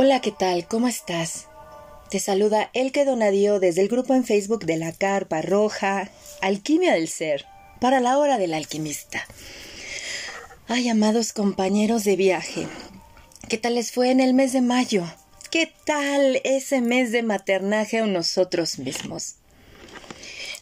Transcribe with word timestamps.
Hola, 0.00 0.20
¿qué 0.20 0.30
tal? 0.30 0.68
¿Cómo 0.68 0.86
estás? 0.86 1.48
Te 2.08 2.20
saluda 2.20 2.70
Elke 2.72 3.04
Donadio 3.04 3.58
desde 3.58 3.80
el 3.80 3.88
grupo 3.88 4.14
en 4.14 4.22
Facebook 4.22 4.64
de 4.64 4.76
la 4.76 4.92
Carpa 4.92 5.42
Roja, 5.42 6.08
Alquimia 6.40 6.92
del 6.92 7.08
Ser, 7.08 7.46
para 7.80 7.98
la 7.98 8.16
hora 8.16 8.38
del 8.38 8.54
alquimista. 8.54 9.26
Ay, 10.68 10.88
amados 10.88 11.32
compañeros 11.32 12.04
de 12.04 12.14
viaje, 12.14 12.68
¿qué 13.48 13.58
tal 13.58 13.74
les 13.74 13.90
fue 13.90 14.12
en 14.12 14.20
el 14.20 14.34
mes 14.34 14.52
de 14.52 14.60
mayo? 14.60 15.02
¿Qué 15.50 15.68
tal 15.84 16.40
ese 16.44 16.80
mes 16.80 17.10
de 17.10 17.24
maternaje 17.24 17.98
a 17.98 18.06
nosotros 18.06 18.78
mismos? 18.78 19.34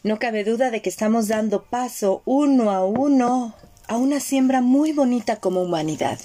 No 0.01 0.17
cabe 0.17 0.45
duda 0.45 0.71
de 0.71 0.81
que 0.81 0.89
estamos 0.89 1.27
dando 1.27 1.63
paso 1.63 2.23
uno 2.25 2.71
a 2.71 2.83
uno 2.83 3.53
a 3.87 3.97
una 3.97 4.19
siembra 4.19 4.61
muy 4.61 4.93
bonita 4.93 5.35
como 5.35 5.61
humanidad. 5.61 6.17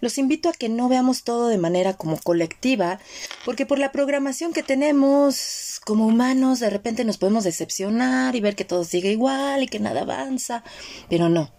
Los 0.00 0.18
invito 0.18 0.48
a 0.48 0.52
que 0.52 0.68
no 0.68 0.88
veamos 0.88 1.22
todo 1.22 1.48
de 1.48 1.58
manera 1.58 1.94
como 1.94 2.18
colectiva, 2.18 3.00
porque 3.44 3.66
por 3.66 3.78
la 3.78 3.92
programación 3.92 4.52
que 4.52 4.62
tenemos 4.62 5.80
como 5.84 6.06
humanos, 6.06 6.60
de 6.60 6.70
repente 6.70 7.04
nos 7.04 7.16
podemos 7.16 7.44
decepcionar 7.44 8.36
y 8.36 8.40
ver 8.40 8.56
que 8.56 8.64
todo 8.64 8.84
sigue 8.84 9.12
igual 9.12 9.62
y 9.62 9.68
que 9.68 9.78
nada 9.78 10.02
avanza, 10.02 10.64
pero 11.08 11.28
no. 11.28 11.50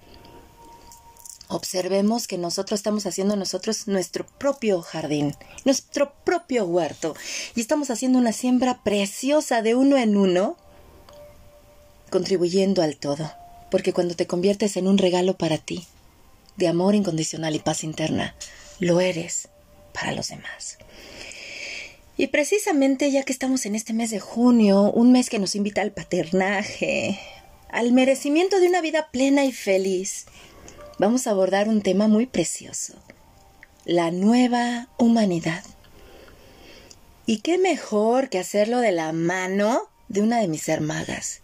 Observemos 1.49 2.27
que 2.27 2.37
nosotros 2.37 2.79
estamos 2.79 3.05
haciendo 3.05 3.37
nosotros 3.37 3.87
nuestro 3.87 4.25
propio 4.25 4.81
jardín, 4.81 5.33
nuestro 5.63 6.13
propio 6.25 6.65
huerto, 6.65 7.15
y 7.55 7.61
estamos 7.61 7.89
haciendo 7.89 8.19
una 8.19 8.33
siembra 8.33 8.83
preciosa 8.83 9.61
de 9.61 9.73
uno 9.73 9.97
en 9.97 10.17
uno, 10.17 10.57
contribuyendo 12.09 12.81
al 12.81 12.97
todo, 12.97 13.31
porque 13.71 13.93
cuando 13.93 14.13
te 14.13 14.27
conviertes 14.27 14.75
en 14.75 14.87
un 14.87 14.97
regalo 14.97 15.37
para 15.37 15.57
ti, 15.57 15.87
de 16.57 16.67
amor 16.67 16.95
incondicional 16.95 17.55
y 17.55 17.59
paz 17.59 17.83
interna, 17.83 18.35
lo 18.79 18.99
eres 18.99 19.49
para 19.93 20.11
los 20.11 20.29
demás. 20.29 20.77
Y 22.17 22.27
precisamente 22.27 23.11
ya 23.11 23.23
que 23.23 23.31
estamos 23.31 23.65
en 23.65 23.75
este 23.75 23.93
mes 23.93 24.09
de 24.09 24.19
junio, 24.19 24.91
un 24.91 25.11
mes 25.11 25.29
que 25.29 25.39
nos 25.39 25.55
invita 25.55 25.81
al 25.81 25.91
paternaje, 25.91 27.19
al 27.69 27.91
merecimiento 27.91 28.59
de 28.59 28.67
una 28.67 28.81
vida 28.81 29.09
plena 29.11 29.45
y 29.45 29.51
feliz, 29.51 30.25
vamos 30.97 31.27
a 31.27 31.31
abordar 31.31 31.69
un 31.69 31.81
tema 31.81 32.07
muy 32.07 32.25
precioso, 32.25 32.95
la 33.85 34.09
nueva 34.09 34.89
humanidad. 34.97 35.63
¿Y 37.27 37.41
qué 37.41 37.57
mejor 37.57 38.29
que 38.29 38.39
hacerlo 38.39 38.79
de 38.79 38.93
la 38.93 39.11
mano 39.11 39.83
de 40.07 40.21
una 40.21 40.39
de 40.39 40.47
mis 40.47 40.67
hermanas? 40.69 41.41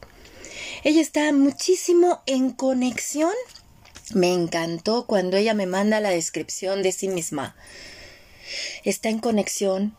Ella 0.83 1.01
está 1.01 1.31
muchísimo 1.33 2.23
en 2.25 2.51
conexión 2.51 3.31
me 4.13 4.33
encantó 4.33 5.05
cuando 5.05 5.37
ella 5.37 5.53
me 5.53 5.65
manda 5.65 5.99
la 5.99 6.09
descripción 6.09 6.83
de 6.83 6.91
sí 6.91 7.07
misma. 7.07 7.55
Está 8.83 9.09
en 9.09 9.19
conexión 9.19 9.95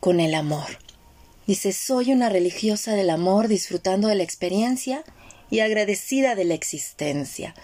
con 0.00 0.20
el 0.20 0.34
amor. 0.34 0.78
Dice, 1.46 1.72
soy 1.72 2.12
una 2.12 2.28
religiosa 2.28 2.94
del 2.94 3.10
amor 3.10 3.48
disfrutando 3.48 4.08
de 4.08 4.14
la 4.14 4.22
experiencia 4.22 5.02
y 5.50 5.60
agradecida 5.60 6.34
de 6.34 6.44
la 6.44 6.54
existencia. 6.54 7.54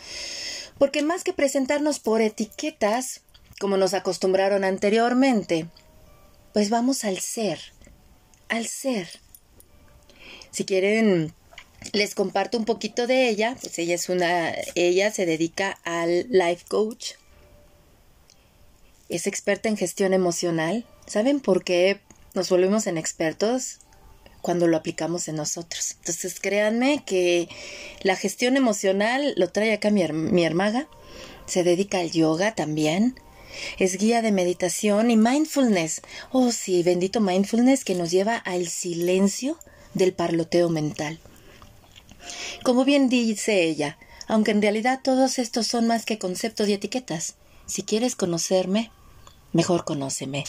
Porque 0.79 1.03
más 1.03 1.23
que 1.23 1.33
presentarnos 1.33 2.01
por 2.01 2.23
etiquetas, 2.23 3.21
como 3.61 3.77
nos 3.77 3.95
acostumbraron 3.95 4.65
anteriormente, 4.65 5.67
pues 6.53 6.71
vamos 6.71 7.05
al 7.05 7.19
ser, 7.19 7.61
al 8.49 8.67
ser. 8.67 9.09
Si 10.51 10.65
quieren 10.65 11.35
les 11.93 12.15
comparto 12.15 12.59
un 12.59 12.65
poquito 12.65 13.07
de 13.07 13.29
ella, 13.29 13.57
pues 13.61 13.79
ella 13.79 13.95
es 13.95 14.09
una, 14.09 14.53
ella 14.75 15.11
se 15.11 15.27
dedica 15.27 15.79
al 15.85 16.27
life 16.31 16.65
coach, 16.69 17.13
es 19.09 19.27
experta 19.27 19.69
en 19.69 19.77
gestión 19.77 20.15
emocional. 20.15 20.87
¿Saben 21.07 21.41
por 21.41 21.65
qué 21.65 22.01
nos 22.33 22.49
volvemos 22.49 22.87
en 22.87 22.99
expertos? 22.99 23.79
Cuando 24.41 24.67
lo 24.67 24.77
aplicamos 24.77 25.29
en 25.29 25.37
nosotros. 25.37 25.93
Entonces 25.99 26.41
créanme 26.41 27.03
que 27.05 27.49
la 28.03 28.17
gestión 28.17 28.57
emocional 28.57 29.35
lo 29.37 29.51
trae 29.51 29.73
acá 29.73 29.91
mi, 29.91 30.07
mi 30.09 30.45
hermaga, 30.45 30.89
se 31.47 31.63
dedica 31.63 32.01
al 32.01 32.11
yoga 32.11 32.55
también, 32.55 33.15
es 33.79 33.97
guía 33.97 34.21
de 34.23 34.33
meditación 34.33 35.11
y 35.11 35.17
mindfulness. 35.17 36.03
Oh 36.33 36.51
sí, 36.51 36.83
bendito 36.83 37.21
mindfulness 37.21 37.85
que 37.85 37.95
nos 37.95 38.11
lleva 38.11 38.37
al 38.37 38.69
silencio 38.69 39.59
del 39.95 40.13
parloteo 40.13 40.69
mental. 40.69 41.21
Como 42.63 42.85
bien 42.85 43.09
dice 43.09 43.63
ella, 43.63 43.99
aunque 44.27 44.51
en 44.51 44.63
realidad 44.63 45.01
todos 45.03 45.39
estos 45.39 45.67
son 45.67 45.87
más 45.87 46.05
que 46.05 46.19
conceptos 46.19 46.69
y 46.69 46.73
etiquetas, 46.73 47.37
si 47.67 47.83
quieres 47.83 48.17
conocerme, 48.17 48.91
mejor 49.53 49.85
conóceme. 49.85 50.45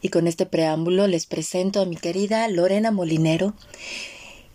Y 0.00 0.10
con 0.10 0.26
este 0.26 0.46
preámbulo 0.46 1.06
les 1.06 1.26
presento 1.26 1.80
a 1.80 1.86
mi 1.86 1.96
querida 1.96 2.46
Lorena 2.48 2.90
Molinero, 2.90 3.54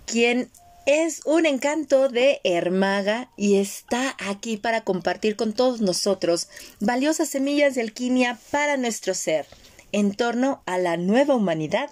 quien 0.05 0.49
es 0.85 1.21
un 1.25 1.45
encanto 1.45 2.09
de 2.09 2.41
Hermaga 2.43 3.29
y 3.37 3.55
está 3.55 4.17
aquí 4.19 4.57
para 4.57 4.81
compartir 4.83 5.35
con 5.37 5.53
todos 5.53 5.79
nosotros 5.79 6.49
valiosas 6.81 7.29
semillas 7.29 7.75
de 7.75 7.81
alquimia 7.81 8.37
para 8.51 8.75
nuestro 8.75 9.13
ser 9.13 9.45
en 9.93 10.13
torno 10.13 10.61
a 10.65 10.77
la 10.77 10.97
nueva 10.97 11.35
humanidad 11.35 11.89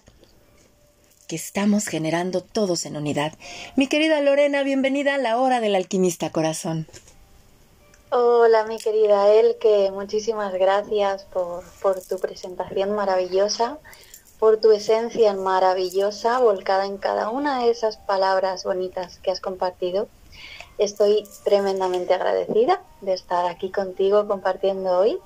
que 1.32 1.38
estamos 1.38 1.88
generando 1.88 2.42
todos 2.44 2.86
en 2.86 2.98
unidad. 2.98 3.32
Mi 3.78 3.88
querida 3.88 4.20
Lorena, 4.20 4.64
bienvenida 4.64 5.16
a 5.16 5.18
la 5.18 5.40
hora 5.40 5.62
del 5.62 5.76
alquimista 5.76 6.30
corazón. 6.30 6.88
Hola, 8.10 8.66
mi 8.66 8.78
querida 8.78 9.32
Elke, 9.32 9.92
muchísimas 9.94 10.52
gracias 10.52 11.24
por, 11.24 11.64
por 11.82 12.02
tu 12.02 12.20
presentación 12.20 12.92
maravillosa, 12.92 13.78
por 14.40 14.58
tu 14.58 14.74
esencia 14.74 15.34
maravillosa 15.34 16.38
volcada 16.40 16.86
en 16.86 16.98
cada 16.98 17.30
una 17.30 17.64
de 17.64 17.72
esas 17.72 17.96
palabras 17.96 18.66
bonitas 18.66 19.18
que 19.20 19.32
has 19.32 19.40
compartido. 19.40 20.10
Estoy 20.80 21.24
tremendamente 21.46 22.14
agradecida 22.14 22.82
de 23.00 23.14
estar 23.14 23.46
aquí 23.46 23.72
contigo 23.72 24.28
compartiendo 24.28 25.00
hoy 25.00 25.18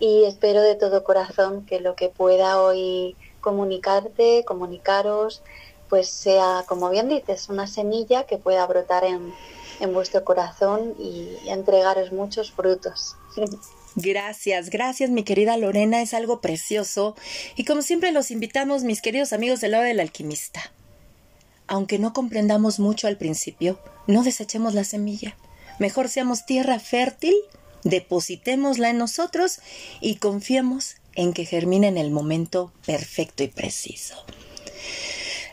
y 0.00 0.24
espero 0.24 0.62
de 0.62 0.74
todo 0.74 1.04
corazón 1.04 1.64
que 1.64 1.78
lo 1.78 1.94
que 1.94 2.08
pueda 2.08 2.60
hoy 2.60 3.14
comunicarte, 3.44 4.42
comunicaros, 4.46 5.42
pues 5.90 6.08
sea, 6.08 6.64
como 6.66 6.88
bien 6.88 7.10
dices, 7.10 7.50
una 7.50 7.66
semilla 7.66 8.24
que 8.24 8.38
pueda 8.38 8.66
brotar 8.66 9.04
en, 9.04 9.34
en 9.80 9.92
vuestro 9.92 10.24
corazón 10.24 10.94
y 10.98 11.28
entregaros 11.46 12.10
muchos 12.10 12.50
frutos. 12.50 13.16
Gracias, 13.96 14.70
gracias 14.70 15.10
mi 15.10 15.22
querida 15.22 15.56
Lorena, 15.56 16.02
es 16.02 16.14
algo 16.14 16.40
precioso 16.40 17.14
y 17.54 17.64
como 17.64 17.80
siempre 17.80 18.10
los 18.10 18.32
invitamos 18.32 18.82
mis 18.82 19.00
queridos 19.00 19.32
amigos 19.32 19.60
de 19.60 19.68
la 19.68 19.78
hora 19.78 19.86
del 19.86 20.00
alquimista. 20.00 20.72
Aunque 21.68 22.00
no 22.00 22.12
comprendamos 22.12 22.80
mucho 22.80 23.06
al 23.06 23.18
principio, 23.18 23.78
no 24.08 24.24
desechemos 24.24 24.74
la 24.74 24.82
semilla. 24.82 25.36
Mejor 25.78 26.08
seamos 26.08 26.44
tierra 26.44 26.80
fértil, 26.80 27.36
depositémosla 27.84 28.90
en 28.90 28.98
nosotros 28.98 29.60
y 30.00 30.16
confiemos 30.16 30.96
en 31.14 31.32
que 31.32 31.44
germine 31.44 31.88
en 31.88 31.98
el 31.98 32.10
momento 32.10 32.72
perfecto 32.86 33.42
y 33.42 33.48
preciso. 33.48 34.14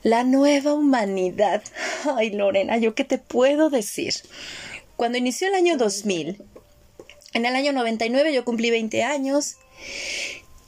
La 0.04 0.24
nueva 0.24 0.74
humanidad. 0.74 1.64
Ay, 2.16 2.32
Lorena, 2.32 2.78
¿yo 2.78 2.96
qué 2.96 3.04
te 3.04 3.18
puedo 3.18 3.70
decir? 3.70 4.14
Cuando 4.98 5.18
inició 5.18 5.48
el 5.48 5.56
año 5.56 5.78
2000, 5.78 6.44
en 7.34 7.46
el 7.46 7.56
año 7.56 7.72
99 7.72 8.34
yo 8.34 8.44
cumplí 8.44 8.72
20 8.72 9.04
años 9.04 9.58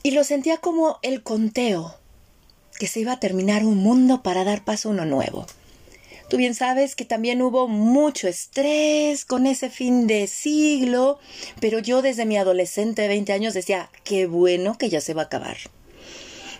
y 0.02 0.12
lo 0.12 0.24
sentía 0.24 0.58
como 0.58 0.98
el 1.02 1.22
conteo, 1.22 1.96
que 2.78 2.86
se 2.86 3.00
iba 3.00 3.12
a 3.12 3.20
terminar 3.20 3.64
un 3.64 3.78
mundo 3.78 4.22
para 4.22 4.44
dar 4.44 4.64
paso 4.64 4.88
a 4.88 4.92
uno 4.92 5.04
nuevo. 5.04 5.46
Tú 6.28 6.36
bien 6.38 6.54
sabes 6.54 6.96
que 6.96 7.04
también 7.04 7.42
hubo 7.42 7.68
mucho 7.68 8.28
estrés 8.28 9.24
con 9.24 9.46
ese 9.46 9.68
fin 9.68 10.06
de 10.06 10.26
siglo, 10.26 11.18
pero 11.60 11.78
yo 11.78 12.02
desde 12.02 12.24
mi 12.24 12.36
adolescente 12.36 13.02
de 13.02 13.08
20 13.08 13.32
años 13.32 13.54
decía, 13.54 13.90
qué 14.04 14.26
bueno 14.26 14.78
que 14.78 14.88
ya 14.88 15.00
se 15.00 15.14
va 15.14 15.22
a 15.22 15.26
acabar. 15.26 15.56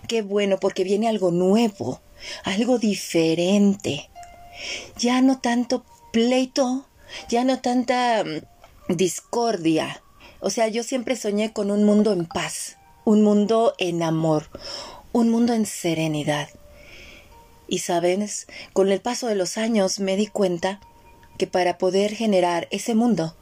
Qué 0.07 0.23
bueno 0.23 0.59
porque 0.61 0.85
viene 0.85 1.09
algo 1.09 1.31
nuevo, 1.31 2.03
algo 2.45 2.79
diferente. 2.79 4.11
Ya 4.99 5.23
no 5.23 5.41
tanto 5.41 5.85
pleito, 6.13 6.87
ya 7.29 7.45
no 7.45 7.61
tanta 7.61 8.23
mm, 8.23 8.95
discordia. 8.95 10.03
O 10.41 10.51
sea, 10.51 10.69
yo 10.69 10.83
siempre 10.83 11.17
soñé 11.17 11.53
con 11.55 11.71
un 11.71 11.85
mundo 11.85 12.13
en 12.13 12.27
paz, 12.27 12.77
un 13.05 13.23
mundo 13.23 13.75
en 13.79 14.03
amor, 14.03 14.51
un 15.13 15.31
mundo 15.31 15.55
en 15.55 15.65
serenidad. 15.65 16.49
Y 17.69 17.79
sabes, 17.79 18.47
con 18.73 18.91
el 18.93 19.01
paso 19.01 19.27
de 19.27 19.35
los 19.35 19.57
años 19.57 20.01
me 20.01 20.17
di 20.17 20.27
cuenta 20.27 20.81
que 21.39 21.47
para 21.47 21.79
poder 21.79 22.15
generar 22.15 22.69
ese 22.71 22.95
mundo 22.95 23.37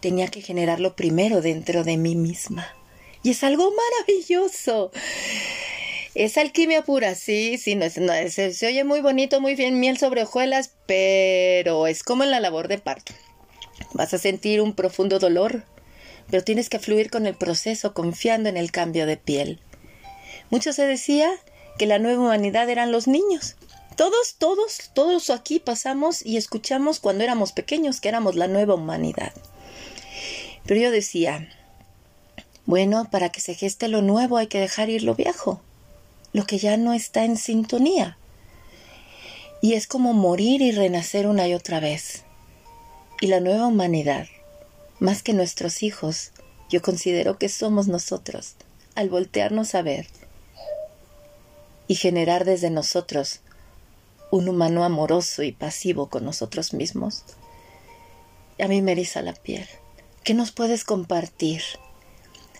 tenía 0.00 0.28
que 0.28 0.42
generarlo 0.42 0.94
primero 0.94 1.40
dentro 1.40 1.84
de 1.84 1.96
mí 1.96 2.14
misma. 2.14 2.74
Y 3.22 3.30
es 3.30 3.42
algo 3.42 3.72
maravilloso. 3.72 4.90
Es 6.14 6.36
alquimia 6.36 6.82
pura, 6.82 7.14
sí, 7.14 7.58
sí, 7.58 7.74
no, 7.74 7.84
es, 7.84 7.98
no 7.98 8.12
se, 8.28 8.52
se, 8.52 8.66
oye 8.66 8.82
muy 8.84 9.00
bonito, 9.00 9.40
muy 9.40 9.54
bien, 9.54 9.78
miel 9.78 9.98
sobre 9.98 10.22
hojuelas, 10.22 10.72
pero 10.86 11.86
es 11.86 12.02
como 12.02 12.24
en 12.24 12.30
la 12.30 12.40
labor 12.40 12.68
de 12.68 12.78
parto. 12.78 13.12
Vas 13.92 14.14
a 14.14 14.18
sentir 14.18 14.60
un 14.60 14.74
profundo 14.74 15.18
dolor, 15.18 15.64
pero 16.30 16.42
tienes 16.42 16.68
que 16.68 16.78
fluir 16.78 17.10
con 17.10 17.26
el 17.26 17.34
proceso 17.34 17.94
confiando 17.94 18.48
en 18.48 18.56
el 18.56 18.72
cambio 18.72 19.06
de 19.06 19.16
piel. 19.16 19.60
Mucho 20.50 20.72
se 20.72 20.86
decía 20.86 21.30
que 21.78 21.86
la 21.86 21.98
nueva 21.98 22.24
humanidad 22.24 22.68
eran 22.68 22.92
los 22.92 23.06
niños. 23.06 23.56
Todos, 23.96 24.34
todos, 24.36 24.90
todos 24.94 25.30
aquí 25.30 25.58
pasamos 25.58 26.24
y 26.24 26.36
escuchamos 26.36 27.00
cuando 27.00 27.24
éramos 27.24 27.52
pequeños 27.52 28.00
que 28.00 28.08
éramos 28.08 28.36
la 28.36 28.48
nueva 28.48 28.74
humanidad. 28.74 29.32
Pero 30.66 30.80
yo 30.80 30.90
decía, 30.90 31.48
bueno, 32.66 33.08
para 33.10 33.30
que 33.30 33.40
se 33.40 33.54
geste 33.54 33.88
lo 33.88 34.02
nuevo 34.02 34.36
hay 34.36 34.48
que 34.48 34.60
dejar 34.60 34.90
ir 34.90 35.02
lo 35.02 35.14
viejo, 35.14 35.60
lo 36.32 36.44
que 36.44 36.58
ya 36.58 36.76
no 36.76 36.92
está 36.92 37.24
en 37.24 37.36
sintonía. 37.36 38.18
Y 39.62 39.74
es 39.74 39.86
como 39.86 40.12
morir 40.12 40.60
y 40.62 40.72
renacer 40.72 41.26
una 41.26 41.48
y 41.48 41.54
otra 41.54 41.80
vez. 41.80 42.24
Y 43.20 43.28
la 43.28 43.40
nueva 43.40 43.66
humanidad, 43.66 44.26
más 45.00 45.22
que 45.22 45.32
nuestros 45.32 45.82
hijos, 45.82 46.32
yo 46.68 46.82
considero 46.82 47.38
que 47.38 47.48
somos 47.48 47.88
nosotros, 47.88 48.54
al 48.94 49.08
voltearnos 49.08 49.74
a 49.74 49.82
ver 49.82 50.06
y 51.88 51.96
generar 51.96 52.44
desde 52.44 52.70
nosotros 52.70 53.40
un 54.30 54.48
humano 54.48 54.84
amoroso 54.84 55.42
y 55.42 55.52
pasivo 55.52 56.08
con 56.08 56.24
nosotros 56.24 56.74
mismos. 56.74 57.24
A 58.60 58.68
mí 58.68 58.82
me 58.82 58.92
eriza 58.92 59.22
la 59.22 59.32
piel. 59.32 59.66
¿Qué 60.22 60.34
nos 60.34 60.52
puedes 60.52 60.84
compartir? 60.84 61.62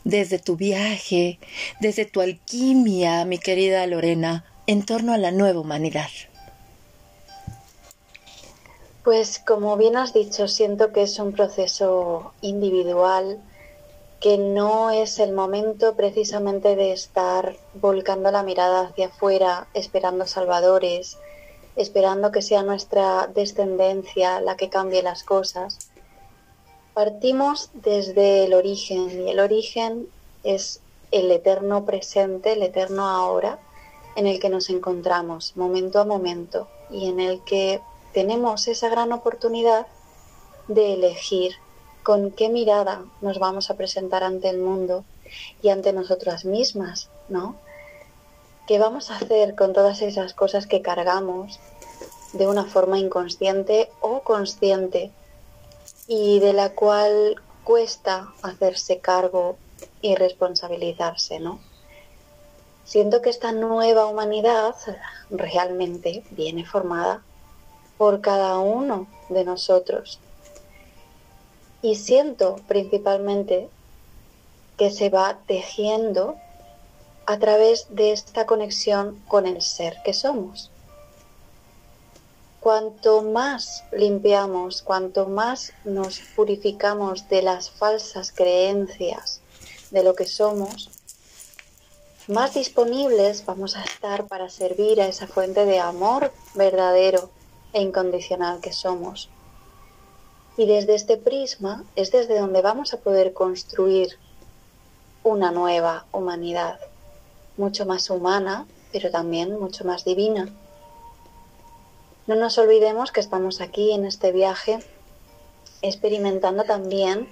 Desde 0.05 0.39
tu 0.39 0.57
viaje, 0.57 1.39
desde 1.81 2.07
tu 2.07 2.23
alquimia, 2.23 3.25
mi 3.27 3.39
querida 3.39 3.87
Lorena, 3.87 4.45
en 4.67 4.87
torno 4.87 5.13
a 5.13 5.19
la 5.19 5.31
nueva 5.31 5.61
humanidad. 5.61 6.09
Pues 9.05 9.39
como 9.39 9.77
bien 9.77 9.97
has 9.97 10.15
dicho, 10.15 10.49
siento 10.49 10.93
que 10.93 11.03
es 11.03 11.19
un 11.19 11.33
proceso 11.33 12.33
individual, 12.41 13.41
que 14.21 14.37
no 14.37 14.91
es 14.91 15.19
el 15.19 15.33
momento 15.33 15.95
precisamente 15.95 16.75
de 16.75 16.93
estar 16.93 17.57
volcando 17.75 18.31
la 18.31 18.43
mirada 18.43 18.89
hacia 18.89 19.07
afuera, 19.07 19.69
esperando 19.75 20.27
salvadores, 20.27 21.19
esperando 21.77 22.33
que 22.33 22.43
sea 22.43 22.63
nuestra 22.63 23.29
descendencia 23.33 24.41
la 24.41 24.57
que 24.57 24.69
cambie 24.69 25.03
las 25.03 25.23
cosas. 25.23 25.91
Partimos 26.95 27.71
desde 27.75 28.45
el 28.45 28.55
origen 28.55 29.27
y 29.27 29.31
el 29.31 29.39
origen 29.39 30.09
es 30.43 30.81
el 31.13 31.31
eterno 31.31 31.85
presente, 31.85 32.53
el 32.53 32.63
eterno 32.65 33.09
ahora 33.09 33.61
en 34.17 34.27
el 34.27 34.41
que 34.41 34.49
nos 34.49 34.69
encontramos 34.69 35.57
momento 35.57 36.01
a 36.01 36.05
momento 36.05 36.67
y 36.91 37.09
en 37.09 37.21
el 37.21 37.41
que 37.45 37.81
tenemos 38.13 38.67
esa 38.67 38.89
gran 38.89 39.13
oportunidad 39.13 39.87
de 40.67 40.95
elegir 40.95 41.55
con 42.09 42.31
qué 42.31 42.49
mirada 42.49 43.05
nos 43.21 43.39
vamos 43.39 43.69
a 43.69 43.75
presentar 43.75 44.25
ante 44.25 44.49
el 44.49 44.57
mundo 44.57 45.05
y 45.61 45.69
ante 45.69 45.93
nosotras 45.93 46.47
mismas, 46.47 47.11
¿no? 47.29 47.57
¿Qué 48.67 48.79
vamos 48.79 49.11
a 49.11 49.17
hacer 49.17 49.55
con 49.55 49.75
todas 49.75 50.01
esas 50.01 50.33
cosas 50.33 50.67
que 50.67 50.81
cargamos 50.81 51.61
de 52.33 52.49
una 52.49 52.65
forma 52.65 52.99
inconsciente 52.99 53.91
o 54.01 54.21
consciente 54.21 55.11
y 56.07 56.39
de 56.39 56.55
la 56.55 56.71
cual 56.71 57.43
cuesta 57.63 58.33
hacerse 58.41 59.01
cargo 59.01 59.59
y 60.01 60.15
responsabilizarse, 60.15 61.41
¿no? 61.41 61.61
Siento 62.85 63.21
que 63.21 63.29
esta 63.29 63.53
nueva 63.53 64.07
humanidad 64.07 64.75
realmente 65.29 66.25
viene 66.31 66.65
formada 66.65 67.21
por 67.99 68.23
cada 68.23 68.57
uno 68.61 69.09
de 69.29 69.45
nosotros. 69.45 70.21
Y 71.83 71.95
siento 71.95 72.57
principalmente 72.67 73.69
que 74.77 74.91
se 74.91 75.11
va 75.11 75.39
tejiendo 75.47 76.37
a 77.27 77.39
través 77.39 77.87
de 77.91 78.13
esta 78.13 78.47
conexión 78.47 79.23
con 79.29 79.47
el 79.47 79.61
ser 79.61 79.99
que 80.05 80.15
somos. 80.15 80.71
Cuanto 82.61 83.23
más 83.23 83.85
limpiamos, 83.93 84.83
cuanto 84.83 85.27
más 85.27 85.73
nos 85.85 86.21
purificamos 86.35 87.29
de 87.29 87.43
las 87.43 87.71
falsas 87.71 88.33
creencias 88.33 89.41
de 89.91 90.03
lo 90.03 90.15
que 90.15 90.27
somos, 90.27 90.91
más 92.29 92.55
disponibles 92.55 93.45
vamos 93.47 93.77
a 93.77 93.85
estar 93.85 94.27
para 94.27 94.51
servir 94.51 95.01
a 95.01 95.07
esa 95.07 95.27
fuente 95.27 95.65
de 95.65 95.79
amor 95.81 96.33
verdadero 96.55 97.31
e 97.73 97.81
incondicional 97.81 98.61
que 98.61 98.73
somos. 98.73 99.31
Y 100.59 100.67
desde 100.67 100.97
este 100.97 101.17
prisma 101.17 101.85
es 101.95 102.11
desde 102.11 102.37
donde 102.37 102.63
vamos 102.63 102.93
a 102.93 102.99
poder 102.99 103.33
construir 103.33 104.19
una 105.23 105.53
nueva 105.53 106.07
humanidad, 106.11 106.81
mucho 107.57 107.87
más 107.87 108.11
humana, 108.11 108.67
pero 108.91 109.13
también 109.13 109.57
mucho 109.61 109.85
más 109.85 110.05
divina. 110.05 110.53
No 112.27 112.35
nos 112.35 112.59
olvidemos 112.59 113.13
que 113.13 113.21
estamos 113.21 113.61
aquí 113.61 113.93
en 113.93 114.05
este 114.05 114.33
viaje 114.33 114.81
experimentando 115.81 116.65
también 116.65 117.29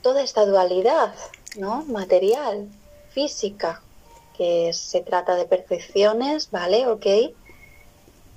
toda 0.00 0.22
esta 0.22 0.46
dualidad, 0.46 1.12
¿no? 1.56 1.82
Material, 1.82 2.68
física, 3.10 3.82
que 4.36 4.72
se 4.72 5.00
trata 5.00 5.34
de 5.34 5.46
percepciones, 5.46 6.52
¿vale? 6.52 6.86
Ok, 6.86 7.06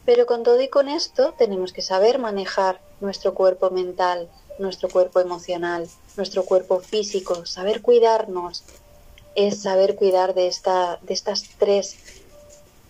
pero 0.04 0.26
con 0.26 0.42
todo 0.42 0.60
y 0.60 0.68
con 0.68 0.90
esto 0.90 1.36
tenemos 1.38 1.74
que 1.74 1.84
saber 1.84 2.18
manejar 2.18 2.82
nuestro 3.02 3.34
cuerpo 3.34 3.70
mental, 3.70 4.30
nuestro 4.60 4.90
cuerpo 4.90 5.20
emocional, 5.20 5.90
nuestro 6.16 6.44
cuerpo 6.46 6.80
físico, 6.80 7.46
saber 7.46 7.82
cuidarnos, 7.82 8.64
es 9.36 9.62
saber 9.62 9.96
cuidar 9.96 10.34
de, 10.34 10.48
esta, 10.48 11.00
de 11.02 11.14
estas 11.14 11.44
tres, 11.58 11.98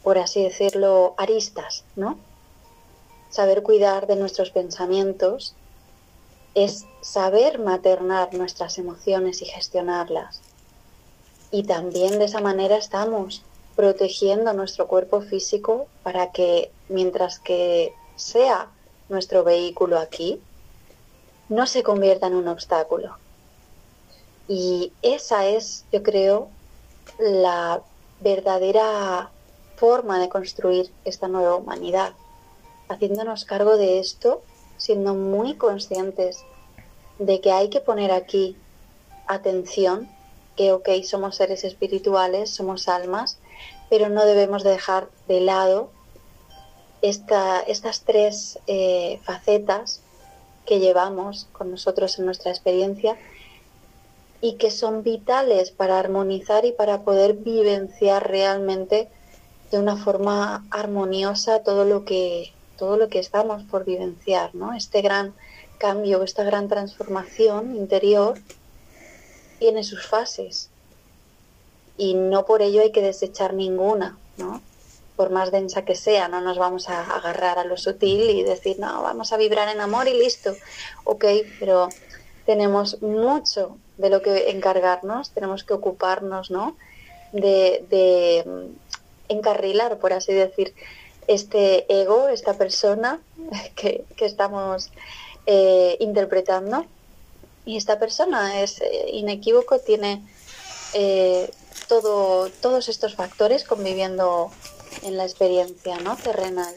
por 0.04 0.18
así 0.18 0.44
decirlo, 0.44 1.14
aristas, 1.18 1.84
¿no? 1.96 2.18
Saber 3.30 3.64
cuidar 3.64 4.08
de 4.08 4.16
nuestros 4.16 4.52
pensamientos 4.52 5.56
es 6.54 6.86
saber 7.02 7.60
maternar 7.60 8.34
nuestras 8.34 8.78
emociones 8.78 9.42
y 9.42 9.46
gestionarlas. 9.46 10.42
Y 11.50 11.64
también 11.64 12.20
de 12.20 12.26
esa 12.26 12.42
manera 12.42 12.78
estamos 12.78 13.44
protegiendo 13.76 14.52
nuestro 14.54 14.88
cuerpo 14.88 15.22
físico 15.22 15.88
para 16.04 16.32
que 16.32 16.72
mientras 16.90 17.40
que 17.40 17.94
sea 18.16 18.70
nuestro 19.12 19.44
vehículo 19.44 20.00
aquí, 20.00 20.42
no 21.50 21.68
se 21.68 21.84
convierta 21.84 22.28
en 22.28 22.36
un 22.36 22.48
obstáculo. 22.48 23.18
Y 24.48 24.92
esa 25.02 25.46
es, 25.46 25.86
yo 25.92 26.02
creo, 26.02 26.48
la 27.20 27.82
verdadera 28.22 29.30
forma 29.76 30.20
de 30.20 30.30
construir 30.30 30.92
esta 31.06 31.28
nueva 31.28 31.56
humanidad, 31.56 32.14
haciéndonos 32.88 33.46
cargo 33.46 33.78
de 33.78 34.00
esto, 34.00 34.42
siendo 34.78 35.14
muy 35.14 35.56
conscientes 35.56 36.44
de 37.20 37.42
que 37.42 37.52
hay 37.52 37.70
que 37.70 37.82
poner 37.82 38.12
aquí 38.12 38.56
atención, 39.28 40.10
que 40.56 40.72
ok, 40.72 40.90
somos 41.04 41.36
seres 41.36 41.64
espirituales, 41.64 42.50
somos 42.50 42.88
almas, 42.88 43.38
pero 43.90 44.10
no 44.10 44.26
debemos 44.26 44.64
dejar 44.64 45.08
de 45.28 45.42
lado 45.42 45.90
estas 47.02 48.02
tres 48.06 48.60
eh, 48.68 49.20
facetas 49.24 50.02
que 50.66 50.80
llevamos 50.80 51.48
con 51.52 51.72
nosotros 51.72 52.20
en 52.20 52.26
nuestra 52.26 52.52
experiencia 52.52 53.18
y 54.42 54.54
que 54.54 54.72
son 54.72 55.04
vitales 55.04 55.72
para 55.72 56.00
armonizar 56.00 56.66
y 56.66 56.72
para 56.72 57.02
poder 57.02 57.34
vivenciar 57.34 58.30
realmente 58.30 59.10
de 59.72 59.80
una 59.80 59.98
forma 59.98 60.66
armoniosa 60.70 61.64
todo 61.64 61.86
lo 61.86 62.06
que 62.06 62.54
todo 62.78 62.98
lo 62.98 63.10
que 63.10 63.20
estamos 63.20 63.62
por 63.64 63.86
vivenciar, 63.86 64.56
¿no? 64.56 64.74
Este 64.74 65.04
gran 65.04 65.36
cambio, 65.78 66.24
esta 66.24 66.44
gran 66.44 66.68
transformación 66.68 67.76
interior 67.76 68.40
tiene 69.60 69.84
sus 69.84 70.08
fases 70.08 70.72
y 71.96 72.16
no 72.16 72.46
por 72.46 72.64
ello 72.64 72.82
hay 72.82 72.92
que 72.92 73.04
desechar 73.04 73.54
ninguna, 73.54 74.18
¿no? 74.38 74.62
Por 75.22 75.30
más 75.30 75.52
densa 75.52 75.86
que 75.86 75.94
sea, 75.94 76.28
no 76.30 76.42
nos 76.42 76.58
vamos 76.58 76.90
a 76.90 77.04
agarrar 77.16 77.60
a 77.60 77.64
lo 77.64 77.78
sutil 77.78 78.28
y 78.32 78.42
decir, 78.42 78.80
no, 78.80 79.04
vamos 79.04 79.32
a 79.32 79.38
vibrar 79.38 79.70
en 79.70 79.80
amor 79.80 80.08
y 80.08 80.16
listo. 80.16 80.56
Ok, 81.04 81.26
pero 81.60 81.90
tenemos 82.48 83.04
mucho 83.04 83.78
de 83.98 84.10
lo 84.10 84.24
que 84.24 84.50
encargarnos, 84.50 85.30
tenemos 85.30 85.64
que 85.64 85.74
ocuparnos, 85.74 86.50
¿no? 86.50 86.76
De, 87.34 88.44
mm, 88.48 89.32
encarrilar, 89.32 90.00
por 90.00 90.12
así 90.12 90.34
decir, 90.34 90.74
este 91.28 91.86
ego, 92.02 92.28
esta 92.28 92.56
persona 92.56 93.20
que, 93.76 94.06
estamos 94.22 94.90
eh, 95.46 95.98
interpretando. 96.00 96.88
Y 97.64 97.78
esta 97.78 98.00
persona 98.00 98.64
es 98.64 98.82
eh, 98.82 99.12
inequívoco, 99.14 99.78
tiene 99.78 100.24
eh, 100.96 101.52
todos 101.88 102.90
estos 102.90 103.14
factores 103.14 103.64
conviviendo 103.64 104.50
en 105.04 105.18
la 105.18 105.24
experiencia 105.24 105.98
¿no? 106.00 106.16
terrenal. 106.18 106.74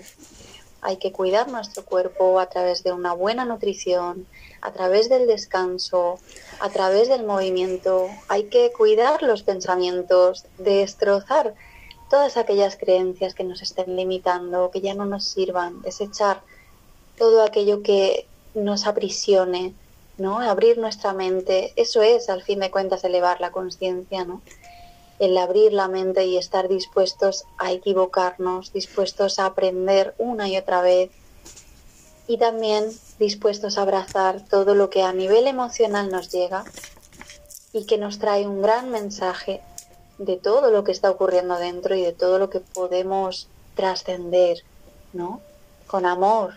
Hay 0.80 0.98
que 0.98 1.12
cuidar 1.12 1.48
nuestro 1.48 1.84
cuerpo 1.84 2.38
a 2.38 2.46
través 2.50 2.82
de 2.84 2.92
una 2.92 3.14
buena 3.14 3.44
nutrición, 3.44 4.26
a 4.60 4.72
través 4.72 5.08
del 5.08 5.26
descanso, 5.26 6.18
a 6.60 6.68
través 6.68 7.08
del 7.08 7.24
movimiento. 7.24 8.08
Hay 8.28 8.44
que 8.44 8.70
cuidar 8.72 9.22
los 9.22 9.42
pensamientos, 9.42 10.44
destrozar 10.58 11.54
todas 12.10 12.36
aquellas 12.36 12.76
creencias 12.76 13.34
que 13.34 13.44
nos 13.44 13.62
estén 13.62 13.96
limitando, 13.96 14.70
que 14.70 14.80
ya 14.80 14.94
no 14.94 15.06
nos 15.06 15.24
sirvan, 15.24 15.82
desechar 15.82 16.42
todo 17.16 17.42
aquello 17.42 17.82
que 17.82 18.26
nos 18.54 18.86
aprisione, 18.86 19.74
¿no? 20.18 20.38
Abrir 20.38 20.78
nuestra 20.78 21.12
mente, 21.12 21.72
eso 21.76 22.02
es 22.02 22.28
al 22.28 22.42
fin 22.42 22.60
de 22.60 22.70
cuentas 22.70 23.04
elevar 23.04 23.40
la 23.40 23.50
conciencia, 23.50 24.24
¿no? 24.24 24.42
El 25.18 25.38
abrir 25.38 25.72
la 25.72 25.88
mente 25.88 26.24
y 26.26 26.36
estar 26.36 26.68
dispuestos 26.68 27.44
a 27.58 27.72
equivocarnos, 27.72 28.72
dispuestos 28.72 29.38
a 29.38 29.46
aprender 29.46 30.14
una 30.18 30.48
y 30.48 30.56
otra 30.56 30.82
vez 30.82 31.10
y 32.26 32.38
también 32.38 32.90
dispuestos 33.18 33.78
a 33.78 33.82
abrazar 33.82 34.40
todo 34.48 34.74
lo 34.74 34.90
que 34.90 35.02
a 35.02 35.12
nivel 35.12 35.46
emocional 35.46 36.10
nos 36.10 36.32
llega 36.32 36.64
y 37.72 37.86
que 37.86 37.98
nos 37.98 38.18
trae 38.18 38.46
un 38.46 38.62
gran 38.62 38.90
mensaje 38.90 39.60
de 40.18 40.36
todo 40.36 40.70
lo 40.70 40.84
que 40.84 40.92
está 40.92 41.10
ocurriendo 41.10 41.58
dentro 41.58 41.94
y 41.94 42.02
de 42.02 42.12
todo 42.12 42.38
lo 42.38 42.50
que 42.50 42.60
podemos 42.60 43.48
trascender, 43.74 44.58
¿no? 45.12 45.40
Con 45.86 46.06
amor, 46.06 46.54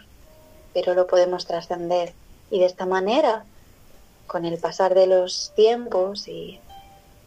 pero 0.73 0.93
lo 0.93 1.07
podemos 1.07 1.47
trascender. 1.47 2.13
Y 2.51 2.59
de 2.59 2.65
esta 2.65 2.85
manera, 2.85 3.45
con 4.27 4.45
el 4.45 4.59
pasar 4.59 4.93
de 4.93 5.07
los 5.07 5.51
tiempos 5.55 6.27
y, 6.27 6.59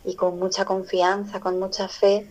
y 0.05 0.15
con 0.15 0.39
mucha 0.39 0.65
confianza, 0.65 1.41
con 1.41 1.59
mucha 1.59 1.89
fe 1.89 2.27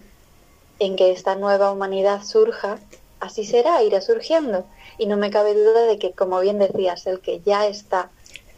en 0.79 0.95
que 0.95 1.11
esta 1.11 1.35
nueva 1.35 1.71
humanidad 1.71 2.23
surja, 2.23 2.79
así 3.19 3.45
será, 3.45 3.83
irá 3.83 4.01
surgiendo. 4.01 4.65
Y 4.97 5.05
no 5.05 5.17
me 5.17 5.29
cabe 5.29 5.53
duda 5.53 5.83
de 5.85 5.99
que, 5.99 6.11
como 6.13 6.39
bien 6.39 6.59
decías, 6.59 7.05
el 7.07 7.19
que 7.19 7.41
ya 7.41 7.67
está 7.67 8.11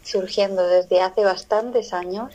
surgiendo 0.04 0.66
desde 0.66 1.00
hace 1.00 1.24
bastantes 1.24 1.92
años, 1.92 2.32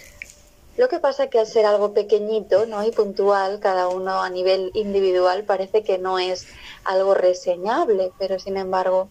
lo 0.78 0.90
que 0.90 1.00
pasa 1.00 1.24
es 1.24 1.30
que 1.32 1.40
al 1.40 1.48
ser 1.48 1.66
algo 1.66 1.94
pequeñito 1.94 2.68
¿no? 2.68 2.84
y 2.84 2.92
puntual, 2.92 3.60
cada 3.60 3.88
uno 3.88 4.22
a 4.22 4.30
nivel 4.30 4.70
individual 4.76 5.44
parece 5.44 5.84
que 5.84 5.98
no 5.98 6.20
es 6.20 6.46
algo 6.84 7.16
reseñable, 7.16 8.12
pero 8.20 8.38
sin 8.38 8.58
embargo 8.58 9.10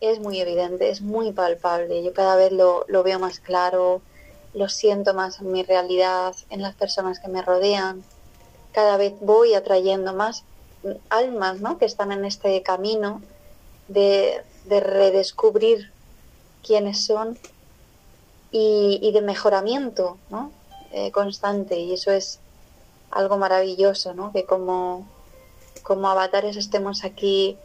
es 0.00 0.18
muy 0.18 0.40
evidente, 0.40 0.90
es 0.90 1.00
muy 1.00 1.30
palpable. 1.30 2.02
Yo 2.02 2.12
cada 2.12 2.34
vez 2.34 2.50
lo, 2.50 2.84
lo 2.88 3.04
veo 3.04 3.20
más 3.20 3.38
claro, 3.38 4.02
lo 4.58 4.68
siento 4.68 5.14
más 5.14 5.40
en 5.40 5.52
mi 5.52 5.62
realidad, 5.62 6.34
en 6.50 6.62
las 6.62 6.74
personas 6.74 7.20
que 7.20 7.28
me 7.28 7.42
rodean. 7.42 8.02
Cada 8.72 8.96
vez 8.96 9.14
voy 9.20 9.54
atrayendo 9.54 10.12
más 10.12 10.44
almas 11.08 11.60
¿no? 11.60 11.78
que 11.78 11.84
están 11.84 12.12
en 12.12 12.24
este 12.24 12.62
camino 12.62 13.22
de, 13.88 14.42
de 14.66 14.80
redescubrir 14.80 15.90
quiénes 16.62 17.04
son 17.04 17.38
y, 18.50 19.10
de 19.12 19.20
mejoramiento 19.20 20.18
¿no? 20.30 20.50
Eh, 20.92 21.10
constante 21.12 21.78
y 21.78 21.92
eso 21.92 22.10
es 22.10 22.40
algo 23.10 23.36
maravilloso, 23.36 24.14
¿no? 24.14 24.32
Que 24.32 24.44
como, 24.44 25.06
como 25.82 26.08
avatares 26.08 26.56
estemos 26.56 27.04
aquí 27.04 27.56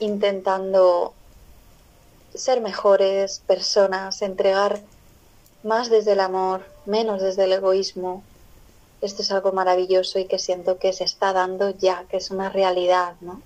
intentando 0.00 1.14
ser 2.34 2.60
mejores 2.60 3.40
personas, 3.46 4.22
entregar 4.22 4.80
más 5.64 5.90
desde 5.90 6.12
el 6.12 6.20
amor, 6.20 6.64
menos 6.86 7.20
desde 7.20 7.44
el 7.44 7.52
egoísmo. 7.54 8.22
Esto 9.00 9.22
es 9.22 9.30
algo 9.32 9.52
maravilloso 9.52 10.18
y 10.18 10.26
que 10.26 10.38
siento 10.38 10.78
que 10.78 10.92
se 10.92 11.04
está 11.04 11.32
dando 11.32 11.70
ya, 11.70 12.04
que 12.08 12.18
es 12.18 12.30
una 12.30 12.50
realidad, 12.50 13.14
¿no? 13.20 13.42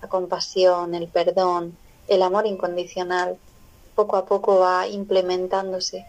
La 0.00 0.08
compasión, 0.08 0.94
el 0.94 1.08
perdón, 1.08 1.76
el 2.08 2.22
amor 2.22 2.46
incondicional, 2.46 3.36
poco 3.94 4.16
a 4.16 4.26
poco 4.26 4.58
va 4.58 4.86
implementándose 4.86 6.06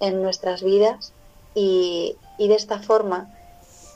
en 0.00 0.22
nuestras 0.22 0.62
vidas 0.62 1.12
y, 1.54 2.16
de 2.38 2.54
esta 2.54 2.80
forma 2.80 3.32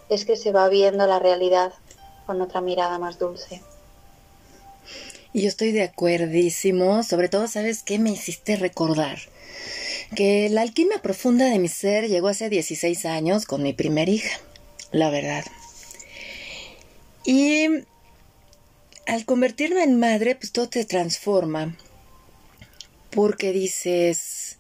es 0.09 0.25
que 0.25 0.37
se 0.37 0.53
va 0.53 0.69
viendo 0.69 1.07
la 1.07 1.19
realidad 1.19 1.73
con 2.27 2.41
otra 2.41 2.61
mirada 2.61 2.99
más 2.99 3.19
dulce. 3.19 3.63
Y 5.33 5.43
yo 5.43 5.49
estoy 5.49 5.71
de 5.71 5.83
acuerdísimo, 5.83 7.05
sobre 7.05 7.29
todo, 7.29 7.47
¿sabes 7.47 7.83
qué 7.85 7.99
me 7.99 8.11
hiciste 8.11 8.57
recordar? 8.57 9.19
Que 10.15 10.49
la 10.49 10.63
alquimia 10.63 11.01
profunda 11.03 11.47
de 11.47 11.59
mi 11.59 11.69
ser 11.69 12.09
llegó 12.09 12.29
hace 12.29 12.49
16 12.49 13.07
años 13.07 13.47
con 13.47 13.63
mi 13.63 13.73
primer 13.73 14.09
hija, 14.09 14.39
la 14.91 15.11
verdad. 15.11 15.45
Y 17.25 17.67
al 19.07 19.25
convertirme 19.25 19.83
en 19.83 19.99
madre, 19.99 20.35
pues 20.35 20.53
todo 20.53 20.69
te 20.69 20.85
transforma. 20.85 21.77
Porque 23.11 23.53
dices, 23.53 24.59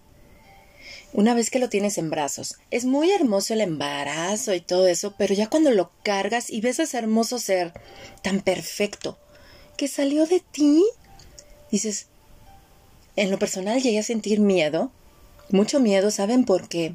una 1.12 1.34
vez 1.34 1.50
que 1.50 1.58
lo 1.58 1.68
tienes 1.68 1.98
en 1.98 2.10
brazos. 2.10 2.56
Es 2.70 2.84
muy 2.84 3.10
hermoso 3.10 3.54
el 3.54 3.60
embarazo 3.60 4.54
y 4.54 4.60
todo 4.60 4.86
eso, 4.86 5.14
pero 5.18 5.34
ya 5.34 5.48
cuando 5.48 5.70
lo 5.70 5.90
cargas 6.02 6.50
y 6.50 6.60
ves 6.60 6.78
ese 6.78 6.98
hermoso 6.98 7.38
ser 7.38 7.72
tan 8.22 8.40
perfecto 8.40 9.18
que 9.76 9.88
salió 9.88 10.26
de 10.26 10.40
ti, 10.40 10.84
dices, 11.70 12.06
en 13.16 13.30
lo 13.30 13.38
personal 13.38 13.82
llegué 13.82 13.98
a 13.98 14.04
sentir 14.04 14.40
miedo, 14.40 14.92
mucho 15.52 15.80
miedo, 15.80 16.10
¿saben 16.10 16.44
por 16.44 16.68
qué? 16.68 16.94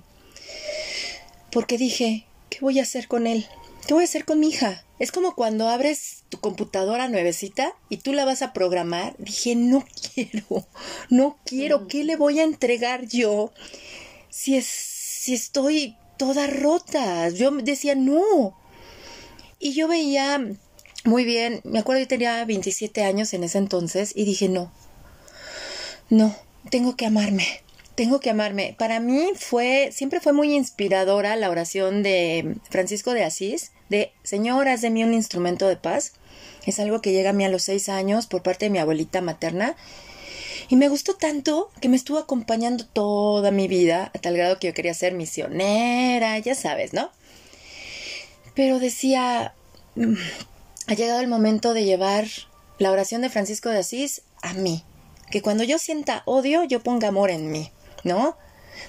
Porque 1.51 1.77
dije, 1.77 2.25
¿qué 2.49 2.59
voy 2.61 2.79
a 2.79 2.83
hacer 2.83 3.07
con 3.07 3.27
él? 3.27 3.45
¿Qué 3.87 3.93
voy 3.93 4.03
a 4.03 4.05
hacer 4.05 4.25
con 4.25 4.39
mi 4.39 4.49
hija? 4.49 4.83
Es 4.99 5.11
como 5.11 5.35
cuando 5.35 5.67
abres 5.67 6.23
tu 6.29 6.39
computadora 6.39 7.07
nuevecita 7.07 7.73
y 7.89 7.97
tú 7.97 8.13
la 8.13 8.25
vas 8.25 8.41
a 8.41 8.53
programar. 8.53 9.15
Dije, 9.17 9.55
no 9.55 9.85
quiero, 10.13 10.67
no 11.09 11.37
quiero. 11.45 11.87
¿qué 11.87 12.03
le 12.03 12.15
voy 12.15 12.39
a 12.39 12.43
entregar 12.43 13.05
yo? 13.07 13.51
si, 14.35 14.57
es, 14.57 14.65
si 14.65 15.33
estoy 15.33 15.95
toda 16.17 16.47
rota. 16.47 17.29
Yo 17.29 17.51
decía, 17.51 17.95
no. 17.95 18.53
Y 19.59 19.73
yo 19.73 19.87
veía 19.87 20.45
muy 21.05 21.23
bien, 21.23 21.61
me 21.63 21.79
acuerdo 21.79 22.01
que 22.01 22.07
tenía 22.07 22.43
27 22.43 23.03
años 23.03 23.33
en 23.33 23.45
ese 23.45 23.59
entonces 23.59 24.11
y 24.13 24.25
dije, 24.25 24.49
no, 24.49 24.71
no, 26.09 26.35
tengo 26.69 26.97
que 26.97 27.05
amarme, 27.05 27.47
tengo 27.95 28.19
que 28.19 28.29
amarme. 28.29 28.75
Para 28.77 28.99
mí 28.99 29.29
fue, 29.35 29.89
siempre 29.91 30.19
fue 30.19 30.33
muy 30.33 30.53
inspiradora 30.53 31.35
la 31.35 31.49
oración 31.49 32.03
de 32.03 32.57
Francisco 32.69 33.13
de 33.13 33.23
Asís, 33.23 33.71
de 33.89 34.11
Señor, 34.23 34.67
haz 34.67 34.81
de 34.81 34.89
mí 34.89 35.03
un 35.03 35.13
instrumento 35.13 35.67
de 35.67 35.77
paz. 35.77 36.13
Es 36.65 36.79
algo 36.79 37.01
que 37.01 37.11
llega 37.11 37.29
a 37.29 37.33
mí 37.33 37.45
a 37.45 37.49
los 37.49 37.63
seis 37.63 37.89
años 37.89 38.27
por 38.27 38.43
parte 38.43 38.65
de 38.65 38.69
mi 38.71 38.79
abuelita 38.79 39.21
materna 39.21 39.75
y 40.67 40.75
me 40.75 40.89
gustó 40.89 41.15
tanto 41.15 41.69
que 41.79 41.89
me 41.89 41.95
estuvo 41.95 42.17
acompañando 42.17 42.85
toda 42.85 43.51
mi 43.51 43.67
vida, 43.67 44.11
a 44.15 44.19
tal 44.19 44.35
grado 44.35 44.57
que 44.59 44.67
yo 44.67 44.73
quería 44.73 44.93
ser 44.93 45.13
misionera, 45.13 46.37
ya 46.39 46.55
sabes, 46.55 46.93
¿no? 46.93 47.11
Pero 48.55 48.79
decía, 48.79 49.53
mm, 49.95 50.15
ha 50.87 50.93
llegado 50.93 51.19
el 51.19 51.27
momento 51.27 51.73
de 51.73 51.85
llevar 51.85 52.27
la 52.79 52.91
oración 52.91 53.21
de 53.21 53.29
Francisco 53.29 53.69
de 53.69 53.79
Asís 53.79 54.23
a 54.41 54.53
mí. 54.53 54.83
Que 55.29 55.41
cuando 55.41 55.63
yo 55.63 55.77
sienta 55.77 56.23
odio, 56.25 56.63
yo 56.63 56.81
ponga 56.81 57.09
amor 57.09 57.29
en 57.29 57.51
mí, 57.51 57.71
¿no? 58.05 58.37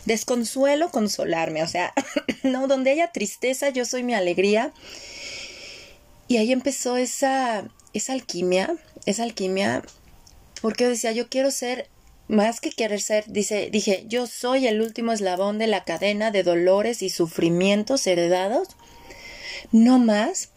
Desconsuelo, 0.05 0.91
consolarme, 0.91 1.65
o 1.65 1.67
sea, 1.67 1.93
no, 2.45 2.69
donde 2.69 2.93
haya 2.93 3.11
tristeza, 3.11 3.71
yo 3.71 3.85
soy 3.85 4.05
mi 4.05 4.15
alegría. 4.15 4.73
Y 6.29 6.37
ahí 6.37 6.53
empezó 6.53 6.97
esa, 6.97 7.65
esa 7.93 8.13
alquimia, 8.13 8.77
esa 9.07 9.25
alquimia 9.25 9.83
porque 10.61 10.89
decía, 10.89 11.13
yo 11.13 11.29
quiero 11.29 11.51
ser, 11.51 11.89
más 12.29 12.61
que 12.61 12.71
querer 12.71 13.01
ser, 13.01 13.25
dice, 13.29 13.69
dije, 13.71 14.05
yo 14.09 14.27
soy 14.27 14.67
el 14.67 14.81
último 14.81 15.13
eslabón 15.13 15.59
de 15.59 15.67
la 15.67 15.85
cadena 15.85 16.31
de 16.31 16.43
dolores 16.43 17.03
y 17.03 17.11
sufrimientos 17.11 18.07
heredados, 18.07 18.69
no 19.71 19.99
más. 19.99 20.51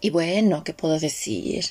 Y 0.00 0.10
bueno, 0.10 0.64
¿qué 0.64 0.72
puedo 0.72 0.98
decir? 0.98 1.66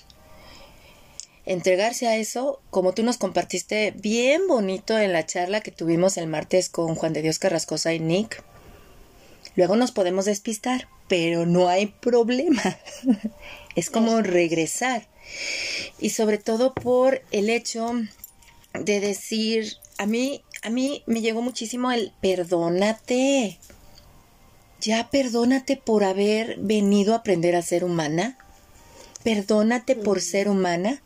Entregarse 1.46 2.08
a 2.08 2.18
eso, 2.18 2.62
como 2.70 2.94
tú 2.94 3.04
nos 3.04 3.18
compartiste 3.18 3.92
bien 3.98 4.48
bonito 4.48 4.98
en 5.00 5.12
la 5.12 5.26
charla 5.26 5.62
que 5.62 5.72
tuvimos 5.72 6.18
el 6.18 6.28
martes 6.28 6.70
con 6.70 6.96
Juan 6.96 7.14
de 7.14 7.24
Dios 7.24 7.40
Carrascosa 7.40 7.94
y 7.94 8.00
Nick. 8.00 8.44
Luego 9.56 9.76
nos 9.76 9.92
podemos 9.92 10.26
despistar, 10.26 10.88
pero 11.08 11.46
no 11.46 11.68
hay 11.68 11.88
problema. 11.88 12.78
es 13.76 13.90
como 13.90 14.22
regresar. 14.22 15.08
Y 16.00 16.12
sobre 16.12 16.38
todo 16.38 16.74
por 16.74 17.22
el 17.32 17.50
hecho 17.50 17.92
de 18.74 19.00
decir, 19.00 19.74
a 19.98 20.06
mí, 20.06 20.44
a 20.62 20.70
mí 20.70 21.04
me 21.08 21.22
llegó 21.22 21.42
muchísimo 21.42 21.92
el 21.92 22.14
perdónate. 22.22 23.58
Ya 24.80 25.10
perdónate 25.10 25.76
por 25.76 26.04
haber 26.04 26.58
venido 26.60 27.14
a 27.14 27.18
aprender 27.18 27.56
a 27.56 27.62
ser 27.62 27.84
humana. 27.84 28.38
Perdónate 29.24 29.96
por 29.96 30.22
ser 30.22 30.48
humana. 30.48 31.02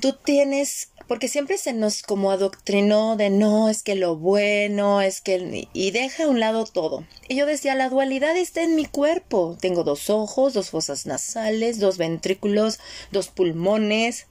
Tú 0.00 0.12
tienes 0.12 0.90
porque 1.08 1.28
siempre 1.28 1.56
se 1.56 1.72
nos 1.72 2.02
como 2.02 2.30
adoctrinó 2.30 3.16
de 3.16 3.30
no, 3.30 3.70
es 3.70 3.82
que 3.82 3.94
lo 3.94 4.16
bueno, 4.16 5.00
es 5.00 5.22
que... 5.22 5.66
y 5.72 5.90
deja 5.90 6.24
a 6.24 6.28
un 6.28 6.38
lado 6.38 6.66
todo. 6.66 7.06
Y 7.28 7.36
yo 7.36 7.46
decía, 7.46 7.74
la 7.74 7.88
dualidad 7.88 8.36
está 8.36 8.62
en 8.62 8.76
mi 8.76 8.84
cuerpo. 8.84 9.56
Tengo 9.58 9.84
dos 9.84 10.10
ojos, 10.10 10.52
dos 10.52 10.68
fosas 10.68 11.06
nasales, 11.06 11.80
dos 11.80 11.96
ventrículos, 11.96 12.78
dos 13.10 13.28
pulmones. 13.28 14.26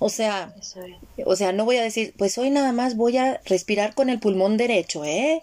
O 0.00 0.08
sea, 0.08 0.52
o 1.24 1.36
sea, 1.36 1.52
no 1.52 1.64
voy 1.64 1.76
a 1.76 1.82
decir, 1.82 2.12
pues 2.18 2.36
hoy 2.38 2.50
nada 2.50 2.72
más 2.72 2.96
voy 2.96 3.16
a 3.16 3.40
respirar 3.44 3.94
con 3.94 4.10
el 4.10 4.18
pulmón 4.18 4.56
derecho, 4.56 5.04
¿eh? 5.04 5.42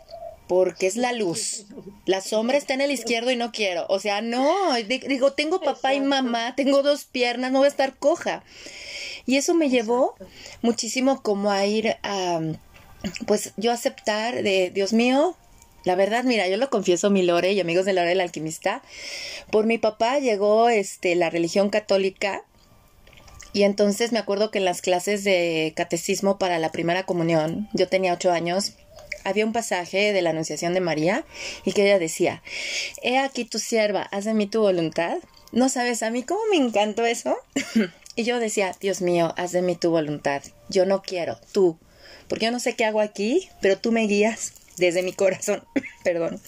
porque 0.51 0.85
es 0.85 0.97
la 0.97 1.13
luz. 1.13 1.63
La 2.05 2.19
sombra 2.19 2.57
está 2.57 2.73
en 2.73 2.81
el 2.81 2.91
izquierdo 2.91 3.31
y 3.31 3.37
no 3.37 3.53
quiero. 3.53 3.85
O 3.87 3.99
sea, 3.99 4.19
no, 4.19 4.73
digo, 5.07 5.31
tengo 5.31 5.61
papá 5.61 5.93
y 5.93 6.01
mamá, 6.01 6.55
tengo 6.57 6.83
dos 6.83 7.05
piernas, 7.05 7.53
no 7.53 7.59
voy 7.59 7.67
a 7.67 7.69
estar 7.69 7.95
coja. 7.95 8.43
Y 9.25 9.37
eso 9.37 9.53
me 9.53 9.69
llevó 9.69 10.15
muchísimo 10.61 11.21
como 11.21 11.51
a 11.51 11.65
ir 11.65 11.95
a, 12.03 12.39
pues 13.27 13.53
yo 13.57 13.71
aceptar 13.71 14.43
de, 14.43 14.71
Dios 14.73 14.93
mío, 14.93 15.35
la 15.83 15.95
verdad, 15.95 16.23
mira, 16.23 16.47
yo 16.47 16.57
lo 16.57 16.69
confieso, 16.69 17.09
mi 17.09 17.23
Lore 17.23 17.53
y 17.53 17.59
amigos 17.59 17.85
de 17.85 17.93
Lore 17.93 18.11
el 18.11 18.21
alquimista, 18.21 18.83
por 19.49 19.65
mi 19.65 19.77
papá 19.77 20.19
llegó 20.19 20.69
este 20.69 21.15
la 21.15 21.29
religión 21.29 21.69
católica 21.69 22.43
y 23.53 23.63
entonces 23.63 24.11
me 24.11 24.19
acuerdo 24.19 24.51
que 24.51 24.59
en 24.59 24.65
las 24.65 24.81
clases 24.81 25.23
de 25.23 25.73
catecismo 25.75 26.37
para 26.37 26.59
la 26.59 26.71
primera 26.71 27.05
comunión, 27.05 27.67
yo 27.73 27.87
tenía 27.87 28.13
ocho 28.13 28.31
años, 28.31 28.73
había 29.23 29.45
un 29.45 29.53
pasaje 29.53 30.13
de 30.13 30.21
la 30.21 30.29
Anunciación 30.29 30.73
de 30.73 30.81
María 30.81 31.25
y 31.65 31.73
que 31.73 31.83
ella 31.83 31.99
decía, 31.99 32.41
He 33.01 33.17
aquí 33.17 33.45
tu 33.45 33.59
sierva, 33.59 34.03
haz 34.03 34.25
de 34.25 34.33
mí 34.33 34.47
tu 34.47 34.61
voluntad. 34.61 35.17
No 35.51 35.67
sabes 35.67 36.01
a 36.01 36.09
mí 36.11 36.23
cómo 36.23 36.39
me 36.49 36.57
encantó 36.57 37.05
eso. 37.05 37.35
y 38.15 38.23
yo 38.23 38.39
decía, 38.39 38.75
Dios 38.79 39.01
mío, 39.01 39.33
haz 39.37 39.51
de 39.51 39.61
mí 39.61 39.75
tu 39.75 39.91
voluntad. 39.91 40.41
Yo 40.69 40.85
no 40.85 41.01
quiero, 41.01 41.39
tú. 41.51 41.77
Porque 42.27 42.45
yo 42.45 42.51
no 42.51 42.59
sé 42.59 42.75
qué 42.75 42.85
hago 42.85 43.01
aquí, 43.01 43.49
pero 43.61 43.77
tú 43.77 43.91
me 43.91 44.07
guías 44.07 44.53
desde 44.77 45.03
mi 45.03 45.13
corazón. 45.13 45.63
Perdón. 46.03 46.39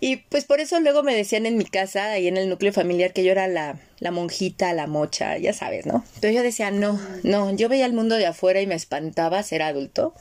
Y 0.00 0.16
pues 0.16 0.44
por 0.44 0.60
eso 0.60 0.78
luego 0.80 1.02
me 1.02 1.14
decían 1.14 1.46
en 1.46 1.56
mi 1.56 1.64
casa, 1.64 2.10
ahí 2.10 2.28
en 2.28 2.36
el 2.36 2.48
núcleo 2.48 2.72
familiar, 2.72 3.12
que 3.12 3.24
yo 3.24 3.32
era 3.32 3.48
la, 3.48 3.80
la 4.00 4.10
monjita, 4.10 4.72
la 4.74 4.86
mocha, 4.86 5.38
ya 5.38 5.52
sabes, 5.54 5.86
¿no? 5.86 6.04
Pero 6.20 6.34
yo 6.34 6.42
decía, 6.42 6.70
no, 6.70 7.00
no, 7.22 7.54
yo 7.56 7.68
veía 7.68 7.86
el 7.86 7.94
mundo 7.94 8.16
de 8.16 8.26
afuera 8.26 8.60
y 8.60 8.66
me 8.66 8.74
espantaba 8.74 9.42
ser 9.42 9.62
adulto 9.62 10.14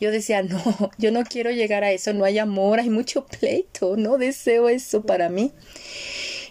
yo 0.00 0.10
decía, 0.10 0.42
no, 0.42 0.60
yo 0.98 1.10
no 1.10 1.24
quiero 1.24 1.50
llegar 1.50 1.84
a 1.84 1.92
eso, 1.92 2.12
no 2.12 2.24
hay 2.24 2.38
amor, 2.38 2.80
hay 2.80 2.90
mucho 2.90 3.26
pleito, 3.26 3.96
no 3.96 4.18
deseo 4.18 4.68
eso 4.68 5.02
para 5.02 5.28
mí. 5.28 5.52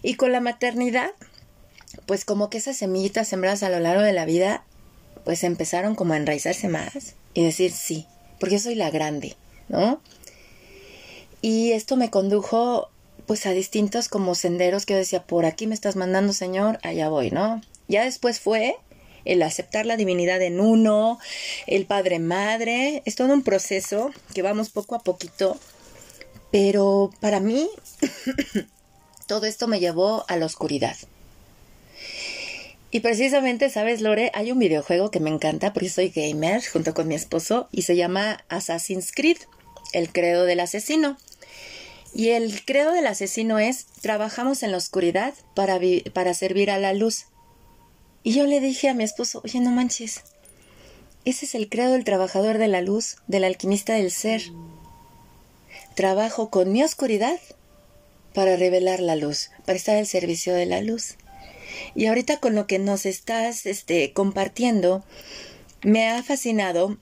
Y 0.03 0.15
con 0.15 0.31
la 0.31 0.41
maternidad, 0.41 1.12
pues 2.08 2.26
como 2.26 2.50
que 2.50 2.58
esas 2.58 2.78
semillitas 2.78 3.28
sembradas 3.28 3.62
a 3.62 3.70
lo 3.70 3.80
largo 3.80 4.02
de 4.02 4.14
la 4.14 4.26
vida, 4.26 4.64
pues 5.26 5.44
empezaron 5.44 5.94
como 5.94 6.14
a 6.14 6.18
enraizarse 6.18 6.70
más 6.70 7.16
y 7.34 7.44
decir 7.44 7.72
sí, 7.72 8.08
porque 8.40 8.56
yo 8.56 8.60
soy 8.60 8.76
la 8.76 8.90
grande, 8.90 9.36
¿no? 9.68 10.02
Y 11.42 11.74
esto 11.74 11.98
me 11.98 12.10
condujo 12.10 12.90
pues 13.28 13.46
a 13.46 13.52
distintos 13.52 14.08
como 14.08 14.36
senderos 14.36 14.86
que 14.86 14.94
yo 14.94 15.00
decía, 15.00 15.24
por 15.24 15.46
aquí 15.46 15.68
me 15.68 15.76
estás 15.76 15.98
mandando, 15.98 16.32
Señor, 16.32 16.80
allá 16.82 17.10
voy, 17.10 17.30
¿no? 17.30 17.62
Ya 17.90 18.06
después 18.06 18.40
fue 18.40 18.78
el 19.26 19.42
aceptar 19.42 19.86
la 19.86 19.98
divinidad 19.98 20.42
en 20.42 20.62
uno, 20.62 21.20
el 21.68 21.86
Padre 21.86 22.20
Madre, 22.20 23.04
es 23.06 23.16
todo 23.16 23.34
un 23.34 23.44
proceso 23.44 24.12
que 24.34 24.42
vamos 24.42 24.70
poco 24.70 24.96
a 24.96 25.00
poquito, 25.00 25.60
pero 26.52 27.12
para 27.20 27.42
mí 27.42 27.70
todo 29.28 29.46
esto 29.46 29.68
me 29.68 29.82
llevó 29.82 30.24
a 30.30 30.38
la 30.38 30.46
oscuridad. 30.46 30.96
Y 32.89 33.01
precisamente, 33.01 33.70
¿sabes, 33.70 34.01
Lore? 34.01 34.32
Hay 34.34 34.51
un 34.51 34.60
videojuego 34.60 35.12
que 35.12 35.20
me 35.20 35.29
encanta 35.29 35.74
porque 35.74 35.89
soy 35.89 36.10
gamer 36.10 36.63
junto 36.65 36.94
con 36.94 37.08
mi 37.08 37.15
esposo 37.15 37.67
y 37.72 37.82
se 37.82 37.96
llama 37.96 38.44
Assassin's 38.48 39.12
Creed, 39.12 39.38
el 39.94 40.12
credo 40.12 40.46
del 40.46 40.62
asesino. 40.62 41.17
Y 42.13 42.29
el 42.29 42.63
credo 42.63 42.94
del 42.94 43.08
asesino 43.08 43.60
es, 43.60 43.88
trabajamos 44.01 44.63
en 44.63 44.72
la 44.72 44.77
oscuridad 44.77 45.34
para, 45.53 45.79
para 46.13 46.34
servir 46.34 46.72
a 46.72 46.79
la 46.79 46.94
luz. 46.94 47.25
Y 48.24 48.34
yo 48.34 48.46
le 48.46 48.62
dije 48.62 48.89
a 48.89 48.94
mi 48.94 49.03
esposo, 49.03 49.41
oye, 49.44 49.60
no 49.60 49.72
manches, 49.72 50.24
ese 51.27 51.46
es 51.46 51.56
el 51.56 51.67
credo 51.67 51.91
del 51.91 52.06
trabajador 52.06 52.58
de 52.58 52.70
la 52.70 52.79
luz, 52.79 53.17
del 53.27 53.44
alquimista 53.44 53.96
del 53.96 54.12
ser. 54.12 54.44
Trabajo 55.93 56.50
con 56.50 56.71
mi 56.71 56.84
oscuridad 56.84 57.38
para 58.34 58.56
revelar 58.56 59.02
la 59.02 59.17
luz, 59.17 59.50
para 59.65 59.76
estar 59.76 59.97
al 59.97 60.08
servicio 60.08 60.54
de 60.54 60.65
la 60.65 60.80
luz. 60.80 61.17
Y 61.96 62.06
ahorita 62.06 62.40
con 62.40 62.56
lo 62.56 62.68
que 62.68 62.80
nos 62.80 63.06
estás 63.06 63.66
este, 63.66 64.13
compartiendo, 64.13 65.04
me 65.84 66.08
ha 66.08 66.24
fascinado 66.24 66.98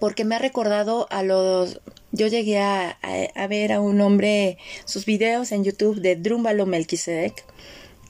porque 0.00 0.24
me 0.24 0.36
ha 0.36 0.38
recordado 0.38 1.06
a 1.10 1.22
los... 1.22 1.80
Yo 2.12 2.26
llegué 2.28 2.58
a, 2.58 2.98
a, 3.34 3.46
ver 3.48 3.72
a 3.72 3.80
un 3.80 4.00
hombre, 4.00 4.56
sus 4.84 5.04
videos 5.04 5.52
en 5.52 5.64
YouTube 5.64 6.00
de 6.00 6.14
Drúmbalo 6.14 6.64
Melquisedec, 6.64 7.44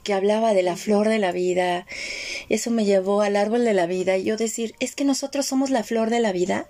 que 0.03 0.13
hablaba 0.13 0.53
de 0.53 0.61
la 0.61 0.75
flor 0.77 1.09
de 1.09 1.17
la 1.17 1.31
vida. 1.31 1.87
Eso 2.49 2.69
me 2.69 2.85
llevó 2.85 3.21
al 3.21 3.35
árbol 3.35 3.65
de 3.65 3.73
la 3.73 3.87
vida 3.87 4.15
y 4.17 4.23
yo 4.23 4.37
decir, 4.37 4.75
es 4.79 4.93
que 4.95 5.05
nosotros 5.05 5.47
somos 5.47 5.71
la 5.71 5.83
flor 5.83 6.11
de 6.11 6.19
la 6.19 6.31
vida. 6.31 6.67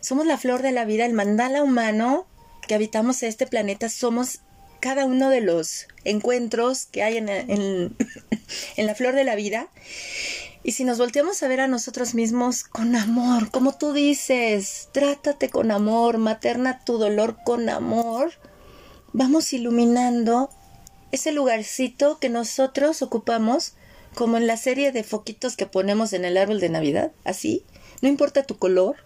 Somos 0.00 0.24
la 0.26 0.38
flor 0.38 0.62
de 0.62 0.72
la 0.72 0.84
vida, 0.84 1.04
el 1.04 1.12
mandala 1.12 1.62
humano 1.62 2.26
que 2.66 2.74
habitamos 2.74 3.22
este 3.22 3.46
planeta, 3.46 3.88
somos 3.88 4.40
cada 4.82 5.06
uno 5.06 5.30
de 5.30 5.40
los 5.40 5.86
encuentros 6.02 6.86
que 6.86 7.04
hay 7.04 7.16
en, 7.16 7.28
en, 7.28 7.96
la 8.76 8.94
flor 8.96 9.14
de 9.14 9.22
la 9.22 9.36
vida. 9.36 9.68
Y 10.64 10.72
si 10.72 10.82
nos 10.82 10.98
volteamos 10.98 11.40
a 11.42 11.48
ver 11.48 11.60
a 11.60 11.68
nosotros 11.68 12.14
mismos 12.14 12.64
con 12.64 12.96
amor, 12.96 13.52
como 13.52 13.78
tú 13.78 13.92
dices, 13.92 14.88
trátate 14.90 15.50
con 15.50 15.70
amor, 15.70 16.18
materna 16.18 16.84
tu 16.84 16.98
dolor 16.98 17.38
con 17.44 17.68
amor, 17.68 18.32
vamos 19.12 19.52
iluminando 19.52 20.50
ese 21.12 21.30
lugarcito 21.30 22.18
que 22.18 22.28
nosotros 22.28 23.02
ocupamos 23.02 23.74
como 24.14 24.36
en 24.36 24.48
la 24.48 24.56
serie 24.56 24.90
de 24.90 25.04
foquitos 25.04 25.56
que 25.56 25.66
ponemos 25.66 26.12
en 26.12 26.24
el 26.24 26.36
árbol 26.36 26.58
de 26.58 26.70
Navidad, 26.70 27.12
así. 27.22 27.64
No 28.00 28.08
importa 28.08 28.42
tu 28.42 28.58
color, 28.58 28.96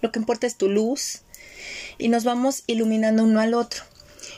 lo 0.00 0.12
que 0.12 0.18
importa 0.18 0.46
es 0.46 0.56
tu 0.56 0.70
luz 0.70 1.24
y 1.98 2.08
nos 2.08 2.24
vamos 2.24 2.64
iluminando 2.66 3.24
uno 3.24 3.40
al 3.40 3.52
otro. 3.52 3.89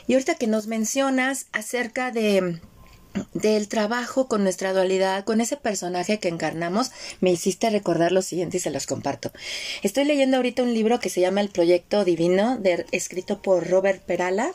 Y 0.07 0.13
ahorita 0.13 0.35
que 0.35 0.47
nos 0.47 0.67
mencionas 0.67 1.47
acerca 1.51 2.11
de 2.11 2.59
del 3.33 3.67
trabajo 3.67 4.27
con 4.27 4.43
nuestra 4.43 4.73
dualidad, 4.73 5.23
con 5.23 5.41
ese 5.41 5.55
personaje 5.57 6.19
que 6.19 6.29
encarnamos, 6.29 6.91
me 7.21 7.31
hiciste 7.31 7.69
recordar 7.69 8.11
lo 8.11 8.21
siguiente 8.21 8.57
y 8.57 8.59
se 8.59 8.71
los 8.71 8.87
comparto. 8.87 9.31
Estoy 9.83 10.05
leyendo 10.05 10.37
ahorita 10.37 10.63
un 10.63 10.73
libro 10.73 10.99
que 10.99 11.09
se 11.09 11.21
llama 11.21 11.41
El 11.41 11.49
Proyecto 11.49 12.05
Divino, 12.05 12.57
de, 12.57 12.85
escrito 12.91 13.41
por 13.41 13.69
Robert 13.69 14.01
Perala, 14.01 14.51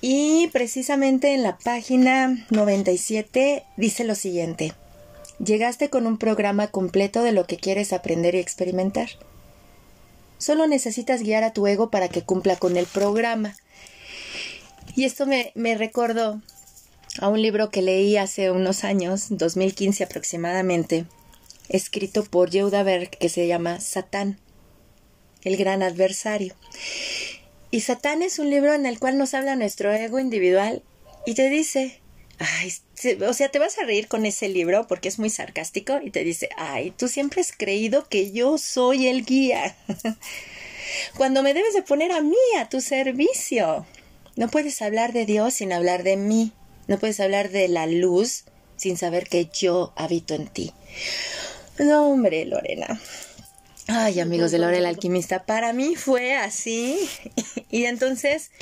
y 0.00 0.48
precisamente 0.48 1.34
en 1.34 1.42
la 1.42 1.58
página 1.58 2.46
97 2.50 3.64
dice 3.76 4.04
lo 4.04 4.14
siguiente. 4.14 4.72
Llegaste 5.44 5.88
con 5.88 6.06
un 6.06 6.18
programa 6.18 6.68
completo 6.68 7.22
de 7.22 7.32
lo 7.32 7.46
que 7.46 7.56
quieres 7.56 7.92
aprender 7.92 8.34
y 8.34 8.38
experimentar. 8.38 9.08
Solo 10.38 10.66
necesitas 10.68 11.22
guiar 11.22 11.42
a 11.42 11.52
tu 11.52 11.66
ego 11.66 11.90
para 11.90 12.08
que 12.08 12.22
cumpla 12.22 12.56
con 12.56 12.76
el 12.76 12.86
programa. 12.86 13.56
Y 14.96 15.04
esto 15.04 15.26
me, 15.26 15.52
me 15.54 15.76
recordó 15.76 16.40
a 17.20 17.28
un 17.28 17.40
libro 17.40 17.70
que 17.70 17.82
leí 17.82 18.16
hace 18.16 18.50
unos 18.50 18.84
años, 18.84 19.26
2015 19.30 20.04
aproximadamente, 20.04 21.06
escrito 21.68 22.24
por 22.24 22.50
Yehuda 22.50 22.82
Berg, 22.82 23.10
que 23.10 23.28
se 23.28 23.46
llama 23.46 23.80
Satán, 23.80 24.38
el 25.42 25.56
gran 25.56 25.82
adversario. 25.82 26.54
Y 27.70 27.80
Satán 27.80 28.22
es 28.22 28.38
un 28.38 28.50
libro 28.50 28.72
en 28.74 28.86
el 28.86 28.98
cual 28.98 29.18
nos 29.18 29.34
habla 29.34 29.56
nuestro 29.56 29.92
ego 29.92 30.18
individual 30.18 30.82
y 31.26 31.34
te 31.34 31.50
dice, 31.50 32.00
ay, 32.38 32.72
o 33.26 33.32
sea, 33.32 33.50
te 33.50 33.58
vas 33.58 33.78
a 33.78 33.84
reír 33.84 34.08
con 34.08 34.24
ese 34.24 34.48
libro 34.48 34.86
porque 34.86 35.08
es 35.08 35.18
muy 35.18 35.30
sarcástico 35.30 36.00
y 36.02 36.10
te 36.10 36.24
dice, 36.24 36.48
ay, 36.56 36.92
tú 36.92 37.08
siempre 37.08 37.40
has 37.40 37.52
creído 37.52 38.08
que 38.08 38.32
yo 38.32 38.58
soy 38.58 39.08
el 39.08 39.24
guía. 39.24 39.76
Cuando 41.16 41.42
me 41.42 41.52
debes 41.52 41.74
de 41.74 41.82
poner 41.82 42.12
a 42.12 42.22
mí 42.22 42.36
a 42.58 42.68
tu 42.68 42.80
servicio. 42.80 43.86
No 44.38 44.46
puedes 44.46 44.82
hablar 44.82 45.12
de 45.12 45.26
Dios 45.26 45.54
sin 45.54 45.72
hablar 45.72 46.04
de 46.04 46.16
mí. 46.16 46.52
No 46.86 47.00
puedes 47.00 47.18
hablar 47.18 47.50
de 47.50 47.66
la 47.66 47.88
luz 47.88 48.44
sin 48.76 48.96
saber 48.96 49.26
que 49.26 49.50
yo 49.52 49.92
habito 49.96 50.34
en 50.34 50.46
ti. 50.46 50.72
No, 51.80 52.08
hombre, 52.08 52.44
Lorena. 52.44 53.00
Ay, 53.88 54.20
amigos 54.20 54.52
de 54.52 54.58
el 54.58 54.86
Alquimista, 54.86 55.44
para 55.44 55.72
mí 55.72 55.96
fue 55.96 56.36
así. 56.36 57.10
y 57.68 57.86
entonces 57.86 58.52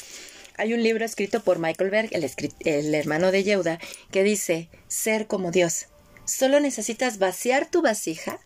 hay 0.57 0.73
un 0.73 0.83
libro 0.83 1.05
escrito 1.05 1.45
por 1.45 1.59
Michael 1.59 1.91
Berg, 1.91 2.09
el, 2.13 2.25
el 2.61 2.95
hermano 2.95 3.31
de 3.31 3.45
Yehuda, 3.45 3.79
que 4.11 4.23
dice, 4.23 4.71
ser 4.89 5.27
como 5.27 5.51
Dios. 5.51 5.89
Solo 6.25 6.59
necesitas 6.59 7.19
vaciar 7.19 7.67
tu 7.71 7.83
vasija 7.83 8.41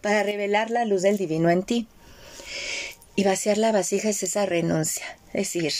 para 0.00 0.24
revelar 0.24 0.72
la 0.72 0.84
luz 0.84 1.02
del 1.02 1.18
divino 1.18 1.50
en 1.50 1.62
ti. 1.62 1.86
Y 3.14 3.22
vaciar 3.22 3.58
la 3.58 3.70
vasija 3.70 4.08
es 4.08 4.24
esa 4.24 4.44
renuncia. 4.44 5.06
Es 5.32 5.52
decir, 5.52 5.72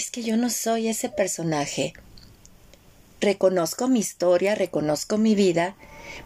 es 0.00 0.10
que 0.10 0.22
yo 0.22 0.36
no 0.36 0.48
soy 0.48 0.88
ese 0.88 1.10
personaje. 1.10 1.92
Reconozco 3.20 3.86
mi 3.86 4.00
historia, 4.00 4.54
reconozco 4.54 5.18
mi 5.18 5.34
vida, 5.34 5.76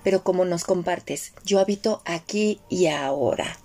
pero 0.05 0.23
como 0.23 0.45
nos 0.45 0.63
compartes, 0.63 1.33
yo 1.45 1.59
habito 1.59 2.01
aquí 2.05 2.61
y 2.69 2.87
ahora, 2.87 3.59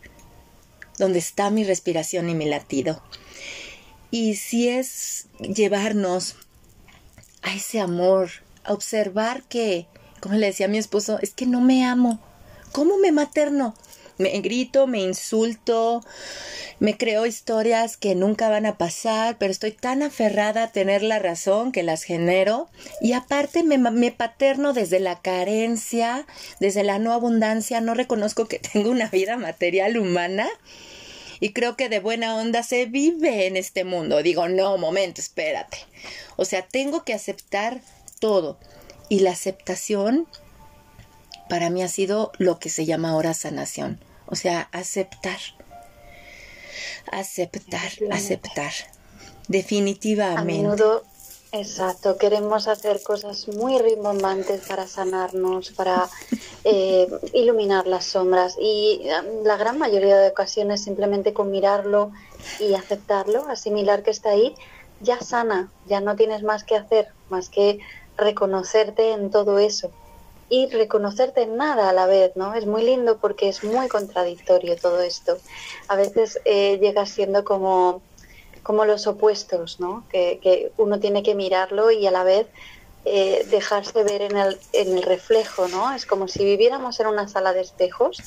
donde 0.98 1.19
está 1.19 1.52
mi 1.52 1.63
respiración 1.63 2.28
y 2.28 2.34
mi 2.34 2.45
latido. 2.45 3.04
Y 4.10 4.36
si 4.36 4.67
es 4.67 5.28
llevarnos 5.41 6.38
a 7.43 7.54
ese 7.54 7.80
amor, 7.80 8.32
a 8.63 8.74
observar 8.74 9.43
que, 9.43 9.86
como 10.22 10.36
le 10.36 10.48
decía 10.48 10.65
a 10.65 10.69
mi 10.69 10.80
esposo, 10.80 11.19
es 11.22 11.36
que 11.36 11.45
no 11.45 11.62
me 11.62 11.86
amo. 11.86 12.19
¿Cómo 12.72 12.98
me 12.98 13.12
materno? 13.12 13.76
Me 14.19 14.39
grito, 14.41 14.86
me 14.86 14.99
insulto, 14.99 16.03
me 16.79 16.97
creo 16.97 17.25
historias 17.25 17.97
que 17.97 18.13
nunca 18.13 18.49
van 18.49 18.65
a 18.65 18.77
pasar, 18.77 19.38
pero 19.39 19.51
estoy 19.51 19.71
tan 19.71 20.03
aferrada 20.03 20.63
a 20.63 20.71
tener 20.71 21.01
la 21.01 21.19
razón 21.19 21.71
que 21.71 21.84
las 21.84 22.03
genero. 22.03 22.69
Y 23.01 23.13
aparte 23.13 23.63
me, 23.63 23.77
me 23.77 24.12
paterno 24.12 24.73
desde 24.73 24.99
la 24.99 25.21
carencia, 25.21 26.27
desde 26.60 26.84
la 26.84 26.99
no 26.99 27.13
abundancia, 27.13 27.82
no 27.82 27.93
reconozco 27.95 28.47
que 28.47 28.60
tengo 28.73 28.91
una 28.91 29.08
vida 29.08 29.38
material 29.38 29.97
humana 29.97 30.47
y 31.39 31.53
creo 31.53 31.75
que 31.75 31.89
de 31.89 31.99
buena 31.99 32.36
onda 32.36 32.63
se 32.63 32.86
vive 32.86 33.47
en 33.47 33.55
este 33.55 33.84
mundo. 33.84 34.21
Digo, 34.21 34.49
no, 34.49 34.77
momento, 34.77 35.21
espérate. 35.21 35.77
O 36.36 36.45
sea, 36.45 36.63
tengo 36.63 37.03
que 37.03 37.13
aceptar 37.13 37.82
todo. 38.19 38.60
Y 39.08 39.21
la 39.21 39.32
aceptación 39.32 40.27
para 41.49 41.69
mí 41.69 41.82
ha 41.82 41.88
sido 41.88 42.32
lo 42.38 42.60
que 42.60 42.69
se 42.69 42.86
llama 42.86 43.12
ahora 43.12 43.34
sanación. 43.34 43.99
O 44.30 44.36
sea, 44.36 44.70
aceptar. 44.72 45.39
Aceptar, 47.12 47.92
aceptar. 48.12 48.72
Definitivamente. 49.48 50.39
A 50.39 50.44
menudo, 50.44 51.04
exacto, 51.52 52.18
queremos 52.18 52.68
hacer 52.68 53.02
cosas 53.02 53.48
muy 53.48 53.80
rimbombantes 53.80 54.62
para 54.68 54.86
sanarnos, 54.86 55.72
para 55.72 56.08
eh, 56.63 57.08
iluminar 57.34 57.88
las 57.88 58.06
sombras. 58.06 58.56
Y 58.62 59.02
um, 59.02 59.44
la 59.44 59.58
gran 59.58 59.80
mayoría 59.80 60.18
de 60.18 60.30
ocasiones 60.30 60.84
simplemente 60.84 61.34
con 61.34 61.50
mirarlo 61.50 62.12
y 62.60 62.76
aceptarlo, 62.76 63.48
asimilar 63.50 64.04
que 64.04 64.12
está 64.12 64.30
ahí, 64.30 64.56
ya 65.02 65.20
sana, 65.22 65.72
ya 65.88 66.02
no 66.02 66.15
tienes 66.15 66.44
más 66.44 66.63
que 66.63 66.76
hacer, 66.76 67.08
más 67.30 67.50
que 67.50 67.80
reconocerte 68.18 69.13
en 69.13 69.32
todo 69.32 69.58
eso 69.58 69.92
y 70.49 70.67
reconocerte 70.67 71.43
en 71.43 71.57
nada 71.57 71.89
a 71.89 71.93
la 71.93 72.07
vez, 72.07 72.35
¿no? 72.35 72.55
Es 72.55 72.65
muy 72.65 72.83
lindo 72.83 73.17
porque 73.17 73.49
es 73.49 73.63
muy 73.63 73.88
contradictorio 73.88 74.75
todo 74.75 74.99
esto. 75.01 75.38
A 75.88 75.95
veces 75.95 76.39
eh, 76.45 76.79
llega 76.81 77.05
siendo 77.05 77.43
como, 77.43 78.01
como 78.63 78.85
los 78.85 79.05
opuestos, 79.07 79.79
¿no? 79.79 80.03
Que, 80.09 80.39
que, 80.41 80.71
uno 80.77 80.99
tiene 80.99 81.23
que 81.23 81.35
mirarlo 81.35 81.91
y 81.91 82.07
a 82.07 82.12
la 82.12 82.23
vez 82.23 82.47
eh, 83.05 83.45
dejarse 83.49 84.03
ver 84.03 84.23
en 84.23 84.38
el, 84.38 84.59
en 84.73 84.97
el 84.97 85.03
reflejo, 85.03 85.67
¿no? 85.67 85.93
Es 85.93 86.05
como 86.05 86.27
si 86.27 86.43
viviéramos 86.43 86.99
en 86.99 87.07
una 87.07 87.27
sala 87.27 87.53
de 87.53 87.62
espejos 87.62 88.17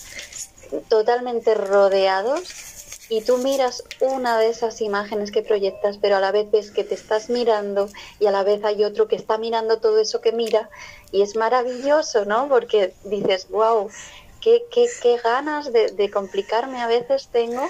totalmente 0.89 1.55
rodeados 1.55 2.82
y 3.13 3.21
tú 3.21 3.37
miras 3.37 3.85
una 4.01 4.39
de 4.39 4.49
esas 4.49 4.81
imágenes 4.81 5.31
que 5.31 5.43
proyectas, 5.43 5.99
pero 6.01 6.17
a 6.17 6.21
la 6.21 6.33
vez 6.33 6.51
ves 6.51 6.71
que 6.71 6.83
te 6.83 6.95
estás 6.95 7.29
mirando 7.29 7.91
y 8.19 8.25
a 8.25 8.31
la 8.31 8.43
vez 8.43 8.65
hay 8.65 8.85
otro 8.85 9.07
que 9.07 9.17
está 9.17 9.37
mirando 9.37 9.81
todo 9.81 9.99
eso 9.99 10.23
que 10.23 10.33
mira 10.33 10.71
y 11.11 11.21
es 11.21 11.37
maravilloso, 11.37 12.25
¿no? 12.25 12.49
Porque 12.49 12.95
dices, 13.05 13.49
wow, 13.51 13.91
qué, 14.41 14.65
qué, 14.71 14.87
qué 15.03 15.19
ganas 15.19 15.71
de, 15.75 16.11
complicarme 16.11 16.81
a 16.81 16.87
veces 16.87 17.29
tengo. 17.31 17.69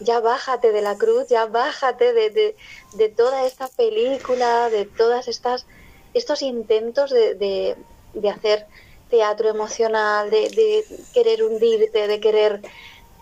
Ya 0.00 0.20
bájate 0.20 0.72
de 0.72 0.80
la 0.80 0.96
cruz, 0.96 1.28
ya 1.28 1.44
bájate 1.44 2.14
de, 2.14 2.30
de, 2.30 2.56
de 2.94 3.08
toda 3.10 3.44
esta 3.44 3.68
película, 3.68 4.70
de 4.70 4.86
todas 4.86 5.28
estas 5.28 5.66
estos 6.14 6.40
intentos 6.40 7.10
de, 7.10 7.76
de, 8.14 8.30
hacer 8.30 8.66
teatro 9.10 9.50
emocional, 9.50 10.30
de, 10.30 10.84
querer 11.12 11.42
hundirte, 11.42 12.08
de 12.08 12.18
querer 12.18 12.62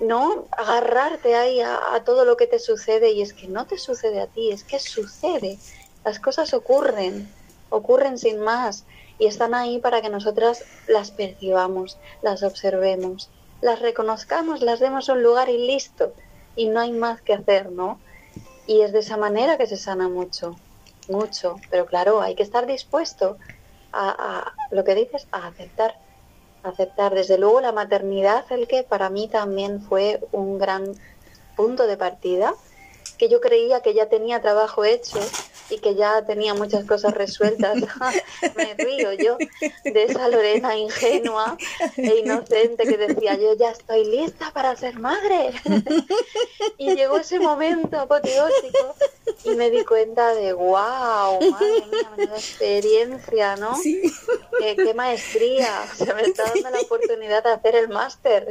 no 0.00 0.46
agarrarte 0.52 1.34
ahí 1.34 1.60
a, 1.60 2.02
todo 2.04 2.24
lo 2.24 2.36
que 2.36 2.46
te 2.46 2.58
sucede 2.58 3.10
y 3.10 3.22
es 3.22 3.32
que 3.32 3.48
no 3.48 3.66
te 3.66 3.78
sucede 3.78 4.20
a 4.20 4.26
ti, 4.26 4.50
es 4.50 4.64
que 4.64 4.78
sucede. 4.78 5.58
Las 6.04 6.20
cosas 6.20 6.54
ocurren, 6.54 7.28
ocurren 7.70 8.18
sin 8.18 8.40
más 8.40 8.84
y 9.18 9.26
están 9.26 9.54
ahí 9.54 9.78
para 9.78 10.00
que 10.00 10.08
nosotras 10.08 10.64
las 10.86 11.10
percibamos, 11.10 11.98
las 12.22 12.42
observemos, 12.42 13.30
las 13.60 13.80
reconozcamos, 13.80 14.62
las 14.62 14.80
demos 14.80 15.08
un 15.08 15.22
lugar 15.22 15.48
y 15.48 15.58
listo. 15.58 16.12
Y 16.54 16.68
no 16.68 16.80
hay 16.80 16.92
más 16.92 17.22
que 17.22 17.34
hacer, 17.34 17.70
¿no? 17.70 18.00
Y 18.66 18.82
es 18.82 18.92
de 18.92 19.00
esa 19.00 19.16
manera 19.16 19.58
que 19.58 19.66
se 19.66 19.76
sana 19.76 20.08
mucho, 20.08 20.56
mucho. 21.08 21.56
Pero 21.70 21.86
claro, 21.86 22.20
hay 22.20 22.34
que 22.34 22.42
estar 22.42 22.66
dispuesto 22.66 23.38
a, 23.92 24.10
a 24.10 24.54
lo 24.70 24.84
que 24.84 24.94
dices, 24.94 25.28
a 25.30 25.46
aceptar 25.46 25.94
aceptar. 26.62 27.14
Desde 27.14 27.38
luego 27.38 27.60
la 27.60 27.72
maternidad, 27.72 28.44
el 28.50 28.66
que 28.66 28.82
para 28.82 29.10
mí 29.10 29.28
también 29.28 29.82
fue 29.82 30.20
un 30.32 30.58
gran 30.58 30.94
punto 31.56 31.86
de 31.86 31.96
partida, 31.96 32.54
que 33.18 33.28
yo 33.28 33.40
creía 33.40 33.80
que 33.80 33.94
ya 33.94 34.08
tenía 34.08 34.40
trabajo 34.40 34.84
hecho 34.84 35.18
y 35.70 35.78
que 35.78 35.94
ya 35.94 36.24
tenía 36.24 36.54
muchas 36.54 36.84
cosas 36.84 37.14
resueltas. 37.14 37.76
Me 38.56 38.74
río 38.74 39.12
yo 39.12 39.36
de 39.84 40.04
esa 40.04 40.28
Lorena 40.28 40.76
ingenua 40.76 41.56
e 41.96 42.16
inocente 42.16 42.84
que 42.84 42.96
decía 42.96 43.36
yo 43.36 43.54
ya 43.54 43.70
estoy 43.70 44.04
lista 44.04 44.50
para 44.52 44.76
ser 44.76 44.98
madre. 44.98 45.52
y 46.78 46.94
llegó 46.94 47.18
ese 47.18 47.38
momento 47.38 47.98
apoteósico 47.98 48.94
y 49.44 49.50
me 49.50 49.70
di 49.70 49.84
cuenta 49.84 50.34
de 50.34 50.52
wow, 50.52 51.40
madre 51.50 51.84
mía, 51.90 52.10
menuda 52.16 52.36
experiencia, 52.36 53.56
¿no? 53.56 53.76
Sí. 53.76 54.02
Qué, 54.58 54.76
qué, 54.76 54.94
maestría, 54.94 55.86
se 55.96 56.12
me 56.14 56.22
está 56.22 56.44
dando 56.44 56.70
la 56.70 56.80
oportunidad 56.80 57.44
de 57.44 57.50
hacer 57.50 57.76
el 57.76 57.88
máster. 57.88 58.48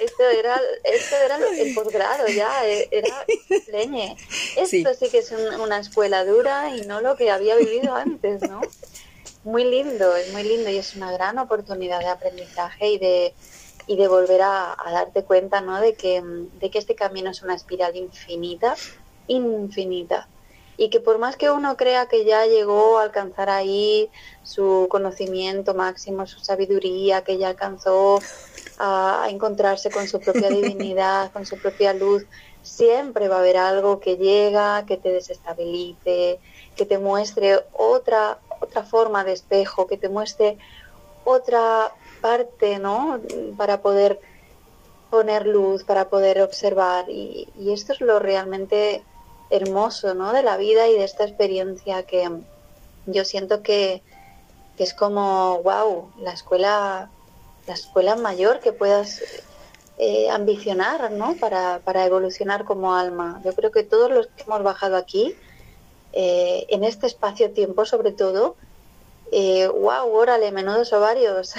Esto 0.00 0.28
era, 0.28 0.60
esto 0.84 1.16
era 1.16 1.36
el 1.36 1.74
posgrado 1.74 2.26
ya, 2.28 2.66
e, 2.66 2.88
era 2.90 3.26
leñe. 3.68 4.16
Esto 4.56 4.66
sí, 4.66 4.84
sí 4.98 5.08
que 5.10 5.18
es 5.18 5.30
un, 5.30 5.60
una 5.60 5.78
escuela 5.78 6.19
dura 6.24 6.74
y 6.76 6.82
no 6.82 7.00
lo 7.00 7.16
que 7.16 7.30
había 7.30 7.56
vivido 7.56 7.94
antes, 7.94 8.42
¿no? 8.42 8.60
Muy 9.44 9.64
lindo, 9.64 10.14
es 10.16 10.32
muy 10.32 10.42
lindo 10.42 10.70
y 10.70 10.76
es 10.76 10.96
una 10.96 11.12
gran 11.12 11.38
oportunidad 11.38 12.00
de 12.00 12.08
aprendizaje 12.08 12.90
y 12.90 12.98
de, 12.98 13.34
y 13.86 13.96
de 13.96 14.08
volver 14.08 14.42
a, 14.42 14.72
a 14.72 14.92
darte 14.92 15.24
cuenta, 15.24 15.60
¿no? 15.60 15.80
De 15.80 15.94
que, 15.94 16.22
de 16.22 16.70
que 16.70 16.78
este 16.78 16.94
camino 16.94 17.30
es 17.30 17.42
una 17.42 17.54
espiral 17.54 17.96
infinita, 17.96 18.74
infinita 19.28 20.28
y 20.80 20.88
que 20.88 20.98
por 20.98 21.18
más 21.18 21.36
que 21.36 21.50
uno 21.50 21.76
crea 21.76 22.06
que 22.06 22.24
ya 22.24 22.46
llegó 22.46 22.98
a 22.98 23.02
alcanzar 23.02 23.50
ahí 23.50 24.08
su 24.44 24.86
conocimiento 24.88 25.74
máximo, 25.74 26.26
su 26.26 26.40
sabiduría, 26.40 27.22
que 27.22 27.36
ya 27.36 27.48
alcanzó 27.48 28.18
a, 28.78 29.26
encontrarse 29.28 29.90
con 29.90 30.08
su 30.08 30.20
propia 30.20 30.48
divinidad, 30.58 31.32
con 31.32 31.44
su 31.44 31.58
propia 31.58 31.92
luz, 31.92 32.24
siempre 32.70 33.28
va 33.28 33.36
a 33.36 33.40
haber 33.40 33.56
algo 33.56 34.00
que 34.00 34.16
llega, 34.16 34.86
que 34.86 34.96
te 34.96 35.10
desestabilice, 35.10 36.38
que 36.76 36.86
te 36.86 36.98
muestre 36.98 37.64
otra, 37.72 38.38
otra 38.60 38.84
forma 38.84 39.24
de 39.24 39.32
espejo, 39.32 39.86
que 39.86 39.98
te 39.98 40.08
muestre 40.08 40.56
otra 41.24 41.92
parte, 42.20 42.78
¿no? 42.78 43.20
Para 43.56 43.82
poder 43.82 44.20
poner 45.10 45.46
luz, 45.46 45.82
para 45.84 46.08
poder 46.08 46.40
observar. 46.40 47.10
Y, 47.10 47.48
y 47.58 47.72
esto 47.72 47.92
es 47.92 48.00
lo 48.00 48.18
realmente 48.20 49.02
hermoso, 49.50 50.14
¿no? 50.14 50.32
De 50.32 50.42
la 50.42 50.56
vida 50.56 50.86
y 50.86 50.92
de 50.92 51.04
esta 51.04 51.24
experiencia 51.24 52.04
que 52.04 52.30
yo 53.06 53.24
siento 53.24 53.62
que, 53.62 54.02
que 54.76 54.84
es 54.84 54.94
como, 54.94 55.60
wow, 55.64 56.12
la 56.20 56.32
escuela, 56.32 57.10
la 57.66 57.74
escuela 57.74 58.14
mayor 58.14 58.60
que 58.60 58.72
puedas 58.72 59.20
eh, 60.02 60.30
ambicionar, 60.30 61.12
¿no? 61.12 61.34
Para, 61.34 61.80
para, 61.84 62.06
evolucionar 62.06 62.64
como 62.64 62.94
alma. 62.94 63.42
Yo 63.44 63.52
creo 63.52 63.70
que 63.70 63.82
todos 63.82 64.10
los 64.10 64.28
que 64.28 64.44
hemos 64.44 64.62
bajado 64.62 64.96
aquí, 64.96 65.36
eh, 66.14 66.64
en 66.70 66.84
este 66.84 67.06
espacio-tiempo 67.06 67.84
sobre 67.84 68.12
todo, 68.12 68.56
eh, 69.30 69.68
wow, 69.68 70.10
órale, 70.10 70.52
menudos 70.52 70.94
ovarios. 70.94 71.52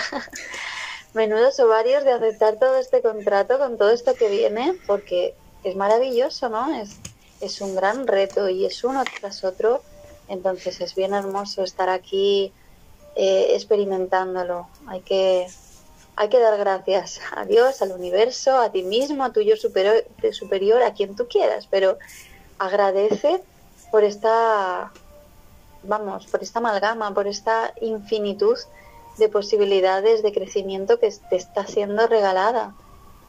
menudos 1.13 1.59
ovarios 1.59 2.03
de 2.03 2.13
aceptar 2.13 2.57
todo 2.57 2.77
este 2.77 3.03
contrato 3.03 3.59
con 3.59 3.77
todo 3.77 3.91
esto 3.91 4.15
que 4.15 4.27
viene, 4.27 4.75
porque 4.87 5.35
es 5.63 5.75
maravilloso, 5.75 6.49
¿no? 6.49 6.73
Es, 6.73 6.97
es 7.41 7.61
un 7.61 7.75
gran 7.75 8.07
reto 8.07 8.49
y 8.49 8.65
es 8.65 8.83
uno 8.83 9.03
tras 9.19 9.43
otro. 9.43 9.83
Entonces 10.27 10.81
es 10.81 10.95
bien 10.95 11.13
hermoso 11.13 11.63
estar 11.63 11.89
aquí 11.89 12.51
eh, 13.15 13.51
experimentándolo. 13.53 14.67
Hay 14.87 15.01
que, 15.01 15.45
hay 16.21 16.29
que 16.29 16.39
dar 16.39 16.55
gracias 16.55 17.19
a 17.35 17.45
Dios, 17.45 17.81
al 17.81 17.93
universo, 17.93 18.59
a 18.59 18.71
ti 18.71 18.83
mismo, 18.83 19.23
a 19.23 19.33
tu 19.33 19.41
yo 19.41 19.55
superior, 19.55 20.05
superior, 20.33 20.83
a 20.83 20.93
quien 20.93 21.15
tú 21.15 21.27
quieras, 21.27 21.67
pero 21.67 21.97
agradece 22.59 23.41
por 23.89 24.03
esta, 24.03 24.91
vamos, 25.81 26.27
por 26.27 26.43
esta 26.43 26.59
amalgama, 26.59 27.11
por 27.15 27.25
esta 27.25 27.73
infinitud 27.81 28.55
de 29.17 29.29
posibilidades 29.29 30.21
de 30.21 30.31
crecimiento 30.31 30.99
que 30.99 31.11
te 31.31 31.37
está 31.37 31.65
siendo 31.65 32.05
regalada. 32.05 32.75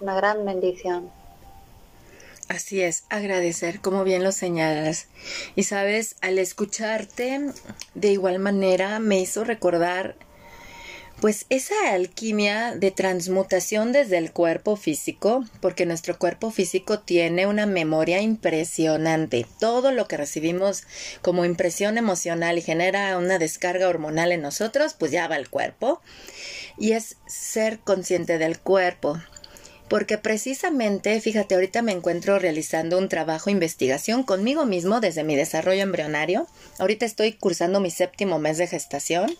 Una 0.00 0.14
gran 0.14 0.44
bendición. 0.44 1.10
Así 2.48 2.82
es, 2.82 3.04
agradecer, 3.08 3.80
como 3.80 4.04
bien 4.04 4.22
lo 4.22 4.32
señalas. 4.32 5.06
Y 5.56 5.62
sabes, 5.62 6.16
al 6.20 6.38
escucharte, 6.38 7.40
de 7.94 8.08
igual 8.08 8.38
manera 8.38 8.98
me 8.98 9.18
hizo 9.18 9.44
recordar 9.44 10.14
pues 11.22 11.46
esa 11.50 11.92
alquimia 11.92 12.74
de 12.74 12.90
transmutación 12.90 13.92
desde 13.92 14.18
el 14.18 14.32
cuerpo 14.32 14.74
físico, 14.74 15.44
porque 15.60 15.86
nuestro 15.86 16.18
cuerpo 16.18 16.50
físico 16.50 16.98
tiene 16.98 17.46
una 17.46 17.64
memoria 17.64 18.20
impresionante. 18.20 19.46
Todo 19.60 19.92
lo 19.92 20.08
que 20.08 20.16
recibimos 20.16 20.82
como 21.22 21.44
impresión 21.44 21.96
emocional 21.96 22.58
y 22.58 22.62
genera 22.62 23.16
una 23.18 23.38
descarga 23.38 23.88
hormonal 23.88 24.32
en 24.32 24.42
nosotros, 24.42 24.96
pues 24.98 25.12
ya 25.12 25.28
va 25.28 25.36
al 25.36 25.48
cuerpo. 25.48 26.00
Y 26.76 26.90
es 26.90 27.18
ser 27.28 27.78
consciente 27.78 28.38
del 28.38 28.58
cuerpo, 28.58 29.16
porque 29.88 30.18
precisamente, 30.18 31.20
fíjate, 31.20 31.54
ahorita 31.54 31.82
me 31.82 31.92
encuentro 31.92 32.40
realizando 32.40 32.98
un 32.98 33.08
trabajo 33.08 33.44
de 33.44 33.52
investigación 33.52 34.24
conmigo 34.24 34.66
mismo 34.66 34.98
desde 34.98 35.22
mi 35.22 35.36
desarrollo 35.36 35.82
embrionario. 35.82 36.48
Ahorita 36.80 37.06
estoy 37.06 37.34
cursando 37.34 37.78
mi 37.78 37.92
séptimo 37.92 38.40
mes 38.40 38.58
de 38.58 38.66
gestación. 38.66 39.32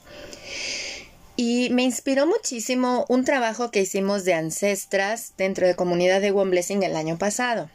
Y 1.37 1.71
me 1.71 1.83
inspiró 1.83 2.27
muchísimo 2.27 3.07
un 3.09 3.25
trabajo 3.25 3.71
que 3.71 3.81
hicimos 3.81 4.25
de 4.25 4.35
ancestras 4.35 5.33
dentro 5.37 5.67
de 5.67 5.75
comunidad 5.75 6.21
de 6.21 6.31
One 6.31 6.51
Blessing 6.51 6.83
el 6.83 6.97
año 6.97 7.17
pasado. 7.17 7.71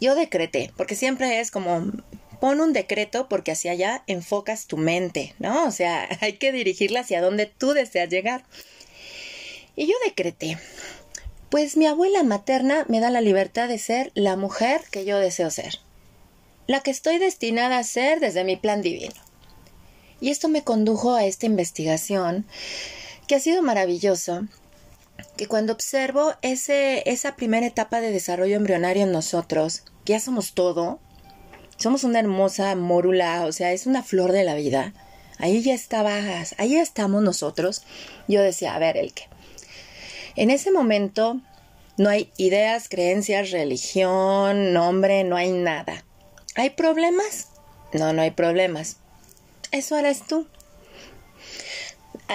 Yo 0.00 0.14
decreté, 0.14 0.72
porque 0.76 0.96
siempre 0.96 1.40
es 1.40 1.50
como 1.50 1.92
pon 2.40 2.60
un 2.60 2.72
decreto 2.72 3.28
porque 3.28 3.52
hacia 3.52 3.72
allá 3.72 4.02
enfocas 4.06 4.66
tu 4.66 4.76
mente, 4.76 5.34
¿no? 5.38 5.66
O 5.66 5.70
sea, 5.70 6.08
hay 6.20 6.34
que 6.34 6.52
dirigirla 6.52 7.00
hacia 7.00 7.20
donde 7.20 7.46
tú 7.46 7.72
deseas 7.72 8.08
llegar. 8.08 8.44
Y 9.76 9.86
yo 9.86 9.94
decreté, 10.04 10.58
pues 11.50 11.76
mi 11.76 11.86
abuela 11.86 12.22
materna 12.24 12.84
me 12.88 13.00
da 13.00 13.10
la 13.10 13.20
libertad 13.20 13.68
de 13.68 13.78
ser 13.78 14.10
la 14.14 14.36
mujer 14.36 14.82
que 14.90 15.04
yo 15.04 15.18
deseo 15.18 15.50
ser, 15.50 15.78
la 16.66 16.80
que 16.80 16.90
estoy 16.90 17.18
destinada 17.18 17.78
a 17.78 17.84
ser 17.84 18.18
desde 18.18 18.42
mi 18.42 18.56
plan 18.56 18.82
divino. 18.82 19.27
Y 20.20 20.30
esto 20.30 20.48
me 20.48 20.64
condujo 20.64 21.14
a 21.14 21.24
esta 21.24 21.46
investigación 21.46 22.46
que 23.26 23.34
ha 23.34 23.40
sido 23.40 23.62
maravilloso, 23.62 24.46
que 25.36 25.46
cuando 25.46 25.72
observo 25.72 26.34
ese, 26.42 27.08
esa 27.10 27.36
primera 27.36 27.66
etapa 27.66 28.00
de 28.00 28.10
desarrollo 28.10 28.56
embrionario 28.56 29.04
en 29.04 29.12
nosotros, 29.12 29.82
que 30.04 30.14
ya 30.14 30.20
somos 30.20 30.54
todo, 30.54 30.98
somos 31.76 32.02
una 32.04 32.18
hermosa 32.18 32.74
mórula, 32.74 33.44
o 33.46 33.52
sea, 33.52 33.72
es 33.72 33.86
una 33.86 34.02
flor 34.02 34.32
de 34.32 34.44
la 34.44 34.54
vida. 34.54 34.92
Ahí 35.38 35.62
ya 35.62 35.74
estabas, 35.74 36.54
ahí 36.58 36.70
ya 36.70 36.82
estamos 36.82 37.22
nosotros. 37.22 37.82
Yo 38.26 38.42
decía, 38.42 38.74
a 38.74 38.78
ver, 38.78 38.96
el 38.96 39.12
que. 39.12 39.24
En 40.34 40.50
ese 40.50 40.72
momento 40.72 41.40
no 41.96 42.08
hay 42.08 42.32
ideas, 42.36 42.88
creencias, 42.88 43.50
religión, 43.52 44.72
nombre, 44.72 45.22
no 45.22 45.36
hay 45.36 45.52
nada. 45.52 46.04
¿Hay 46.56 46.70
problemas? 46.70 47.48
No, 47.92 48.12
no 48.12 48.22
hay 48.22 48.32
problemas. 48.32 48.96
Eso 49.70 49.96
eres 49.98 50.22
tú. 50.26 50.46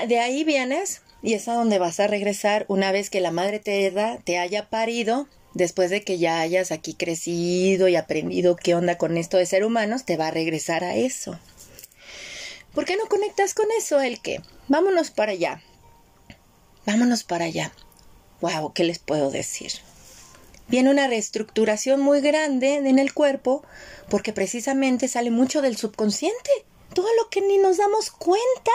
De 0.07 0.19
ahí 0.19 0.43
vienes 0.43 1.01
y 1.21 1.33
es 1.33 1.47
a 1.47 1.53
donde 1.53 1.79
vas 1.79 1.99
a 1.99 2.07
regresar 2.07 2.65
una 2.67 2.91
vez 2.91 3.09
que 3.09 3.21
la 3.21 3.31
Madre 3.31 3.59
Tierra 3.59 4.19
te 4.23 4.37
haya 4.37 4.69
parido, 4.69 5.27
después 5.53 5.89
de 5.89 6.03
que 6.03 6.17
ya 6.17 6.41
hayas 6.41 6.71
aquí 6.71 6.93
crecido 6.93 7.87
y 7.87 7.95
aprendido 7.95 8.55
qué 8.55 8.75
onda 8.75 8.97
con 8.97 9.17
esto 9.17 9.37
de 9.37 9.45
ser 9.45 9.63
humanos, 9.63 10.03
te 10.03 10.17
va 10.17 10.27
a 10.27 10.31
regresar 10.31 10.83
a 10.83 10.95
eso. 10.95 11.39
¿Por 12.73 12.85
qué 12.85 12.97
no 12.97 13.07
conectas 13.07 13.53
con 13.53 13.67
eso, 13.77 14.01
el 14.01 14.19
que? 14.19 14.41
Vámonos 14.67 15.11
para 15.11 15.31
allá. 15.31 15.61
Vámonos 16.85 17.23
para 17.23 17.45
allá. 17.45 17.71
Wow, 18.41 18.73
¿qué 18.73 18.83
les 18.83 18.99
puedo 18.99 19.31
decir? 19.31 19.71
Viene 20.67 20.89
una 20.89 21.07
reestructuración 21.07 22.01
muy 22.01 22.19
grande 22.19 22.75
en 22.75 22.99
el 22.99 23.13
cuerpo 23.13 23.63
porque 24.09 24.33
precisamente 24.33 25.07
sale 25.07 25.31
mucho 25.31 25.61
del 25.61 25.77
subconsciente 25.77 26.51
todo 26.93 27.07
lo 27.17 27.29
que 27.29 27.41
ni 27.41 27.57
nos 27.57 27.77
damos 27.77 28.11
cuenta, 28.11 28.71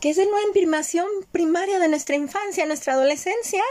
que 0.00 0.10
es 0.10 0.16
de 0.16 0.26
nueva 0.26 0.46
imprimación 0.46 1.06
primaria 1.32 1.78
de 1.78 1.88
nuestra 1.88 2.16
infancia, 2.16 2.66
nuestra 2.66 2.94
adolescencia. 2.94 3.62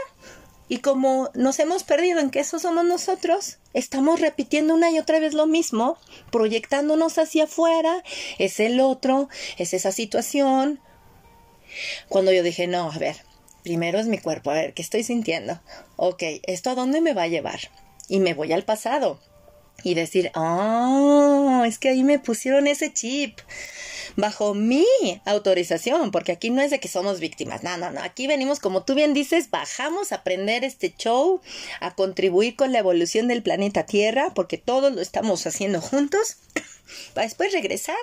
Y 0.68 0.78
como 0.78 1.30
nos 1.34 1.58
hemos 1.58 1.82
perdido 1.82 2.20
en 2.20 2.30
que 2.30 2.40
eso 2.40 2.60
somos 2.60 2.84
nosotros, 2.84 3.58
estamos 3.74 4.20
repitiendo 4.20 4.74
una 4.74 4.90
y 4.90 5.00
otra 5.00 5.18
vez 5.18 5.34
lo 5.34 5.46
mismo, 5.46 5.98
proyectándonos 6.30 7.18
hacia 7.18 7.44
afuera, 7.44 8.04
es 8.38 8.60
el 8.60 8.78
otro, 8.78 9.28
es 9.58 9.74
esa 9.74 9.90
situación. 9.90 10.80
Cuando 12.08 12.32
yo 12.32 12.44
dije, 12.44 12.68
no, 12.68 12.92
a 12.92 12.98
ver, 12.98 13.16
primero 13.64 13.98
es 13.98 14.06
mi 14.06 14.18
cuerpo, 14.18 14.52
a 14.52 14.54
ver, 14.54 14.72
¿qué 14.72 14.82
estoy 14.82 15.02
sintiendo? 15.02 15.60
Ok, 15.96 16.22
¿esto 16.44 16.70
a 16.70 16.76
dónde 16.76 17.00
me 17.00 17.14
va 17.14 17.24
a 17.24 17.28
llevar? 17.28 17.60
Y 18.08 18.20
me 18.20 18.34
voy 18.34 18.52
al 18.52 18.64
pasado 18.64 19.18
y 19.82 19.94
decir, 19.94 20.30
oh, 20.34 21.62
es 21.66 21.78
que 21.78 21.90
ahí 21.90 22.04
me 22.04 22.18
pusieron 22.18 22.66
ese 22.66 22.92
chip 22.92 23.38
bajo 24.16 24.54
mi 24.54 24.84
autorización, 25.24 26.10
porque 26.10 26.32
aquí 26.32 26.50
no 26.50 26.62
es 26.62 26.70
de 26.70 26.80
que 26.80 26.88
somos 26.88 27.20
víctimas, 27.20 27.62
no, 27.62 27.76
no, 27.76 27.90
no, 27.90 28.02
aquí 28.02 28.26
venimos, 28.26 28.60
como 28.60 28.82
tú 28.82 28.94
bien 28.94 29.14
dices, 29.14 29.50
bajamos 29.50 30.12
a 30.12 30.16
aprender 30.16 30.64
este 30.64 30.94
show, 30.96 31.40
a 31.80 31.94
contribuir 31.94 32.56
con 32.56 32.72
la 32.72 32.80
evolución 32.80 33.28
del 33.28 33.42
planeta 33.42 33.86
Tierra, 33.86 34.32
porque 34.34 34.58
todos 34.58 34.92
lo 34.92 35.00
estamos 35.00 35.46
haciendo 35.46 35.80
juntos, 35.80 36.38
para 37.14 37.26
después 37.26 37.52
regresar 37.52 37.96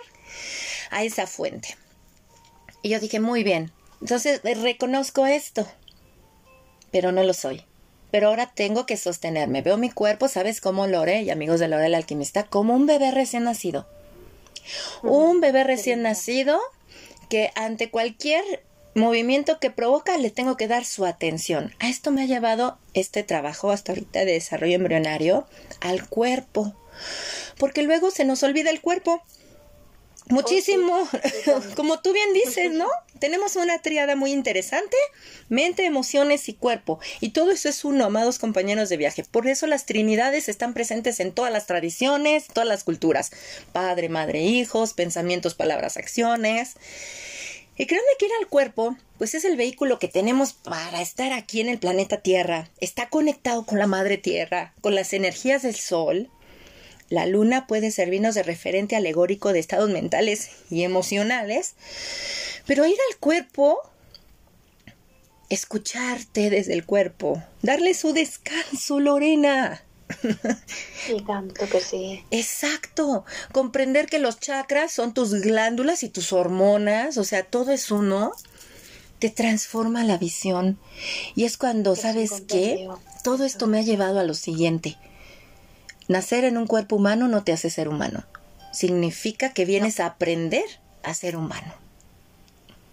a 0.92 1.04
esa 1.04 1.28
fuente. 1.28 1.78
Y 2.82 2.90
yo 2.90 3.00
dije, 3.00 3.20
muy 3.20 3.44
bien, 3.44 3.72
entonces 4.02 4.42
reconozco 4.44 5.26
esto, 5.26 5.68
pero 6.92 7.12
no 7.12 7.24
lo 7.24 7.34
soy 7.34 7.66
pero 8.12 8.30
ahora 8.30 8.52
tengo 8.54 8.86
que 8.86 8.98
sostenerme. 8.98 9.62
Veo 9.62 9.78
mi 9.78 9.90
cuerpo, 9.90 10.28
¿sabes 10.28 10.62
cómo 10.62 10.88
Lore 10.88 11.22
y 11.22 11.30
amigos 11.30 11.60
de 11.60 11.68
Lore 11.68 11.88
el 11.88 11.96
alquimista? 11.96 12.44
Como 12.44 12.76
un 12.76 12.86
bebé 12.86 13.12
recién 13.12 13.44
nacido. 13.44 13.88
Un 15.04 15.40
bebé 15.40 15.64
recién 15.64 16.02
nacido 16.02 16.60
que 17.30 17.52
ante 17.56 17.90
cualquier 17.90 18.44
movimiento 18.96 19.60
que 19.60 19.70
provoca 19.70 20.18
le 20.18 20.32
tengo 20.32 20.58
que 20.58 20.68
dar 20.68 20.86
su 20.86 21.06
atención. 21.06 21.74
A 21.80 21.90
esto 21.90 22.12
me 22.12 22.24
ha 22.24 22.26
llevado 22.26 22.78
este 22.94 23.24
trabajo 23.24 23.72
hasta 23.72 23.92
ahorita 23.92 24.20
de 24.20 24.34
desarrollo 24.34 24.76
embrionario 24.76 25.48
al 25.82 26.08
cuerpo. 26.08 26.74
Porque 27.58 27.84
luego 27.84 28.12
se 28.12 28.26
nos 28.26 28.44
olvida 28.44 28.72
el 28.72 28.82
cuerpo 28.82 29.22
Muchísimo, 30.30 31.08
como 31.76 32.00
tú 32.00 32.12
bien 32.12 32.34
dices, 32.34 32.72
¿no? 32.72 32.88
Tenemos 33.20 33.56
una 33.56 33.80
triada 33.80 34.16
muy 34.16 34.32
interesante, 34.32 34.98
mente, 35.50 35.86
emociones 35.86 36.50
y 36.50 36.54
cuerpo. 36.54 37.00
Y 37.22 37.30
todo 37.30 37.52
eso 37.52 37.70
es 37.70 37.86
uno, 37.86 38.06
amados 38.06 38.38
compañeros 38.38 38.90
de 38.90 38.98
viaje. 38.98 39.24
Por 39.24 39.48
eso 39.48 39.68
las 39.68 39.86
trinidades 39.86 40.50
están 40.50 40.74
presentes 40.74 41.20
en 41.20 41.32
todas 41.32 41.52
las 41.52 41.66
tradiciones, 41.66 42.48
todas 42.48 42.68
las 42.68 42.84
culturas. 42.84 43.32
Padre, 43.72 44.10
madre, 44.10 44.42
hijos, 44.44 44.94
pensamientos, 44.94 45.56
palabras, 45.56 45.98
acciones. 45.98 46.76
Y 47.78 47.86
créanme 47.86 48.08
que 48.18 48.26
ir 48.26 48.32
al 48.40 48.48
cuerpo, 48.48 48.98
pues 49.20 49.36
es 49.36 49.46
el 49.46 49.56
vehículo 49.56 50.00
que 50.00 50.08
tenemos 50.08 50.54
para 50.54 51.02
estar 51.02 51.32
aquí 51.32 51.62
en 51.62 51.70
el 51.70 51.78
planeta 51.78 52.18
Tierra. 52.18 52.70
Está 52.80 53.08
conectado 53.10 53.66
con 53.66 53.78
la 53.78 53.86
madre 53.86 54.18
Tierra, 54.18 54.74
con 54.82 54.96
las 54.96 55.14
energías 55.14 55.62
del 55.62 55.76
Sol, 55.76 56.32
la 57.10 57.26
luna 57.26 57.68
puede 57.68 57.92
servirnos 57.92 58.36
de 58.36 58.44
referente 58.44 58.96
alegórico 58.96 59.54
de 59.54 59.60
estados 59.60 59.90
mentales 59.90 60.50
y 60.70 60.84
emocionales, 60.84 61.76
pero 62.66 62.86
ir 62.86 62.98
al 63.12 63.18
cuerpo, 63.18 63.80
escucharte 65.50 66.50
desde 66.50 66.74
el 66.74 66.86
cuerpo, 66.86 67.42
darle 67.62 67.94
su 67.94 68.14
descanso, 68.14 69.00
Lorena. 69.00 69.84
Y 71.10 71.22
tanto 71.24 71.68
que 71.68 71.82
sí. 71.82 72.24
Exacto. 72.32 73.26
Comprender 73.52 74.08
que 74.08 74.20
los 74.20 74.40
chakras 74.40 74.92
son 74.92 75.14
tus 75.14 75.34
glándulas 75.34 76.04
y 76.04 76.10
tus 76.10 76.34
hormonas, 76.34 77.18
o 77.18 77.24
sea, 77.24 77.44
todo 77.44 77.72
es 77.72 77.92
uno, 77.92 78.32
te 79.20 79.30
transforma 79.30 80.04
la 80.04 80.18
visión. 80.18 80.78
Y 81.36 81.46
es 81.46 81.58
cuando, 81.58 81.96
¿sabes 81.96 82.44
qué? 82.48 82.88
Todo 83.24 83.46
esto 83.46 83.68
me 83.68 83.80
ha 83.80 83.84
llevado 83.84 84.20
a 84.20 84.24
lo 84.24 84.34
siguiente. 84.34 84.98
Nacer 86.08 86.46
en 86.46 86.58
un 86.58 86.68
cuerpo 86.68 86.96
humano 86.96 87.28
no 87.28 87.44
te 87.44 87.52
hace 87.52 87.70
ser 87.70 87.90
humano. 87.90 88.24
Significa 88.72 89.54
que 89.54 89.66
vienes 89.66 90.00
a 90.00 90.06
aprender 90.06 90.66
a 91.04 91.14
ser 91.14 91.36
humano. 91.36 91.74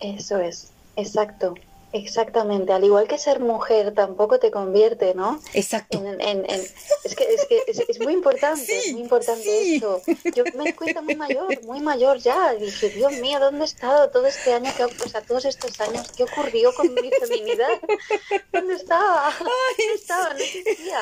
Eso 0.01 0.39
es, 0.41 0.71
exacto. 0.97 1.55
Exactamente, 1.95 2.73
al 2.73 2.83
igual 2.83 3.07
que 3.07 3.19
ser 3.19 3.39
mujer 3.39 3.95
tampoco 3.95 4.41
te 4.41 4.51
convierte, 4.51 5.15
¿no? 5.15 5.41
Exacto. 5.53 6.03
es 7.05 7.15
que, 7.15 7.23
es, 7.23 7.47
que 7.47 7.63
es, 7.87 8.01
muy 8.01 8.13
importante, 8.13 8.77
es 8.77 8.93
muy 8.93 9.03
importante 9.03 9.77
eso. 9.77 10.03
Yo 10.35 10.43
me 10.57 10.65
di 10.65 10.73
cuenta 10.73 11.03
muy 11.03 11.15
mayor, 11.15 11.63
muy 11.63 11.79
mayor 11.79 12.19
ya, 12.19 12.53
dije, 12.55 12.89
Dios 12.89 13.13
mío, 13.19 13.39
¿dónde 13.39 13.61
he 13.61 13.65
estado 13.67 14.11
todo 14.11 14.27
este 14.27 14.53
año? 14.53 14.73
¿Qué, 14.77 14.83
o 14.83 15.09
sea, 15.09 15.21
todos 15.21 15.45
estos 15.45 15.81
años, 15.81 16.11
¿qué 16.17 16.25
ocurrió 16.25 16.75
con 16.75 16.93
mi 16.95 17.11
feminidad? 17.11 17.81
¿Dónde 18.53 18.75
estaba? 18.75 19.33
¿Dónde 19.39 19.95
estaba? 19.95 20.35
No 20.35 20.41
existía. 20.41 20.99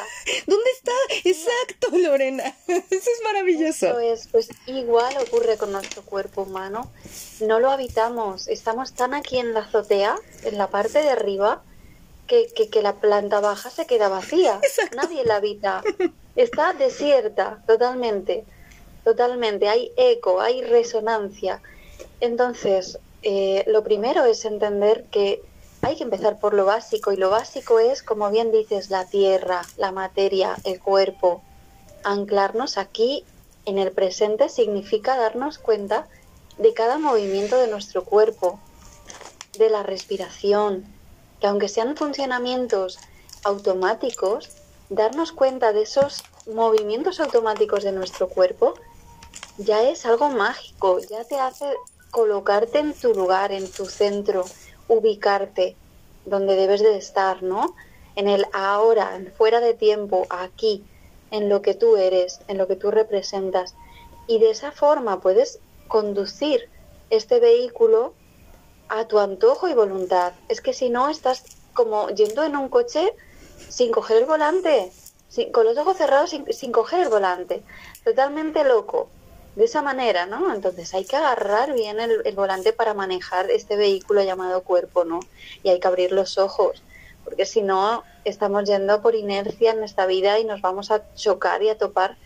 ¿Dónde 0.47 0.71
está? 0.73 0.93
Exacto, 1.25 1.97
Lorena. 1.97 2.55
Eso 2.67 2.85
es 2.91 3.23
maravilloso. 3.25 3.87
Eso 3.87 3.99
es, 3.99 4.29
pues 4.29 4.51
igual 4.67 5.17
ocurre 5.27 5.57
con 5.57 5.73
nuestro 5.73 6.03
cuerpo 6.03 6.43
humano. 6.43 6.93
No 7.41 7.61
lo 7.61 7.71
habitamos, 7.71 8.47
estamos 8.47 8.93
tan 8.93 9.15
aquí 9.15 9.39
en 9.39 9.55
la 9.55 9.61
azotea, 9.61 10.17
en 10.45 10.59
la 10.59 10.69
parte 10.69 10.82
parte 10.83 11.03
de 11.03 11.11
arriba 11.11 11.63
que, 12.27 12.49
que, 12.49 12.83
la 12.83 12.95
planta 12.95 13.41
baja 13.41 13.71
se 13.71 13.87
queda 13.87 14.09
vacía. 14.09 14.61
Nadie 14.97 15.25
la 15.25 15.37
habita. 15.37 15.83
Está 16.37 16.73
desierta 16.73 17.63
totalmente. 17.67 18.45
Totalmente. 19.05 19.69
Hay 19.69 19.93
eco, 19.97 20.41
hay 20.41 20.63
resonancia. 20.63 21.61
Entonces, 22.21 22.99
eh, 23.23 23.65
lo 23.67 23.85
primero 23.85 24.25
es 24.25 24.45
entender 24.45 25.05
que 25.11 25.43
hay 25.83 25.97
que 25.97 26.05
empezar 26.05 26.39
por 26.39 26.55
lo 26.55 26.65
básico 26.65 27.13
y 27.13 27.17
lo 27.17 27.31
básico 27.31 27.79
es, 27.79 28.03
como 28.03 28.31
bien 28.31 28.51
dices, 28.51 28.91
la 28.91 29.05
tierra, 29.07 29.63
la 29.77 29.93
materia, 29.93 30.57
el 30.65 30.81
cuerpo. 30.81 31.43
Anclarnos 32.05 32.79
aquí 32.79 33.25
en 33.67 33.79
el 33.79 33.93
presente 33.93 34.49
significa 34.49 35.17
darnos 35.17 35.59
cuenta 35.59 36.09
de 36.59 36.73
cada 36.73 36.99
movimiento 36.99 37.57
de 37.57 37.69
nuestro 37.69 38.05
cuerpo, 38.05 38.59
de 39.59 39.69
la 39.69 39.83
respiración, 39.83 40.85
que 41.41 41.47
aunque 41.47 41.69
sean 41.69 41.97
funcionamientos 41.97 42.99
automáticos, 43.45 44.49
darnos 44.89 45.33
cuenta 45.33 45.73
de 45.73 45.83
esos 45.83 46.23
movimientos 46.47 47.21
automáticos 47.21 47.85
de 47.85 47.93
nuestro 47.93 48.29
cuerpo 48.29 48.75
ya 49.59 49.83
es 49.83 50.07
algo 50.07 50.31
mágico, 50.31 50.99
ya 51.01 51.25
te 51.25 51.39
hace 51.39 51.67
colocarte 52.11 52.79
en 52.79 52.95
tu 52.95 53.13
lugar, 53.13 53.53
en 53.53 53.71
tu 53.71 53.85
centro, 53.87 54.45
ubicarte 54.89 55.77
donde 56.25 56.57
debes 56.57 56.83
de 56.83 56.97
estar, 56.97 57.43
¿no? 57.43 57.75
En 58.17 58.29
el 58.29 58.47
ahora, 58.55 59.21
fuera 59.37 59.61
de 59.61 59.75
tiempo, 59.75 60.27
aquí, 60.31 60.83
en 61.31 61.49
lo 61.49 61.61
que 61.61 61.75
tú 61.75 61.97
eres, 61.97 62.41
en 62.49 62.57
lo 62.57 62.67
que 62.67 62.77
tú 62.77 62.91
representas. 62.91 63.75
Y 64.27 64.39
de 64.39 64.51
esa 64.51 64.73
forma 64.73 65.21
puedes 65.21 65.59
conducir 65.89 66.69
este 67.11 67.41
vehículo 67.41 68.15
a 68.93 69.07
tu 69.07 69.19
antojo 69.19 69.69
y 69.69 69.75
voluntad. 69.75 70.35
Es 70.49 70.61
que 70.61 70.75
si 70.75 70.91
no, 70.91 71.09
estás 71.09 71.45
como 71.73 72.11
yendo 72.11 72.45
en 72.45 72.57
un 72.57 72.69
coche 72.69 73.15
sin 73.71 73.91
coger 73.91 74.19
el 74.19 74.27
volante, 74.27 74.93
con 75.53 75.65
los 75.65 75.79
ojos 75.79 75.97
cerrados, 75.97 76.29
sin, 76.31 76.45
sin 76.53 76.73
coger 76.73 77.01
el 77.01 77.09
volante. 77.09 77.63
Totalmente 78.05 78.65
loco 78.65 79.09
de 79.57 79.65
esa 79.65 79.81
manera, 79.81 80.27
¿no? 80.27 80.55
Entonces 80.55 80.93
hay 80.93 81.07
que 81.07 81.17
agarrar 81.17 81.73
bien 81.73 82.01
el, 82.01 82.35
volante 82.35 82.75
para 82.75 82.93
manejar 82.93 83.51
este 83.51 83.77
vehículo 83.77 84.23
llamado 84.23 84.63
cuerpo, 84.63 85.05
¿no? 85.05 85.21
Y 85.63 85.71
hay 85.71 85.81
que 85.81 85.89
abrir 85.89 86.13
los 86.13 86.37
ojos, 86.37 86.83
porque 87.25 87.47
si 87.47 87.63
no 87.63 88.03
estamos 88.25 88.65
yendo 88.65 89.01
por 89.01 89.15
inercia 89.15 89.73
en 89.73 89.85
esta 89.85 90.05
vida 90.05 90.39
y 90.39 90.45
nos 90.45 90.61
vamos 90.61 90.91
a 90.91 91.03
chocar 91.15 91.63
y 91.63 91.71
a 91.71 91.79
topar, 91.79 92.19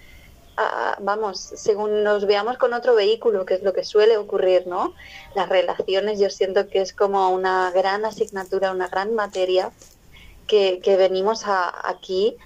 vamos, 1.00 1.38
según 1.38 2.02
nos 2.02 2.26
veamos 2.26 2.58
con 2.58 2.72
otro 2.72 2.94
vehículo, 2.94 3.44
que 3.44 3.54
es 3.54 3.62
lo 3.62 3.72
que 3.72 3.84
suele 3.84 4.16
ocurrir, 4.16 4.66
¿no? 4.66 4.94
Las 5.34 5.48
relaciones 5.48 6.18
yo 6.18 6.30
siento 6.30 6.68
que 6.68 6.80
es 6.80 6.92
como 6.92 7.30
una 7.30 7.70
gran 7.72 8.04
asignatura, 8.04 8.72
una 8.72 8.88
gran 8.88 9.14
materia 9.14 9.70
que, 10.46 10.80
que 10.82 10.96
venimos 10.96 11.46
a, 11.46 11.88
aquí 11.88 12.36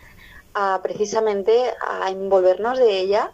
a 0.54 0.80
precisamente 0.82 1.72
a 1.80 2.10
envolvernos 2.10 2.78
de 2.78 2.98
ella 2.98 3.30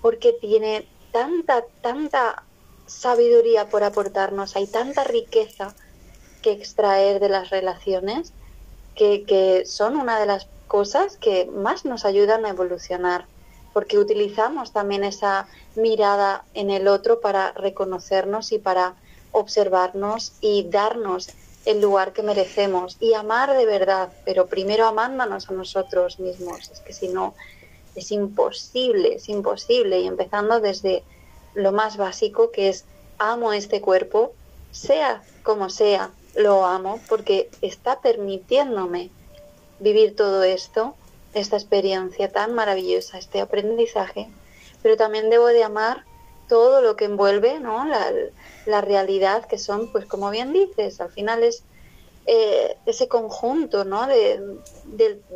porque 0.00 0.32
tiene 0.32 0.88
tanta, 1.12 1.64
tanta 1.80 2.42
sabiduría 2.86 3.68
por 3.68 3.82
aportarnos, 3.84 4.56
hay 4.56 4.66
tanta 4.66 5.04
riqueza 5.04 5.74
que 6.42 6.52
extraer 6.52 7.20
de 7.20 7.28
las 7.28 7.50
relaciones 7.50 8.32
que, 8.94 9.64
son 9.66 9.96
una 9.96 10.20
de 10.20 10.26
las 10.26 10.46
cosas 10.68 11.16
que 11.16 11.46
más 11.46 11.84
nos 11.84 12.04
ayudan 12.04 12.44
a 12.44 12.50
evolucionar, 12.50 13.26
porque 13.74 13.98
utilizamos 13.98 14.72
también 14.72 15.04
esa 15.04 15.48
mirada 15.74 16.44
en 16.54 16.70
el 16.70 16.88
otro 16.88 17.20
para 17.20 17.52
reconocernos 17.52 18.52
y 18.52 18.58
para 18.58 18.94
observarnos 19.32 20.32
y 20.40 20.62
darnos 20.70 21.28
el 21.66 21.80
lugar 21.80 22.12
que 22.12 22.22
merecemos 22.22 22.96
y 23.00 23.14
amar 23.14 23.56
de 23.56 23.66
verdad, 23.66 24.12
pero 24.24 24.46
primero 24.46 24.86
amándonos 24.86 25.50
a 25.50 25.54
nosotros 25.54 26.20
mismos, 26.20 26.70
es 26.70 26.80
que 26.80 26.92
si 26.92 27.08
no, 27.08 27.34
es 27.96 28.12
imposible, 28.12 29.16
es 29.16 29.28
imposible. 29.28 30.00
Y 30.00 30.06
empezando 30.06 30.60
desde 30.60 31.02
lo 31.54 31.72
más 31.72 31.96
básico, 31.96 32.50
que 32.50 32.68
es 32.68 32.84
amo 33.18 33.52
este 33.52 33.80
cuerpo, 33.80 34.32
sea 34.70 35.22
como 35.42 35.68
sea, 35.68 36.10
lo 36.36 36.64
amo 36.64 37.00
porque 37.08 37.50
está 37.60 38.00
permitiéndome 38.00 39.10
vivir 39.80 40.14
todo 40.14 40.42
esto, 40.44 40.94
esta 41.34 41.56
experiencia 41.56 42.30
tan 42.30 42.54
maravillosa, 42.54 43.18
este 43.18 43.40
aprendizaje, 43.40 44.28
pero 44.82 44.96
también 44.96 45.30
debo 45.30 45.46
de 45.46 45.64
amar 45.64 46.04
todo 46.48 46.80
lo 46.80 46.96
que 46.96 47.06
envuelve 47.06 47.60
¿no? 47.60 47.84
la, 47.84 48.12
la 48.66 48.80
realidad 48.80 49.46
que 49.46 49.58
son, 49.58 49.90
pues 49.90 50.06
como 50.06 50.30
bien 50.30 50.52
dices, 50.52 51.00
al 51.00 51.10
final 51.10 51.42
es 51.42 51.64
eh, 52.26 52.78
ese 52.86 53.06
conjunto 53.06 53.84
¿no? 53.84 54.06
de, 54.06 54.40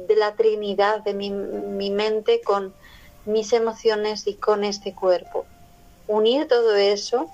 la 0.09 0.35
Trinidad, 0.37 1.03
de 1.03 1.13
mi, 1.13 1.29
mi, 1.31 1.91
mente 1.91 2.41
con 2.41 2.73
mis 3.27 3.53
emociones 3.53 4.27
y 4.27 4.35
con 4.35 4.65
este 4.65 4.95
cuerpo. 4.95 5.45
Unir 6.07 6.49
todo 6.49 6.75
eso 6.77 7.29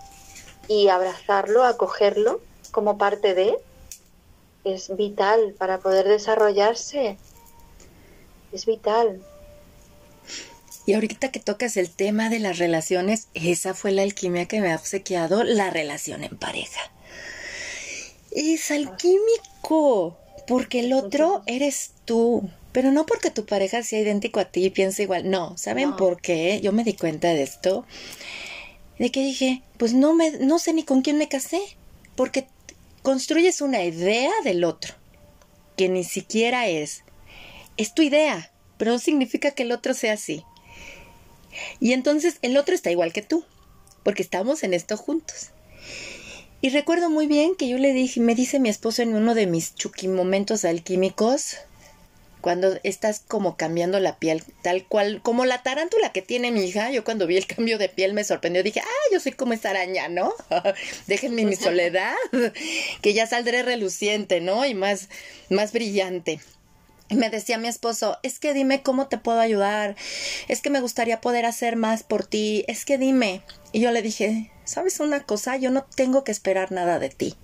y 0.66 0.88
abrazarlo, 0.88 1.62
acogerlo 1.62 2.40
como 2.72 2.98
parte 2.98 3.34
de, 3.34 3.56
es 4.64 4.96
vital 4.96 5.54
para 5.56 5.78
poder 5.78 6.08
desarrollarse. 6.08 7.16
Es 8.54 8.64
vital. 8.64 9.20
Y 10.86 10.94
ahorita 10.94 11.30
que 11.30 11.40
tocas 11.40 11.76
el 11.76 11.90
tema 11.90 12.30
de 12.30 12.38
las 12.38 12.58
relaciones, 12.58 13.28
esa 13.34 13.74
fue 13.74 13.92
la 13.92 14.02
alquimia 14.02 14.46
que 14.46 14.60
me 14.60 14.72
ha 14.72 14.76
obsequiado 14.76 15.44
la 15.44 15.70
relación 15.70 16.24
en 16.24 16.36
pareja 16.36 16.80
es 18.34 18.70
alquímico, 18.70 20.18
porque 20.46 20.80
el 20.80 20.92
otro 20.92 21.42
eres 21.46 21.92
tú. 22.04 22.48
Pero 22.72 22.90
no 22.90 23.06
porque 23.06 23.30
tu 23.30 23.46
pareja 23.46 23.84
sea 23.84 24.00
idéntico 24.00 24.40
a 24.40 24.46
ti 24.46 24.64
y 24.64 24.70
piense 24.70 25.04
igual. 25.04 25.30
No, 25.30 25.56
¿saben 25.56 25.94
por 25.94 26.20
qué? 26.20 26.60
Yo 26.60 26.72
me 26.72 26.82
di 26.82 26.94
cuenta 26.94 27.28
de 27.28 27.44
esto. 27.44 27.86
De 28.98 29.10
que 29.12 29.22
dije, 29.22 29.62
pues 29.76 29.94
no 29.94 30.12
me, 30.12 30.32
no 30.38 30.58
sé 30.58 30.72
ni 30.72 30.82
con 30.82 31.02
quién 31.02 31.16
me 31.16 31.28
casé. 31.28 31.60
Porque 32.16 32.48
construyes 33.02 33.60
una 33.60 33.84
idea 33.84 34.32
del 34.42 34.64
otro. 34.64 34.94
Que 35.76 35.88
ni 35.88 36.02
siquiera 36.02 36.66
es. 36.66 37.04
Es 37.76 37.94
tu 37.94 38.02
idea. 38.02 38.50
Pero 38.76 38.92
no 38.92 38.98
significa 38.98 39.52
que 39.52 39.62
el 39.62 39.72
otro 39.72 39.94
sea 39.94 40.14
así. 40.14 40.44
Y 41.80 41.92
entonces 41.92 42.38
el 42.42 42.56
otro 42.56 42.74
está 42.74 42.90
igual 42.90 43.12
que 43.12 43.22
tú. 43.22 43.44
Porque 44.02 44.22
estamos 44.22 44.62
en 44.62 44.74
esto 44.74 44.96
juntos. 44.96 45.50
Y 46.60 46.70
recuerdo 46.70 47.10
muy 47.10 47.26
bien 47.26 47.56
que 47.56 47.68
yo 47.68 47.78
le 47.78 47.92
dije, 47.92 48.20
me 48.20 48.34
dice 48.34 48.58
mi 48.58 48.70
esposo 48.70 49.02
en 49.02 49.14
uno 49.14 49.34
de 49.34 49.46
mis 49.46 49.74
momentos 50.08 50.64
alquímicos, 50.64 51.58
cuando 52.44 52.78
estás 52.82 53.22
como 53.26 53.56
cambiando 53.56 54.00
la 54.00 54.18
piel, 54.18 54.42
tal 54.62 54.86
cual, 54.86 55.22
como 55.22 55.46
la 55.46 55.62
tarántula 55.62 56.12
que 56.12 56.20
tiene 56.20 56.52
mi 56.52 56.64
hija, 56.64 56.90
yo 56.90 57.02
cuando 57.02 57.26
vi 57.26 57.38
el 57.38 57.46
cambio 57.46 57.78
de 57.78 57.88
piel 57.88 58.12
me 58.12 58.22
sorprendió, 58.22 58.62
dije, 58.62 58.80
ah, 58.80 59.08
yo 59.12 59.18
soy 59.18 59.32
como 59.32 59.54
esa 59.54 59.70
araña, 59.70 60.08
¿no? 60.08 60.32
Déjenme 61.06 61.46
mi 61.46 61.56
soledad, 61.56 62.14
que 63.00 63.14
ya 63.14 63.26
saldré 63.26 63.62
reluciente, 63.62 64.42
¿no? 64.42 64.66
Y 64.66 64.74
más, 64.74 65.08
más 65.48 65.72
brillante. 65.72 66.40
Me 67.10 67.30
decía 67.30 67.58
mi 67.58 67.68
esposo, 67.68 68.18
es 68.22 68.38
que 68.38 68.54
dime 68.54 68.82
cómo 68.82 69.08
te 69.08 69.18
puedo 69.18 69.38
ayudar, 69.38 69.94
es 70.48 70.62
que 70.62 70.70
me 70.70 70.80
gustaría 70.80 71.20
poder 71.20 71.44
hacer 71.44 71.76
más 71.76 72.02
por 72.02 72.24
ti, 72.24 72.64
es 72.66 72.84
que 72.84 72.98
dime. 72.98 73.42
Y 73.72 73.80
yo 73.80 73.90
le 73.90 74.02
dije, 74.02 74.50
¿sabes 74.64 75.00
una 75.00 75.22
cosa? 75.24 75.56
Yo 75.56 75.70
no 75.70 75.84
tengo 75.84 76.24
que 76.24 76.32
esperar 76.32 76.72
nada 76.72 76.98
de 76.98 77.10
ti. 77.10 77.36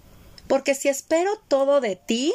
Porque 0.49 0.75
si 0.75 0.89
espero 0.89 1.31
todo 1.49 1.81
de 1.81 1.97
ti, 1.97 2.33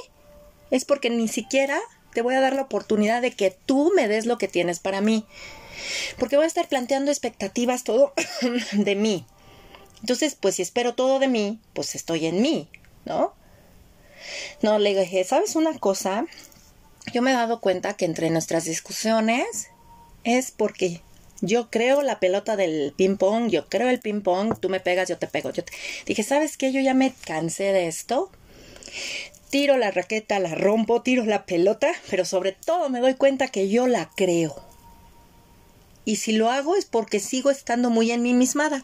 es 0.72 0.86
porque 0.86 1.10
ni 1.10 1.28
siquiera 1.28 1.80
te 2.14 2.22
voy 2.22 2.36
a 2.36 2.42
dar 2.42 2.54
la 2.54 2.62
oportunidad 2.62 3.22
de 3.22 3.32
que 3.32 3.52
tú 3.52 3.92
me 3.96 4.08
des 4.08 4.26
lo 4.26 4.38
que 4.38 4.48
tienes 4.48 4.80
para 4.80 5.02
mí. 5.02 5.26
Porque 6.18 6.38
voy 6.38 6.46
a 6.46 6.48
estar 6.48 6.68
planteando 6.68 7.12
expectativas 7.12 7.84
todo 7.84 8.14
de 8.72 8.96
mí. 8.96 9.26
Entonces, 10.00 10.36
pues 10.36 10.56
si 10.56 10.62
espero 10.62 10.94
todo 10.94 11.20
de 11.20 11.28
mí, 11.28 11.60
pues 11.74 11.96
estoy 11.96 12.28
en 12.28 12.42
mí, 12.42 12.70
¿no? 13.06 13.34
No, 14.62 14.80
le 14.80 14.96
dije, 14.96 15.24
¿sabes 15.24 15.56
una 15.56 15.78
cosa? 15.78 16.26
Yo 17.14 17.22
me 17.22 17.32
he 17.32 17.36
dado 17.36 17.62
cuenta 17.62 17.96
que 17.96 18.06
entre 18.06 18.30
nuestras 18.30 18.66
discusiones 18.66 19.70
es 20.24 20.52
porque 20.52 21.02
yo 21.42 21.70
creo 21.70 22.02
la 22.02 22.20
pelota 22.20 22.56
del 22.56 22.94
ping 22.96 23.18
pong, 23.18 23.50
yo 23.50 23.68
creo 23.68 23.90
el 23.90 24.00
ping 24.00 24.22
pong, 24.22 24.58
tú 24.60 24.70
me 24.70 24.80
pegas, 24.80 25.10
yo 25.10 25.18
te 25.18 25.28
pego. 25.28 25.52
Yo 25.52 25.64
Dije, 26.06 26.24
¿sabes 26.24 26.58
qué? 26.58 26.72
Yo 26.72 26.82
ya 26.82 26.94
me 26.94 27.14
cansé 27.26 27.66
de 27.66 27.88
esto. 27.88 28.32
Tiro 29.50 29.78
la 29.78 29.92
raqueta, 29.92 30.40
la 30.40 30.56
rompo, 30.56 31.02
tiro 31.02 31.26
la 31.26 31.46
pelota, 31.46 31.92
pero 32.10 32.26
sobre 32.26 32.52
todo 32.52 32.90
me 32.90 33.00
doy 33.00 33.14
cuenta 33.14 33.48
que 33.48 33.70
yo 33.70 33.88
la 33.88 34.10
creo. 34.16 34.56
Y 36.04 36.18
si 36.18 36.34
lo 36.34 36.52
hago 36.52 36.76
es 36.76 36.86
porque 36.86 37.20
sigo 37.20 37.50
estando 37.50 37.90
muy 37.90 38.12
en 38.12 38.22
mí 38.22 38.34
mismada. 38.34 38.84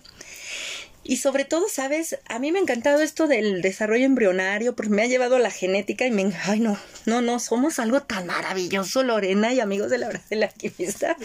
Y 1.04 1.18
sobre 1.18 1.46
todo, 1.46 1.68
¿sabes? 1.68 2.20
A 2.28 2.38
mí 2.38 2.52
me 2.52 2.60
ha 2.60 2.62
encantado 2.62 3.02
esto 3.02 3.28
del 3.28 3.64
desarrollo 3.64 4.06
embrionario 4.06 4.76
porque 4.76 4.92
me 4.92 5.02
ha 5.02 5.08
llevado 5.08 5.36
a 5.36 5.40
la 5.40 5.50
genética 5.50 6.06
y 6.06 6.12
me... 6.12 6.32
Ay, 6.44 6.60
no, 6.60 6.78
no, 7.08 7.22
no, 7.22 7.40
somos 7.40 7.80
algo 7.80 8.02
tan 8.04 8.28
maravilloso, 8.28 9.02
Lorena 9.02 9.52
y 9.52 9.60
amigos 9.60 9.90
de 9.90 9.98
la 9.98 10.22
la 10.30 10.46
alquimista. 10.46 11.18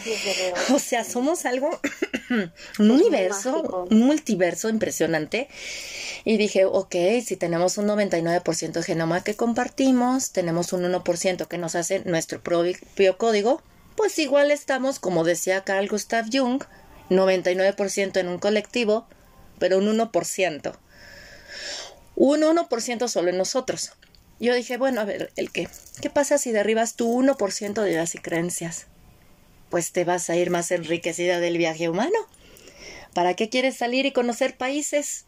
O 0.73 0.79
sea, 0.79 1.05
somos 1.05 1.45
algo, 1.45 1.79
un 2.79 2.91
universo, 2.91 3.87
un 3.91 4.01
multiverso 4.01 4.71
impresionante. 4.71 5.49
Y 6.25 6.39
dije, 6.39 6.65
ok, 6.65 6.95
si 7.25 7.37
tenemos 7.37 7.77
un 7.77 7.87
99% 7.87 8.73
de 8.73 8.83
genoma 8.83 9.23
que 9.23 9.37
compartimos, 9.37 10.33
tenemos 10.33 10.73
un 10.73 10.85
1% 10.85 11.47
que 11.47 11.59
nos 11.59 11.75
hace 11.75 12.01
nuestro 12.05 12.43
propio 12.43 13.19
código, 13.19 13.63
pues 13.95 14.19
igual 14.19 14.51
estamos, 14.51 14.99
como 14.99 15.23
decía 15.23 15.65
Carl 15.65 15.89
Gustav 15.89 16.27
Jung, 16.33 16.63
99% 17.11 18.19
en 18.19 18.29
un 18.29 18.39
colectivo, 18.39 19.07
pero 19.59 19.79
un 19.79 19.87
1%. 19.99 20.79
un 22.17 22.41
1% 22.41 23.09
solo 23.09 23.31
en 23.31 23.39
nosotros. 23.39 23.93
Yo 24.39 24.55
dije, 24.55 24.77
bueno, 24.77 25.01
a 25.01 25.05
ver, 25.05 25.33
¿el 25.37 25.51
qué? 25.51 25.69
¿Qué 26.01 26.11
pasa 26.11 26.37
si 26.39 26.53
derribas 26.53 26.95
tu 26.95 27.11
1% 27.11 27.83
de 27.83 28.11
y 28.13 28.19
creencias? 28.19 28.87
Pues 29.71 29.93
te 29.93 30.05
vas 30.05 30.29
a 30.29 30.37
ir 30.37 30.51
más 30.51 30.71
enriquecida 30.71 31.41
del 31.41 31.57
viaje 31.57 31.89
humano. 31.89 32.19
¿Para 33.15 33.35
qué 33.35 33.49
quieres 33.49 33.77
salir 33.77 34.05
y 34.05 34.13
conocer 34.13 34.57
países? 34.59 35.25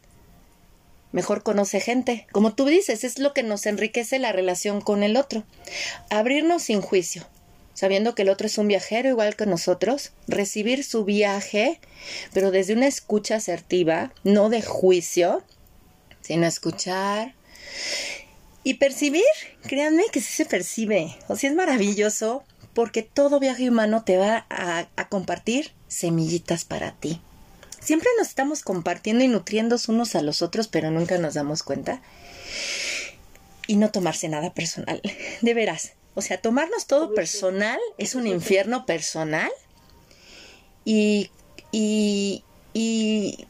Mejor 1.11 1.41
conoce 1.41 1.79
gente. 1.79 2.27
Como 2.31 2.53
tú 2.53 2.65
dices, 2.65 3.03
es 3.03 3.17
lo 3.17 3.33
que 3.33 3.41
nos 3.41 3.65
enriquece 3.65 4.19
la 4.19 4.31
relación 4.31 4.79
con 4.79 5.01
el 5.01 5.17
otro. 5.17 5.43
Abrirnos 6.11 6.63
sin 6.63 6.81
juicio, 6.81 7.27
sabiendo 7.79 8.13
que 8.13 8.23
el 8.23 8.29
otro 8.29 8.45
es 8.45 8.57
un 8.57 8.67
viajero 8.67 9.07
igual 9.07 9.37
que 9.37 9.45
nosotros, 9.45 10.11
recibir 10.27 10.83
su 10.83 11.05
viaje, 11.05 11.79
pero 12.33 12.51
desde 12.51 12.73
una 12.73 12.87
escucha 12.87 13.37
asertiva, 13.37 14.11
no 14.25 14.49
de 14.49 14.61
juicio, 14.61 15.43
sino 16.19 16.45
escuchar 16.45 17.35
y 18.65 18.73
percibir. 18.73 19.23
Créanme 19.61 20.03
que 20.11 20.19
sí 20.19 20.33
se 20.33 20.45
percibe, 20.45 21.15
o 21.29 21.37
sea, 21.37 21.51
es 21.51 21.55
maravilloso, 21.55 22.43
porque 22.73 23.01
todo 23.01 23.39
viaje 23.39 23.69
humano 23.69 24.03
te 24.03 24.17
va 24.17 24.45
a, 24.49 24.89
a 24.97 25.07
compartir 25.07 25.71
semillitas 25.87 26.65
para 26.65 26.91
ti. 26.91 27.21
Siempre 27.79 28.09
nos 28.17 28.27
estamos 28.27 28.61
compartiendo 28.61 29.23
y 29.23 29.29
nutriendo 29.29 29.77
unos 29.87 30.15
a 30.15 30.21
los 30.21 30.41
otros, 30.41 30.67
pero 30.67 30.91
nunca 30.91 31.17
nos 31.17 31.33
damos 31.33 31.63
cuenta. 31.63 32.01
Y 33.67 33.77
no 33.77 33.89
tomarse 33.89 34.27
nada 34.27 34.53
personal, 34.53 35.01
de 35.41 35.53
veras. 35.53 35.93
O 36.15 36.21
sea, 36.21 36.41
tomarnos 36.41 36.87
todo 36.87 37.13
personal 37.13 37.79
es 37.97 38.15
un 38.15 38.27
infierno 38.27 38.85
personal. 38.85 39.51
Y, 40.85 41.29
y, 41.71 42.43
y, 42.73 43.45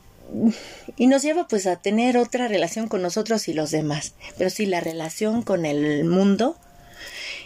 y 0.97 1.07
nos 1.07 1.21
lleva 1.21 1.47
pues 1.47 1.67
a 1.67 1.77
tener 1.77 2.17
otra 2.17 2.47
relación 2.47 2.87
con 2.87 3.01
nosotros 3.01 3.47
y 3.47 3.53
los 3.53 3.71
demás. 3.71 4.13
Pero 4.37 4.49
sí, 4.49 4.65
la 4.65 4.81
relación 4.81 5.41
con 5.41 5.65
el 5.65 6.05
mundo 6.05 6.57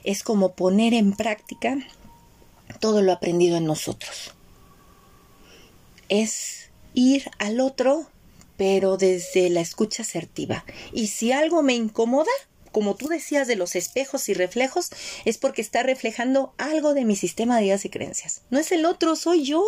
es 0.03 0.24
como 0.24 0.53
poner 0.53 0.93
en 0.93 1.14
práctica 1.14 1.78
todo 2.80 3.01
lo 3.01 3.11
aprendido 3.11 3.57
en 3.57 3.66
nosotros. 3.66 4.34
Es 6.09 6.70
ir 6.93 7.30
al 7.39 7.59
otro, 7.59 8.07
pero 8.57 8.97
desde 8.97 9.49
la 9.49 9.61
escucha 9.61 10.03
asertiva. 10.03 10.66
Y 10.91 11.07
si 11.07 11.32
algo 11.32 11.64
me 11.64 11.74
incomoda, 11.74 12.32
como 12.74 12.95
tú 12.95 13.07
decías 13.07 13.47
de 13.47 13.55
los 13.55 13.76
espejos 13.76 14.28
y 14.28 14.34
reflejos, 14.34 14.89
es 15.24 15.38
porque 15.38 15.61
está 15.61 15.84
reflejando 15.84 16.53
algo 16.57 16.93
de 16.93 17.05
mi 17.05 17.15
sistema 17.15 17.57
de 17.57 17.67
ideas 17.67 17.86
y 17.86 17.89
creencias. 17.89 18.41
No 18.49 18.59
es 18.59 18.74
el 18.74 18.86
otro, 18.86 19.15
soy 19.15 19.45
yo. 19.45 19.63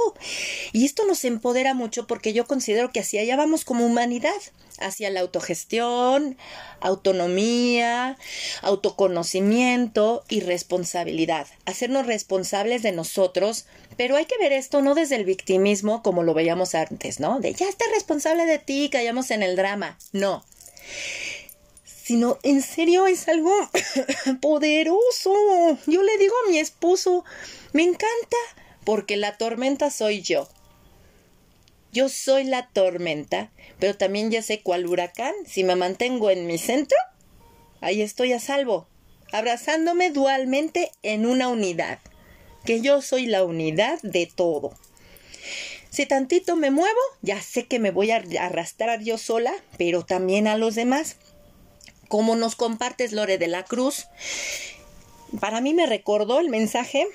Y 0.73 0.85
esto 0.85 1.05
nos 1.05 1.23
empodera 1.23 1.73
mucho 1.73 2.07
porque 2.07 2.33
yo 2.33 2.45
considero 2.45 2.91
que 2.91 2.99
hacia 2.99 3.21
allá 3.21 3.37
vamos 3.37 3.63
como 3.63 3.85
humanidad, 3.85 4.33
hacia 4.79 5.09
la 5.09 5.21
autogestión, 5.21 6.37
autonomía, 6.81 8.17
autoconocimiento 8.61 10.25
y 10.27 10.41
responsabilidad. 10.41 11.47
Hacernos 11.65 12.07
responsables 12.07 12.81
de 12.81 12.91
nosotros, 12.91 13.67
pero 13.97 14.17
hay 14.17 14.25
que 14.25 14.37
ver 14.39 14.51
esto 14.51 14.81
no 14.81 14.95
desde 14.95 15.15
el 15.15 15.25
victimismo 15.25 16.01
como 16.01 16.23
lo 16.23 16.33
veíamos 16.33 16.75
antes, 16.75 17.19
¿no? 17.19 17.39
De 17.39 17.53
ya 17.53 17.69
está 17.69 17.85
responsable 17.93 18.45
de 18.45 18.57
ti, 18.57 18.89
callamos 18.91 19.29
en 19.31 19.43
el 19.43 19.55
drama. 19.55 19.97
No 20.11 20.43
sino 22.05 22.37
en 22.43 22.61
serio 22.61 23.07
es 23.07 23.27
algo 23.27 23.51
poderoso. 24.41 25.33
Yo 25.87 26.03
le 26.03 26.17
digo 26.19 26.35
a 26.45 26.51
mi 26.51 26.59
esposo, 26.59 27.25
me 27.73 27.81
encanta 27.81 28.37
porque 28.83 29.17
la 29.17 29.37
tormenta 29.37 29.89
soy 29.89 30.21
yo. 30.21 30.47
Yo 31.91 32.07
soy 32.09 32.43
la 32.43 32.67
tormenta, 32.67 33.51
pero 33.79 33.97
también 33.97 34.29
ya 34.29 34.43
sé 34.43 34.61
cuál 34.61 34.85
huracán. 34.85 35.33
Si 35.47 35.63
me 35.63 35.75
mantengo 35.75 36.29
en 36.29 36.45
mi 36.45 36.59
centro, 36.59 36.97
ahí 37.81 38.03
estoy 38.03 38.33
a 38.33 38.39
salvo, 38.39 38.87
abrazándome 39.31 40.11
dualmente 40.11 40.91
en 41.01 41.25
una 41.25 41.47
unidad, 41.47 41.97
que 42.65 42.81
yo 42.81 43.01
soy 43.01 43.25
la 43.25 43.43
unidad 43.43 43.99
de 44.03 44.27
todo. 44.27 44.77
Si 45.89 46.05
tantito 46.05 46.55
me 46.55 46.69
muevo, 46.69 46.99
ya 47.23 47.41
sé 47.41 47.65
que 47.65 47.79
me 47.79 47.89
voy 47.89 48.11
a 48.11 48.23
arrastrar 48.41 49.01
yo 49.01 49.17
sola, 49.17 49.55
pero 49.79 50.05
también 50.05 50.45
a 50.45 50.55
los 50.55 50.75
demás 50.75 51.15
como 52.07 52.35
nos 52.35 52.55
compartes 52.55 53.11
Lore 53.11 53.37
de 53.37 53.47
la 53.47 53.63
Cruz. 53.63 54.07
Para 55.39 55.61
mí 55.61 55.73
me 55.73 55.85
recordó 55.85 56.39
el 56.39 56.49
mensaje 56.49 57.07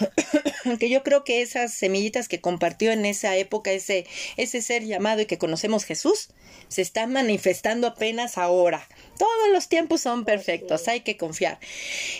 que 0.78 0.88
yo 0.88 1.02
creo 1.02 1.24
que 1.24 1.42
esas 1.42 1.72
semillitas 1.72 2.28
que 2.28 2.40
compartió 2.40 2.92
en 2.92 3.04
esa 3.04 3.36
época 3.36 3.72
ese, 3.72 4.06
ese 4.36 4.62
ser 4.62 4.84
llamado 4.84 5.22
y 5.22 5.26
que 5.26 5.38
conocemos 5.38 5.84
Jesús, 5.84 6.28
se 6.68 6.82
están 6.82 7.12
manifestando 7.12 7.86
apenas 7.86 8.38
ahora. 8.38 8.86
Todos 9.18 9.50
los 9.52 9.68
tiempos 9.68 10.00
son 10.00 10.24
perfectos, 10.24 10.88
hay 10.88 11.00
que 11.00 11.16
confiar. 11.16 11.58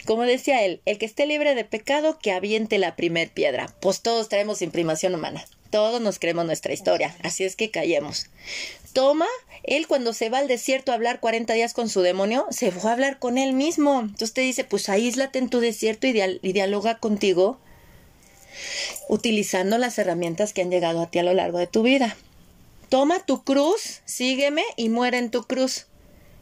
Como 0.05 0.22
decía 0.22 0.64
él, 0.64 0.80
el 0.84 0.98
que 0.98 1.07
esté 1.07 1.26
libre 1.26 1.55
de 1.55 1.64
pecado, 1.64 2.18
que 2.18 2.32
aviente 2.32 2.78
la 2.78 2.96
primer 2.96 3.30
piedra. 3.30 3.74
Pues 3.80 4.03
todos 4.03 4.28
traemos 4.28 4.62
imprimación 4.62 5.14
humana, 5.14 5.44
todos 5.70 6.00
nos 6.00 6.18
creemos 6.18 6.44
nuestra 6.44 6.72
historia, 6.72 7.16
así 7.22 7.44
es 7.44 7.57
que 7.57 7.70
callemos 7.70 8.26
toma, 8.93 9.26
él 9.62 9.86
cuando 9.86 10.12
se 10.12 10.28
va 10.28 10.38
al 10.38 10.49
desierto 10.49 10.93
a 10.93 10.95
hablar 10.95 11.20
40 11.20 11.53
días 11.55 11.74
con 11.74 11.88
su 11.88 12.01
demonio, 12.03 12.47
se 12.51 12.70
fue 12.70 12.90
a 12.90 12.95
hablar 12.95 13.18
con 13.18 13.38
él 13.38 13.53
mismo. 13.53 14.01
Entonces 14.01 14.32
te 14.32 14.40
dice, 14.40 14.64
pues 14.64 14.88
aíslate 14.88 15.38
en 15.38 15.49
tu 15.49 15.61
desierto 15.61 16.07
y, 16.07 16.12
dialoga 16.53 16.99
contigo 16.99 17.59
utilizando 19.09 19.78
las 19.78 19.99
herramientas 19.99 20.53
que 20.53 20.62
han 20.62 20.70
llegado 20.70 21.03
a 21.03 21.11
ti 21.11 21.18
a 21.18 21.22
lo 21.22 21.34
largo 21.34 21.59
de 21.59 21.66
tu 21.66 21.82
vida. 21.82 22.16
Toma 22.88 23.24
tu 23.24 23.43
cruz, 23.43 24.03
sígueme 24.05 24.62
y 24.76 24.88
muere 24.88 25.18
en 25.18 25.30
tu 25.30 25.45
cruz. 25.45 25.86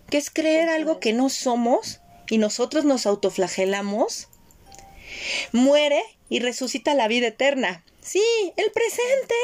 ¿Qué 0.09 0.19
es 0.19 0.31
creer 0.31 0.69
algo 0.69 0.99
que 0.99 1.13
no 1.13 1.29
somos 1.29 2.01
y 2.29 2.39
nosotros 2.39 2.85
nos 2.85 3.07
autoflagelamos? 3.07 4.29
Muere 5.53 6.03
y 6.29 6.41
resucita 6.41 6.95
la 6.95 7.09
vida 7.09 7.29
eterna. 7.29 7.85
Sí, 8.11 8.53
el 8.57 8.73
presente, 8.73 9.35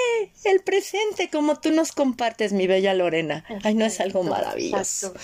el 0.43 0.61
presente, 0.61 1.31
como 1.31 1.55
tú 1.61 1.71
nos 1.71 1.93
compartes, 1.93 2.53
mi 2.53 2.67
bella 2.67 2.95
Lorena. 2.95 3.45
Ay, 3.63 3.75
no 3.75 3.85
es 3.85 4.01
algo 4.01 4.25
maravilloso. 4.25 5.15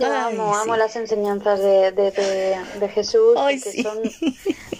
Yo 0.00 0.12
amo, 0.12 0.56
amo 0.56 0.76
las 0.76 0.96
enseñanzas 0.96 1.60
de, 1.60 1.92
de, 1.92 2.88
Jesús, 2.88 3.38
que 3.62 3.82
son 3.84 4.02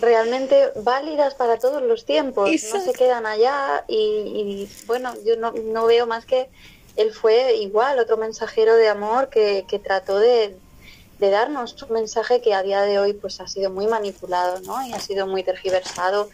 realmente 0.01 0.73
válidas 0.83 1.37
para 1.37 1.61
todos 1.61 1.85
los 1.85 2.05
tiempos, 2.05 2.51
no 2.51 2.81
se 2.81 2.93
quedan 2.95 3.27
allá 3.27 3.85
y, 3.87 4.69
bueno, 4.89 5.15
yo 5.25 5.37
no, 5.37 5.53
no, 5.53 5.87
veo 5.87 6.09
más 6.09 6.27
que 6.27 6.49
él 6.97 7.13
fue 7.13 7.59
igual, 7.59 8.01
otro 8.01 8.17
mensajero 8.17 8.75
de 8.75 8.89
amor 8.89 9.29
que, 9.29 9.65
que 9.69 9.79
trató 9.79 10.19
de, 10.19 10.57
de 11.21 11.31
darnos 11.31 11.81
un 11.81 11.93
mensaje 11.93 12.41
que 12.41 12.55
a 12.55 12.65
día 12.65 12.83
de 12.83 12.99
hoy 12.99 13.13
pues 13.13 13.41
ha 13.41 13.47
sido 13.47 13.71
muy 13.71 13.87
manipulado, 13.87 14.59
¿no? 14.63 14.85
Y 14.85 14.93
ha 14.95 14.99
sido 14.99 15.29
muy 15.29 15.45
tergiversado 15.45 16.29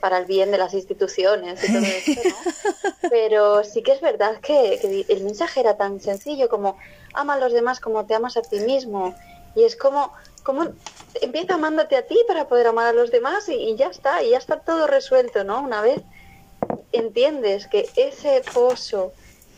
para 0.00 0.18
el 0.18 0.24
bien 0.24 0.50
de 0.50 0.58
las 0.58 0.74
instituciones 0.74 1.62
y 1.62 1.72
todo 1.72 1.82
esto, 1.82 2.20
¿no? 2.28 2.90
Pero 3.10 3.64
sí 3.64 3.82
que 3.82 3.92
es 3.92 4.00
verdad 4.00 4.40
que, 4.40 5.04
el 5.08 5.24
mensaje 5.24 5.60
era 5.60 5.76
tan 5.76 6.00
sencillo 6.00 6.48
como 6.48 6.76
ama 7.12 7.34
a 7.34 7.38
los 7.38 7.52
demás 7.52 7.80
como 7.80 8.06
te 8.06 8.14
amas 8.14 8.36
a 8.36 8.42
ti 8.42 8.60
mismo. 8.60 9.14
Y 9.54 9.64
es 9.64 9.76
como, 9.76 10.12
como 10.42 10.68
empieza 11.20 11.54
amándote 11.54 11.96
a 11.96 12.06
ti 12.06 12.18
para 12.26 12.48
poder 12.48 12.68
amar 12.68 12.86
a 12.86 12.92
los 12.92 13.10
demás 13.10 13.48
y, 13.48 13.74
ya 13.76 13.88
está, 13.88 14.22
y 14.22 14.30
ya 14.30 14.38
está 14.38 14.60
todo 14.60 14.86
resuelto, 14.86 15.44
¿no? 15.44 15.60
Una 15.60 15.82
vez 15.82 16.00
entiendes 16.92 17.66
que 17.66 17.88
ese 17.96 18.42
pozo 18.52 19.12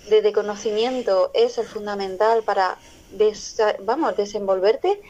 de, 0.08 0.32
conocimiento 0.32 1.30
es 1.34 1.58
el 1.58 1.66
fundamental 1.66 2.42
para 2.42 2.78
vamos, 3.80 4.16
desenvolverte 4.16 5.00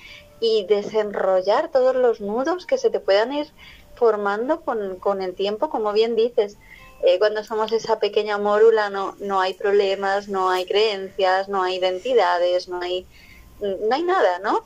y 0.41 0.65
desenrollar 0.65 1.71
todos 1.71 1.95
los 1.95 2.21
nudos 2.21 2.67
que 2.67 2.77
se 2.77 2.91
te 2.91 2.99
puedan 2.99 3.33
ir 3.33 3.47
formando 4.03 4.63
con, 4.63 4.97
con 4.97 5.23
el 5.23 5.33
tiempo, 5.33 5.71
como 5.71 5.93
bien 5.93 6.17
dices. 6.17 6.57
Eh, 7.05 7.21
cuando 7.21 7.45
somos 7.45 7.71
esa 7.71 8.01
pequeña 8.01 8.37
mórula 8.37 8.91
no, 8.91 9.15
no 9.21 9.41
hay 9.41 9.55
problemas, 9.55 10.27
no 10.27 10.51
hay 10.51 10.65
creencias, 10.67 11.49
no 11.49 11.63
hay 11.63 11.77
identidades, 11.77 12.69
no 12.69 12.81
hay, 12.81 13.07
no 13.61 13.95
hay 13.95 14.03
nada, 14.03 14.41
¿no? 14.41 14.65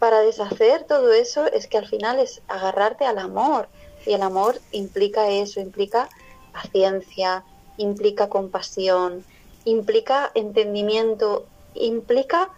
Para 0.00 0.18
deshacer 0.22 0.82
todo 0.82 1.12
eso 1.12 1.46
es 1.46 1.68
que 1.68 1.78
al 1.78 1.86
final 1.86 2.18
es 2.18 2.42
agarrarte 2.48 3.04
al 3.04 3.18
amor. 3.18 3.68
Y 4.04 4.14
el 4.14 4.22
amor 4.22 4.60
implica 4.72 5.28
eso, 5.30 5.60
implica 5.60 6.08
paciencia, 6.52 7.44
implica 7.76 8.28
compasión, 8.28 9.24
implica 9.64 10.32
entendimiento, 10.34 11.46
implica 11.74 12.50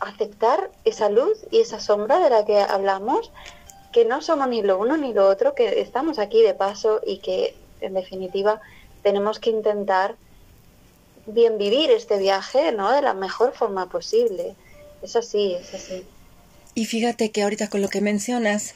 aceptar 0.00 0.72
esa 0.84 1.10
luz 1.10 1.38
y 1.52 1.60
esa 1.60 1.78
sombra 1.78 2.18
de 2.18 2.30
la 2.30 2.44
que 2.44 2.58
hablamos 2.58 3.30
que 3.96 4.04
no 4.04 4.20
somos 4.20 4.46
ni 4.48 4.60
lo 4.60 4.78
uno 4.78 4.98
ni 4.98 5.14
lo 5.14 5.26
otro, 5.26 5.54
que 5.54 5.80
estamos 5.80 6.18
aquí 6.18 6.42
de 6.42 6.52
paso 6.52 7.00
y 7.06 7.16
que 7.16 7.54
en 7.80 7.94
definitiva 7.94 8.60
tenemos 9.02 9.40
que 9.40 9.48
intentar 9.48 10.16
bien 11.24 11.56
vivir 11.56 11.90
este 11.90 12.18
viaje, 12.18 12.72
¿no? 12.72 12.92
De 12.92 13.00
la 13.00 13.14
mejor 13.14 13.54
forma 13.54 13.88
posible. 13.88 14.54
Es 15.00 15.16
así, 15.16 15.54
es 15.54 15.72
así. 15.72 16.04
Y 16.74 16.84
fíjate 16.84 17.30
que 17.30 17.42
ahorita 17.42 17.70
con 17.70 17.80
lo 17.80 17.88
que 17.88 18.02
mencionas, 18.02 18.74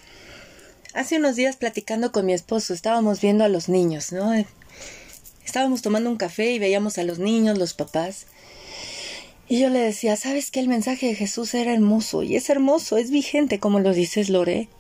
hace 0.95 1.19
unos 1.19 1.37
días 1.37 1.57
platicando 1.57 2.13
con 2.13 2.25
mi 2.25 2.33
esposo, 2.33 2.73
estábamos 2.73 3.21
viendo 3.21 3.45
a 3.45 3.49
los 3.49 3.69
niños, 3.69 4.13
¿no? 4.13 4.33
Estábamos 5.45 5.83
tomando 5.83 6.09
un 6.09 6.17
café 6.17 6.51
y 6.53 6.59
veíamos 6.59 6.97
a 6.97 7.05
los 7.05 7.19
niños, 7.19 7.59
los 7.59 7.75
papás. 7.75 8.25
Y 9.51 9.61
yo 9.61 9.69
le 9.69 9.81
decía, 9.81 10.17
¿sabes 10.17 10.51
que 10.51 10.61
el 10.61 10.69
mensaje 10.69 11.09
de 11.09 11.15
Jesús 11.15 11.53
era 11.53 11.75
hermoso? 11.75 12.23
Y 12.23 12.37
es 12.37 12.49
hermoso, 12.49 12.97
es 12.97 13.11
vigente, 13.11 13.61
como 13.61 13.81
lo 13.81 13.93
dices, 13.93 14.31
Lore. 14.31 14.71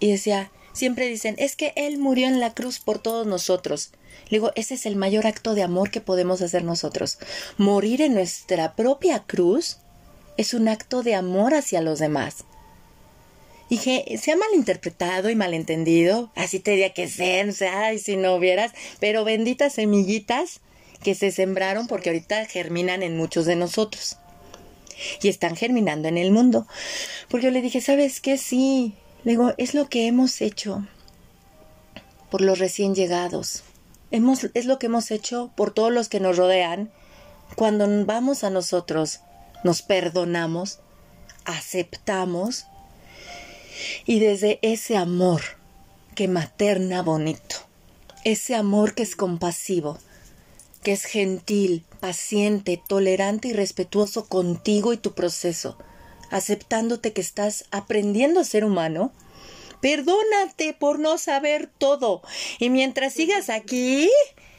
Y 0.00 0.10
decía, 0.10 0.50
siempre 0.72 1.08
dicen, 1.08 1.34
es 1.38 1.56
que 1.56 1.72
Él 1.76 1.98
murió 1.98 2.26
en 2.26 2.40
la 2.40 2.54
cruz 2.54 2.78
por 2.78 2.98
todos 2.98 3.26
nosotros. 3.26 3.90
Le 4.28 4.38
digo, 4.38 4.52
ese 4.56 4.74
es 4.74 4.86
el 4.86 4.96
mayor 4.96 5.26
acto 5.26 5.54
de 5.54 5.62
amor 5.62 5.90
que 5.90 6.00
podemos 6.00 6.42
hacer 6.42 6.64
nosotros. 6.64 7.18
Morir 7.56 8.02
en 8.02 8.14
nuestra 8.14 8.74
propia 8.74 9.24
cruz 9.24 9.78
es 10.36 10.54
un 10.54 10.68
acto 10.68 11.02
de 11.02 11.14
amor 11.14 11.54
hacia 11.54 11.80
los 11.80 11.98
demás. 11.98 12.44
Y 13.68 13.78
que 13.78 14.18
se 14.18 14.32
ha 14.32 14.36
malinterpretado 14.36 15.28
y 15.28 15.34
malentendido, 15.34 16.30
así 16.36 16.60
tendría 16.60 16.94
que 16.94 17.08
ser, 17.08 17.52
ay, 17.72 17.98
si 17.98 18.16
no 18.16 18.36
hubieras, 18.36 18.72
pero 19.00 19.24
benditas 19.24 19.74
semillitas 19.74 20.60
que 21.02 21.14
se 21.14 21.32
sembraron 21.32 21.88
porque 21.88 22.10
ahorita 22.10 22.46
germinan 22.46 23.02
en 23.02 23.16
muchos 23.16 23.44
de 23.46 23.56
nosotros. 23.56 24.18
Y 25.20 25.28
están 25.28 25.56
germinando 25.56 26.08
en 26.08 26.16
el 26.16 26.30
mundo. 26.30 26.66
Porque 27.28 27.46
yo 27.46 27.50
le 27.50 27.60
dije, 27.60 27.80
¿sabes 27.80 28.20
qué? 28.20 28.38
Sí. 28.38 28.94
Digo, 29.26 29.54
es 29.58 29.74
lo 29.74 29.88
que 29.88 30.06
hemos 30.06 30.40
hecho 30.40 30.86
por 32.30 32.42
los 32.42 32.60
recién 32.60 32.94
llegados. 32.94 33.64
Es 34.12 34.66
lo 34.66 34.78
que 34.78 34.86
hemos 34.86 35.10
hecho 35.10 35.50
por 35.56 35.74
todos 35.74 35.90
los 35.90 36.08
que 36.08 36.20
nos 36.20 36.36
rodean. 36.36 36.92
Cuando 37.56 37.88
vamos 38.06 38.44
a 38.44 38.50
nosotros, 38.50 39.18
nos 39.64 39.82
perdonamos, 39.82 40.78
aceptamos 41.44 42.66
y 44.04 44.20
desde 44.20 44.60
ese 44.62 44.96
amor 44.96 45.42
que 46.14 46.28
materna 46.28 47.02
bonito, 47.02 47.56
ese 48.22 48.54
amor 48.54 48.94
que 48.94 49.02
es 49.02 49.16
compasivo, 49.16 49.98
que 50.84 50.92
es 50.92 51.02
gentil, 51.04 51.84
paciente, 51.98 52.80
tolerante 52.86 53.48
y 53.48 53.54
respetuoso 53.54 54.26
contigo 54.26 54.92
y 54.92 54.98
tu 54.98 55.14
proceso, 55.14 55.76
aceptándote 56.30 57.12
que 57.12 57.20
estás 57.20 57.64
aprendiendo 57.70 58.40
a 58.40 58.44
ser 58.44 58.64
humano. 58.64 59.12
Perdónate 59.80 60.72
por 60.72 60.98
no 60.98 61.18
saber 61.18 61.70
todo. 61.78 62.22
Y 62.58 62.70
mientras 62.70 63.12
sigas 63.12 63.50
aquí, 63.50 64.10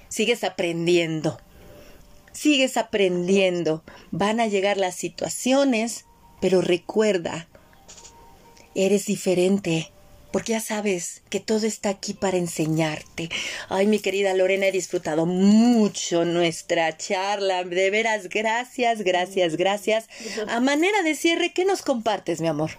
sigues 0.09 0.43
aprendiendo. 0.43 1.39
Sigues 2.32 2.78
aprendiendo. 2.78 3.84
Van 4.11 4.39
a 4.39 4.47
llegar 4.47 4.78
las 4.78 4.95
situaciones, 4.95 6.05
pero 6.39 6.61
recuerda, 6.61 7.47
eres 8.76 9.05
diferente 9.07 9.91
porque 10.32 10.53
ya 10.53 10.59
sabes 10.59 11.21
que 11.30 11.39
todo 11.39 11.65
está 11.65 11.89
aquí 11.89 12.13
para 12.13 12.38
enseñarte. 12.38 13.30
Ay, 13.69 13.88
mi 13.88 13.99
querida 13.99 14.34
Lorena, 14.34 14.67
he 14.67 14.71
disfrutado 14.71 15.25
mucho 15.25 16.25
nuestra 16.25 16.95
charla. 16.97 17.63
De 17.63 17.89
veras, 17.89 18.30
gracias, 18.30 19.01
gracias, 19.01 19.55
gracias. 19.55 20.07
A 20.47 20.59
manera 20.59 21.01
de 21.03 21.15
cierre, 21.15 21.53
¿qué 21.53 21.65
nos 21.65 21.82
compartes, 21.82 22.41
mi 22.41 22.47
amor? 22.47 22.71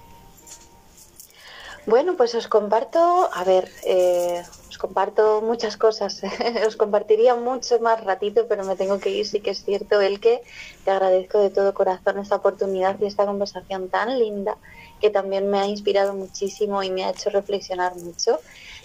Bueno, 1.87 2.19
pues 2.19 2.35
os 2.35 2.49
comparto, 2.49 3.31
a 3.33 3.45
ver, 3.45 3.71
eh, 3.85 4.43
os 4.69 4.77
comparto 4.77 5.41
muchas 5.41 5.79
cosas. 5.79 6.21
os 6.67 6.77
compartiría 6.77 7.35
mucho 7.35 7.81
más 7.81 8.05
ratito, 8.05 8.47
pero 8.47 8.63
me 8.65 8.77
tengo 8.77 9.01
que 9.01 9.09
ir. 9.09 9.27
Sí 9.27 9.41
que 9.41 9.51
es 9.51 9.65
cierto, 9.65 10.01
el 10.03 10.21
que 10.21 10.43
te 10.85 10.91
agradezco 10.91 11.39
de 11.39 11.49
todo 11.49 11.73
corazón 11.73 12.19
esta 12.19 12.37
oportunidad 12.37 13.01
y 13.01 13.07
esta 13.07 13.25
conversación 13.25 13.89
tan 13.89 14.19
linda 14.19 14.59
que 15.01 15.11
también 15.11 15.51
me 15.51 15.59
ha 15.59 15.67
inspirado 15.67 16.15
muchísimo 16.15 16.83
y 16.83 16.91
me 16.91 17.05
ha 17.05 17.11
hecho 17.11 17.31
reflexionar 17.31 17.97
mucho. 17.97 18.41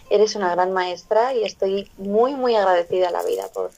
Eres 0.10 0.36
una 0.36 0.52
gran 0.52 0.72
maestra 0.74 1.34
y 1.34 1.44
estoy 1.44 1.90
muy, 1.98 2.36
muy 2.36 2.56
agradecida 2.56 3.10
a 3.10 3.12
la 3.12 3.24
vida 3.24 3.48
por, 3.54 3.72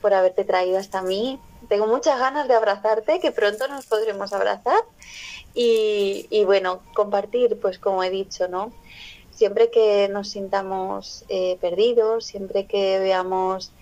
por 0.00 0.14
haberte 0.14 0.44
traído 0.44 0.78
hasta 0.78 1.02
mí. 1.02 1.40
Tengo 1.68 1.86
muchas 1.86 2.18
ganas 2.18 2.48
de 2.48 2.54
abrazarte, 2.54 3.20
que 3.20 3.32
pronto 3.32 3.68
nos 3.68 3.86
podremos 3.86 4.32
abrazar. 4.32 4.80
Y, 5.54 6.26
y 6.30 6.44
bueno, 6.44 6.80
compartir, 6.94 7.58
pues 7.60 7.78
como 7.78 8.02
he 8.04 8.10
dicho, 8.10 8.48
¿no? 8.48 8.72
Siempre 9.30 9.70
que 9.70 10.08
nos 10.08 10.30
sintamos 10.30 11.24
eh, 11.28 11.58
perdidos, 11.60 12.26
siempre 12.26 12.66
que 12.66 12.98
veamos 12.98 13.72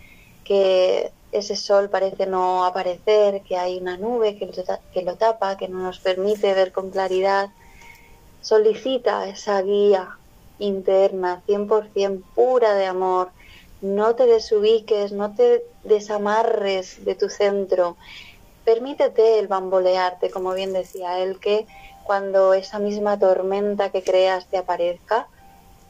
que 0.45 1.11
ese 1.33 1.57
sol 1.57 1.89
parece 1.91 2.27
no 2.27 2.65
aparecer, 2.65 3.43
que 3.43 3.57
hay 3.57 3.79
una 3.79 3.97
nube 3.97 4.37
que 4.37 4.49
que 4.93 5.03
lo 5.03 5.17
tapa, 5.17 5.57
que 5.57 5.69
no 5.69 5.79
nos 5.79 5.99
permite 5.99 6.55
ver 6.55 6.73
con 6.73 6.91
claridad, 6.91 7.51
Solicita 8.47 9.27
esa 9.27 9.61
guía 9.61 10.19
interna, 10.61 11.43
100% 11.49 12.23
pura 12.37 12.75
de 12.75 12.87
amor. 12.87 13.31
No 13.81 14.15
te 14.15 14.25
desubiques, 14.27 15.11
no 15.11 15.35
te 15.35 15.65
desamarres 15.83 17.05
de 17.05 17.17
tu 17.17 17.29
centro. 17.29 17.97
Permítete 18.65 19.41
el 19.41 19.49
bambolearte, 19.49 20.31
como 20.31 20.55
bien 20.55 20.73
decía 20.73 21.19
él, 21.19 21.41
que 21.41 21.67
cuando 22.05 22.55
esa 22.55 22.79
misma 22.79 23.19
tormenta 23.19 23.91
que 23.91 24.05
creas 24.05 24.47
te 24.47 24.59
aparezca, 24.59 25.27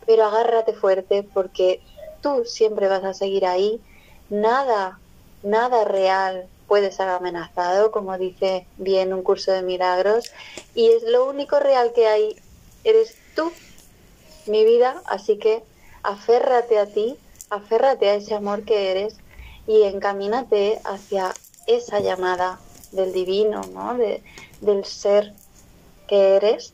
pero 0.07 0.25
agárrate 0.25 0.73
fuerte 0.73 1.29
porque 1.35 1.83
tú 2.23 2.47
siempre 2.47 2.89
vas 2.89 3.05
a 3.05 3.13
seguir 3.13 3.45
ahí. 3.45 3.83
Nada, 4.31 4.99
nada 5.43 5.85
real 5.85 6.47
puede 6.67 6.91
ser 6.91 7.11
amenazado, 7.11 7.91
como 7.91 8.17
dice 8.17 8.67
bien 8.79 9.13
un 9.13 9.23
curso 9.23 9.53
de 9.53 9.61
milagros, 9.61 10.33
y 10.75 10.89
es 10.89 11.03
lo 11.03 11.29
único 11.29 11.61
real 11.61 11.93
que 11.95 12.09
hay 12.09 12.37
eres 12.87 13.17
tú, 13.35 13.53
mi 14.47 14.65
vida, 14.65 15.03
así 15.07 15.39
que 15.39 15.65
aférrate 16.05 16.79
a 16.79 16.87
ti, 16.87 17.17
aférrate 17.51 18.09
a 18.09 18.15
ese 18.15 18.35
amor 18.35 18.65
que 18.65 18.93
eres 18.93 19.17
y 19.67 19.83
encamínate 19.83 20.81
hacia 20.85 21.35
esa 21.67 21.99
llamada 21.99 22.61
del 22.93 23.13
divino, 23.13 23.63
¿no? 23.75 23.99
del 24.61 24.85
ser 24.85 25.35
que 26.07 26.37
eres, 26.37 26.73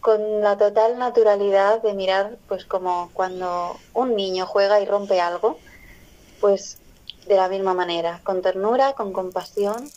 con 0.00 0.42
la 0.42 0.56
total 0.56 0.96
naturalidad 0.96 1.82
de 1.82 1.92
mirar, 1.92 2.38
pues 2.48 2.64
como 2.64 3.10
cuando 3.12 3.76
un 3.92 4.14
niño 4.14 4.46
juega 4.46 4.80
y 4.80 4.86
rompe 4.86 5.20
algo, 5.20 5.58
pues 6.40 6.78
de 7.26 7.34
la 7.34 7.48
misma 7.48 7.74
manera, 7.74 8.20
con 8.22 8.42
ternura, 8.42 8.92
con 8.92 9.12
compasión 9.12 9.90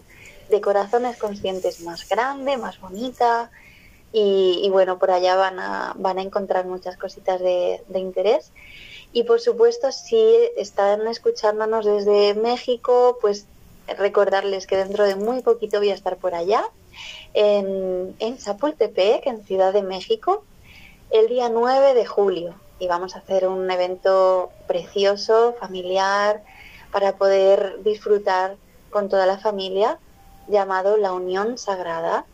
de 0.52 0.62
corazones 0.62 1.18
conscientes 1.18 1.82
más 1.82 2.08
grande, 2.08 2.58
más 2.58 2.80
bonita. 2.80 3.50
Y, 4.14 4.70
bueno, 4.72 5.00
por 5.00 5.10
allá 5.10 5.36
van 5.36 5.60
a, 5.60 5.94
van 5.98 6.20
a 6.20 6.22
encontrar 6.22 6.68
muchas 6.68 6.96
cositas 6.96 7.42
de, 7.42 7.82
de 7.88 8.00
interés. 8.00 8.52
Y 9.16 9.24
por 9.24 9.40
supuesto, 9.40 9.94
si 9.94 10.36
están 10.58 11.08
escuchándonos 11.08 11.86
desde 11.86 12.34
México, 12.34 13.18
pues 13.22 13.48
recordarles 13.98 14.68
que 14.68 14.76
dentro 14.76 15.06
de 15.06 15.16
muy 15.16 15.42
poquito 15.42 15.78
voy 15.78 15.92
a 15.92 15.94
estar 15.94 16.18
por 16.18 16.36
allá, 16.36 16.66
en, 17.34 18.14
en 18.20 18.38
Chapultepec, 18.38 19.26
en 19.26 19.46
Ciudad 19.46 19.72
de 19.72 19.84
México, 19.84 20.44
el 21.12 21.30
día 21.30 21.48
9 21.48 21.94
de 21.94 22.06
julio. 22.06 22.56
Y 22.78 22.88
vamos 22.88 23.16
a 23.16 23.20
hacer 23.20 23.48
un 23.48 23.72
evento 23.72 24.50
precioso, 24.68 25.56
familiar, 25.62 26.44
para 26.92 27.16
poder 27.16 27.82
disfrutar 27.84 28.58
con 28.90 29.08
toda 29.08 29.26
la 29.26 29.38
familia, 29.38 29.98
llamado 30.50 30.98
La 30.98 31.14
Unión 31.14 31.58
Sagrada 31.58 32.26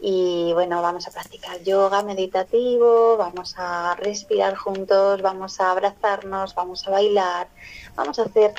y 0.00 0.52
bueno, 0.52 0.82
vamos 0.82 1.06
a 1.06 1.10
practicar 1.10 1.62
yoga 1.62 2.02
meditativo, 2.02 3.16
vamos 3.16 3.54
a 3.56 3.96
respirar 3.96 4.54
juntos, 4.54 5.22
vamos 5.22 5.60
a 5.60 5.70
abrazarnos, 5.70 6.54
vamos 6.54 6.86
a 6.86 6.90
bailar, 6.90 7.48
vamos 7.94 8.18
a 8.18 8.24
hacer 8.24 8.54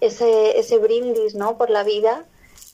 ese, 0.00 0.58
ese 0.58 0.78
brindis 0.78 1.34
¿no? 1.34 1.56
por 1.56 1.70
la 1.70 1.84
vida 1.84 2.24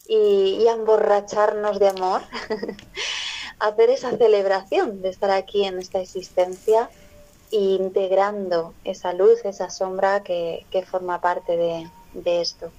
y, 0.08 0.58
y 0.60 0.68
emborracharnos 0.68 1.78
de 1.78 1.88
amor, 1.88 2.22
hacer 3.58 3.90
esa 3.90 4.16
celebración 4.16 5.02
de 5.02 5.10
estar 5.10 5.30
aquí 5.30 5.64
en 5.64 5.78
esta 5.78 6.00
existencia 6.00 6.88
integrando 7.50 8.74
esa 8.84 9.12
luz, 9.12 9.44
esa 9.44 9.70
sombra 9.70 10.22
que, 10.22 10.66
que 10.70 10.84
forma 10.84 11.20
parte 11.20 11.56
de, 11.56 11.90
de 12.14 12.40
esto. 12.40 12.70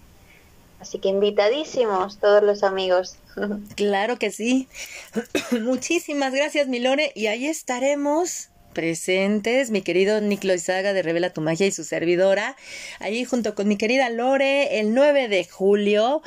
Así 0.80 0.99
que 0.99 1.09
invitadísimos 1.09 2.19
todos 2.19 2.43
los 2.43 2.63
amigos. 2.63 3.17
Claro 3.75 4.17
que 4.17 4.32
sí. 4.32 4.67
Muchísimas 5.61 6.34
gracias, 6.34 6.67
Milone. 6.67 7.11
Y 7.13 7.28
ahí 7.28 7.45
estaremos 7.45 8.49
presentes, 8.78 9.71
mi 9.71 9.82
querido 9.82 10.21
Niclo 10.21 10.53
Izaga 10.53 10.93
de 10.93 11.01
Revela 11.01 11.34
tu 11.34 11.41
Magia 11.41 11.65
y 11.65 11.71
su 11.71 11.84
servidora, 11.84 12.55
ahí 12.99 13.25
junto 13.25 13.55
con 13.55 13.67
mi 13.67 13.75
querida 13.75 14.11
Lore, 14.11 14.80
el 14.80 14.93
9 14.93 15.30
de 15.30 15.45
julio, 15.45 16.21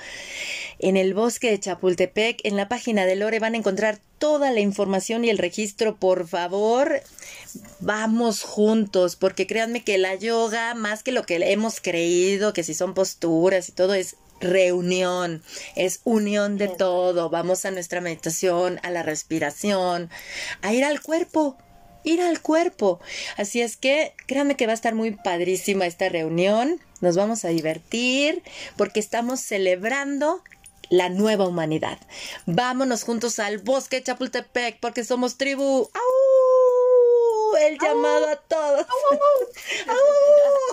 en 0.80 0.96
el 0.96 1.14
bosque 1.14 1.48
de 1.48 1.61
Chapultepec, 1.61 2.40
en 2.42 2.57
la 2.57 2.68
página 2.68 3.07
de 3.07 3.14
Lore 3.14 3.38
van 3.38 3.55
a 3.55 3.59
encontrar 3.59 4.01
toda 4.18 4.51
la 4.51 4.59
información 4.59 5.24
y 5.24 5.30
el 5.30 5.38
registro, 5.38 5.96
por 5.96 6.26
favor, 6.26 7.03
vamos 7.78 8.42
juntos, 8.42 9.14
porque 9.14 9.46
créanme 9.46 9.84
que 9.84 9.96
la 9.96 10.16
yoga, 10.16 10.74
más 10.74 11.05
que 11.05 11.12
lo 11.12 11.22
que 11.22 11.36
hemos 11.53 11.80
creído, 11.80 12.53
que 12.53 12.64
si 12.64 12.74
son 12.74 12.94
posturas 12.94 13.68
y 13.68 13.72
todo, 13.72 13.94
es 13.94 14.16
reunión, 14.41 15.43
es 15.76 16.01
unión 16.05 16.59
de 16.59 16.68
todo. 16.68 17.30
Vamos 17.30 17.64
a 17.64 17.70
nuestra 17.70 18.01
meditación, 18.01 18.80
a 18.82 18.91
la 18.91 19.03
respiración, 19.03 20.11
a 20.62 20.72
ir 20.72 20.84
al 20.84 21.01
cuerpo, 21.01 21.57
ir 22.05 22.20
al 22.20 22.41
cuerpo. 22.41 23.01
Así 23.36 23.61
es 23.61 23.76
que 23.76 24.14
créanme 24.26 24.57
que 24.57 24.66
va 24.66 24.72
a 24.72 24.74
estar 24.74 24.95
muy 24.95 25.12
padrísima 25.12 25.86
esta 25.86 26.09
reunión. 26.09 26.80
Nos 27.01 27.16
vamos 27.16 27.45
a 27.45 27.49
divertir 27.49 28.43
porque 28.76 29.01
estamos 29.01 29.41
celebrando 29.41 30.43
la 30.91 31.09
nueva 31.09 31.47
humanidad. 31.47 31.99
Vámonos 32.47 33.05
juntos 33.05 33.38
al 33.38 33.59
bosque 33.59 34.03
Chapultepec 34.03 34.80
porque 34.80 35.05
somos 35.05 35.38
tribu. 35.38 35.88
¡Au! 35.95 36.20
El 37.59 37.78
llamado 37.78 38.28
a 38.28 38.36
todos. 38.36 38.86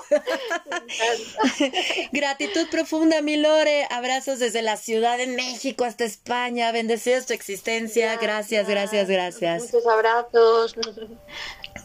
Gratitud 2.11 2.67
profunda, 2.69 3.21
mi 3.21 3.38
Lore. 3.38 3.88
Abrazos 3.89 4.39
desde 4.39 4.61
la 4.61 4.78
Ciudad 4.78 5.17
de 5.17 5.28
México 5.28 5.86
hasta 5.86 6.03
España. 6.03 6.71
Bendecidos 6.71 7.25
tu 7.25 7.34
existencia. 7.34 8.17
Gracias, 8.17 8.67
gracias, 8.67 9.07
gracias. 9.07 9.63
Muchos 9.63 9.88
abrazos. 9.88 10.75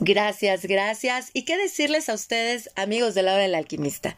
Gracias, 0.01 0.67
gracias. 0.67 1.31
¿Y 1.33 1.45
qué 1.45 1.57
decirles 1.57 2.09
a 2.09 2.15
ustedes, 2.15 2.71
amigos 2.77 3.15
de 3.15 3.23
la 3.23 3.35
hora 3.35 3.43
del 3.43 3.55
alquimista? 3.55 4.17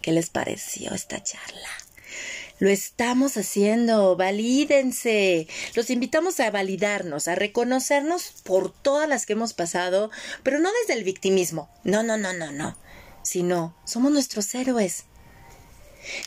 ¿Qué 0.00 0.12
les 0.12 0.30
pareció 0.30 0.92
esta 0.94 1.22
charla? 1.22 1.68
Lo 2.62 2.70
estamos 2.70 3.36
haciendo, 3.36 4.14
valídense. 4.14 5.48
Los 5.74 5.90
invitamos 5.90 6.38
a 6.38 6.48
validarnos, 6.52 7.26
a 7.26 7.34
reconocernos 7.34 8.34
por 8.44 8.72
todas 8.72 9.08
las 9.08 9.26
que 9.26 9.32
hemos 9.32 9.52
pasado, 9.52 10.12
pero 10.44 10.60
no 10.60 10.70
desde 10.80 10.96
el 10.96 11.02
victimismo. 11.02 11.68
No, 11.82 12.04
no, 12.04 12.16
no, 12.16 12.32
no, 12.32 12.52
no. 12.52 12.78
Sino, 13.24 13.76
somos 13.84 14.12
nuestros 14.12 14.54
héroes. 14.54 15.06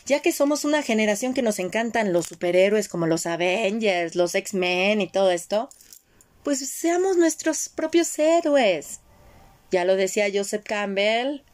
Ya 0.04 0.20
que 0.20 0.30
somos 0.30 0.66
una 0.66 0.82
generación 0.82 1.32
que 1.32 1.40
nos 1.40 1.58
encantan 1.58 2.12
los 2.12 2.26
superhéroes 2.26 2.90
como 2.90 3.06
los 3.06 3.24
Avengers, 3.24 4.14
los 4.14 4.34
X-Men 4.34 5.00
y 5.00 5.08
todo 5.08 5.30
esto, 5.30 5.70
pues 6.42 6.58
seamos 6.68 7.16
nuestros 7.16 7.70
propios 7.70 8.18
héroes. 8.18 9.00
Ya 9.70 9.86
lo 9.86 9.96
decía 9.96 10.28
Joseph 10.30 10.64
Campbell 10.66 11.45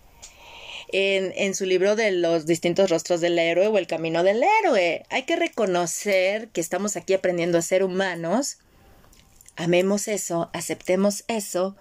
en, 0.93 1.55
su 1.55 1.65
libro 1.65 1.97
de 1.97 2.13
los 2.13 2.47
distintos 2.47 2.91
rostros 2.91 3.21
del 3.21 3.39
héroe 3.39 3.67
o 3.69 3.79
el 3.79 3.87
camino 3.87 4.23
del 4.23 4.43
héroe. 4.61 5.05
Hay 5.09 5.25
que 5.25 5.37
reconocer 5.37 6.49
que 6.49 6.61
estamos 6.61 6.97
aquí 6.97 7.15
aprendiendo 7.15 7.59
a 7.59 7.63
ser 7.63 7.83
humanos. 7.83 8.59
Amemos 9.57 10.09
eso, 10.09 10.51
aceptemos 10.53 11.25
eso 11.29 11.77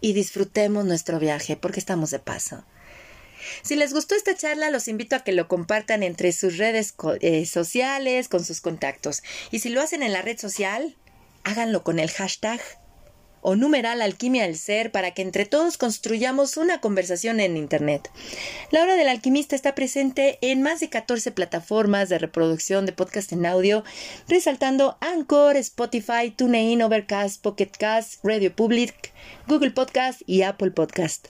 y 0.00 0.12
disfrutemos 0.12 0.84
nuestro 0.84 1.18
viaje 1.18 1.56
porque 1.56 1.80
estamos 1.80 2.10
de 2.10 2.18
paso. 2.18 2.64
Si 3.62 3.76
les 3.76 3.92
gustó 3.92 4.14
esta 4.14 4.36
charla, 4.36 4.70
los 4.70 4.88
invito 4.88 5.16
a 5.16 5.24
que 5.24 5.32
lo 5.32 5.48
compartan 5.48 6.02
entre 6.02 6.32
sus 6.32 6.58
redes 6.58 6.94
eh, 7.20 7.46
sociales, 7.46 8.28
con 8.28 8.44
sus 8.44 8.60
contactos. 8.60 9.22
Y 9.50 9.60
si 9.60 9.68
lo 9.68 9.80
hacen 9.80 10.02
en 10.02 10.12
la 10.12 10.22
red 10.22 10.38
social, 10.38 10.96
háganlo 11.44 11.84
con 11.84 11.98
el 11.98 12.10
hashtag 12.10 12.60
o 13.40 13.56
numeral 13.56 14.02
alquimia 14.02 14.44
del 14.44 14.56
ser 14.56 14.92
para 14.92 15.12
que 15.12 15.22
entre 15.22 15.46
todos 15.46 15.78
construyamos 15.78 16.56
una 16.56 16.80
conversación 16.80 17.40
en 17.40 17.56
Internet. 17.56 18.10
La 18.70 18.82
hora 18.82 18.94
del 18.94 19.08
alquimista 19.08 19.56
está 19.56 19.74
presente 19.74 20.38
en 20.40 20.62
más 20.62 20.80
de 20.80 20.88
14 20.88 21.32
plataformas 21.32 22.08
de 22.08 22.18
reproducción 22.18 22.86
de 22.86 22.92
podcast 22.92 23.32
en 23.32 23.46
audio, 23.46 23.84
resaltando 24.28 24.98
Anchor, 25.00 25.56
Spotify, 25.56 26.30
TuneIn, 26.34 26.82
Overcast, 26.82 27.42
Pocket 27.42 27.70
Cast, 27.78 28.24
Radio 28.24 28.54
Public, 28.54 29.12
Google 29.46 29.70
Podcast 29.70 30.22
y 30.26 30.42
Apple 30.42 30.70
Podcast. 30.70 31.28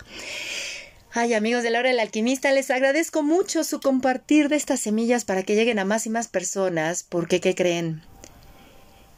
Ay, 1.12 1.34
amigos 1.34 1.62
de 1.62 1.70
la 1.70 1.78
hora 1.78 1.88
del 1.88 2.00
alquimista, 2.00 2.52
les 2.52 2.70
agradezco 2.70 3.22
mucho 3.22 3.64
su 3.64 3.80
compartir 3.80 4.48
de 4.48 4.56
estas 4.56 4.80
semillas 4.80 5.24
para 5.24 5.42
que 5.42 5.54
lleguen 5.54 5.78
a 5.78 5.84
más 5.84 6.06
y 6.06 6.10
más 6.10 6.28
personas, 6.28 7.02
porque 7.02 7.40
¿qué 7.40 7.54
creen? 7.54 8.02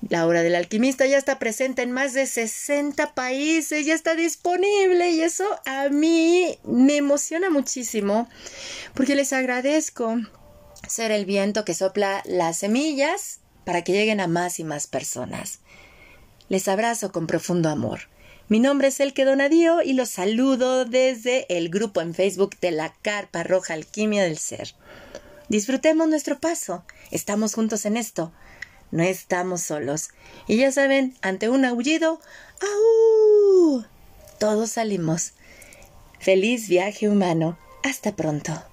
La 0.08 0.26
hora 0.26 0.42
del 0.42 0.54
alquimista 0.54 1.06
ya 1.06 1.18
está 1.18 1.38
presente 1.38 1.82
en 1.82 1.92
más 1.92 2.14
de 2.14 2.26
60 2.26 3.14
países, 3.14 3.84
ya 3.84 3.94
está 3.94 4.14
disponible 4.14 5.10
y 5.10 5.20
eso 5.20 5.44
a 5.66 5.88
mí 5.90 6.58
me 6.64 6.96
emociona 6.96 7.50
muchísimo 7.50 8.28
porque 8.94 9.14
les 9.14 9.32
agradezco 9.32 10.16
ser 10.88 11.10
el 11.10 11.26
viento 11.26 11.64
que 11.64 11.74
sopla 11.74 12.22
las 12.24 12.58
semillas 12.58 13.40
para 13.64 13.84
que 13.84 13.92
lleguen 13.92 14.20
a 14.20 14.26
más 14.26 14.58
y 14.58 14.64
más 14.64 14.86
personas. 14.86 15.60
Les 16.48 16.66
abrazo 16.66 17.12
con 17.12 17.26
profundo 17.26 17.68
amor. 17.68 18.08
Mi 18.48 18.58
nombre 18.58 18.88
es 18.88 18.98
Elke 18.98 19.24
Donadío 19.24 19.82
y 19.82 19.92
los 19.92 20.08
saludo 20.08 20.84
desde 20.84 21.46
el 21.56 21.68
grupo 21.68 22.00
en 22.00 22.14
Facebook 22.14 22.58
de 22.60 22.72
la 22.72 22.92
Carpa 23.02 23.44
Roja 23.44 23.74
Alquimia 23.74 24.24
del 24.24 24.38
Ser. 24.38 24.74
Disfrutemos 25.48 26.08
nuestro 26.08 26.40
paso. 26.40 26.84
Estamos 27.12 27.54
juntos 27.54 27.84
en 27.86 27.96
esto. 27.96 28.32
No 28.90 29.02
estamos 29.02 29.60
solos. 29.62 30.10
Y 30.46 30.56
ya 30.56 30.72
saben, 30.72 31.16
ante 31.22 31.48
un 31.48 31.64
aullido, 31.64 32.20
¡au! 32.60 33.84
Todos 34.38 34.70
salimos. 34.70 35.32
Feliz 36.18 36.68
viaje 36.68 37.08
humano. 37.08 37.58
Hasta 37.82 38.16
pronto. 38.16 38.69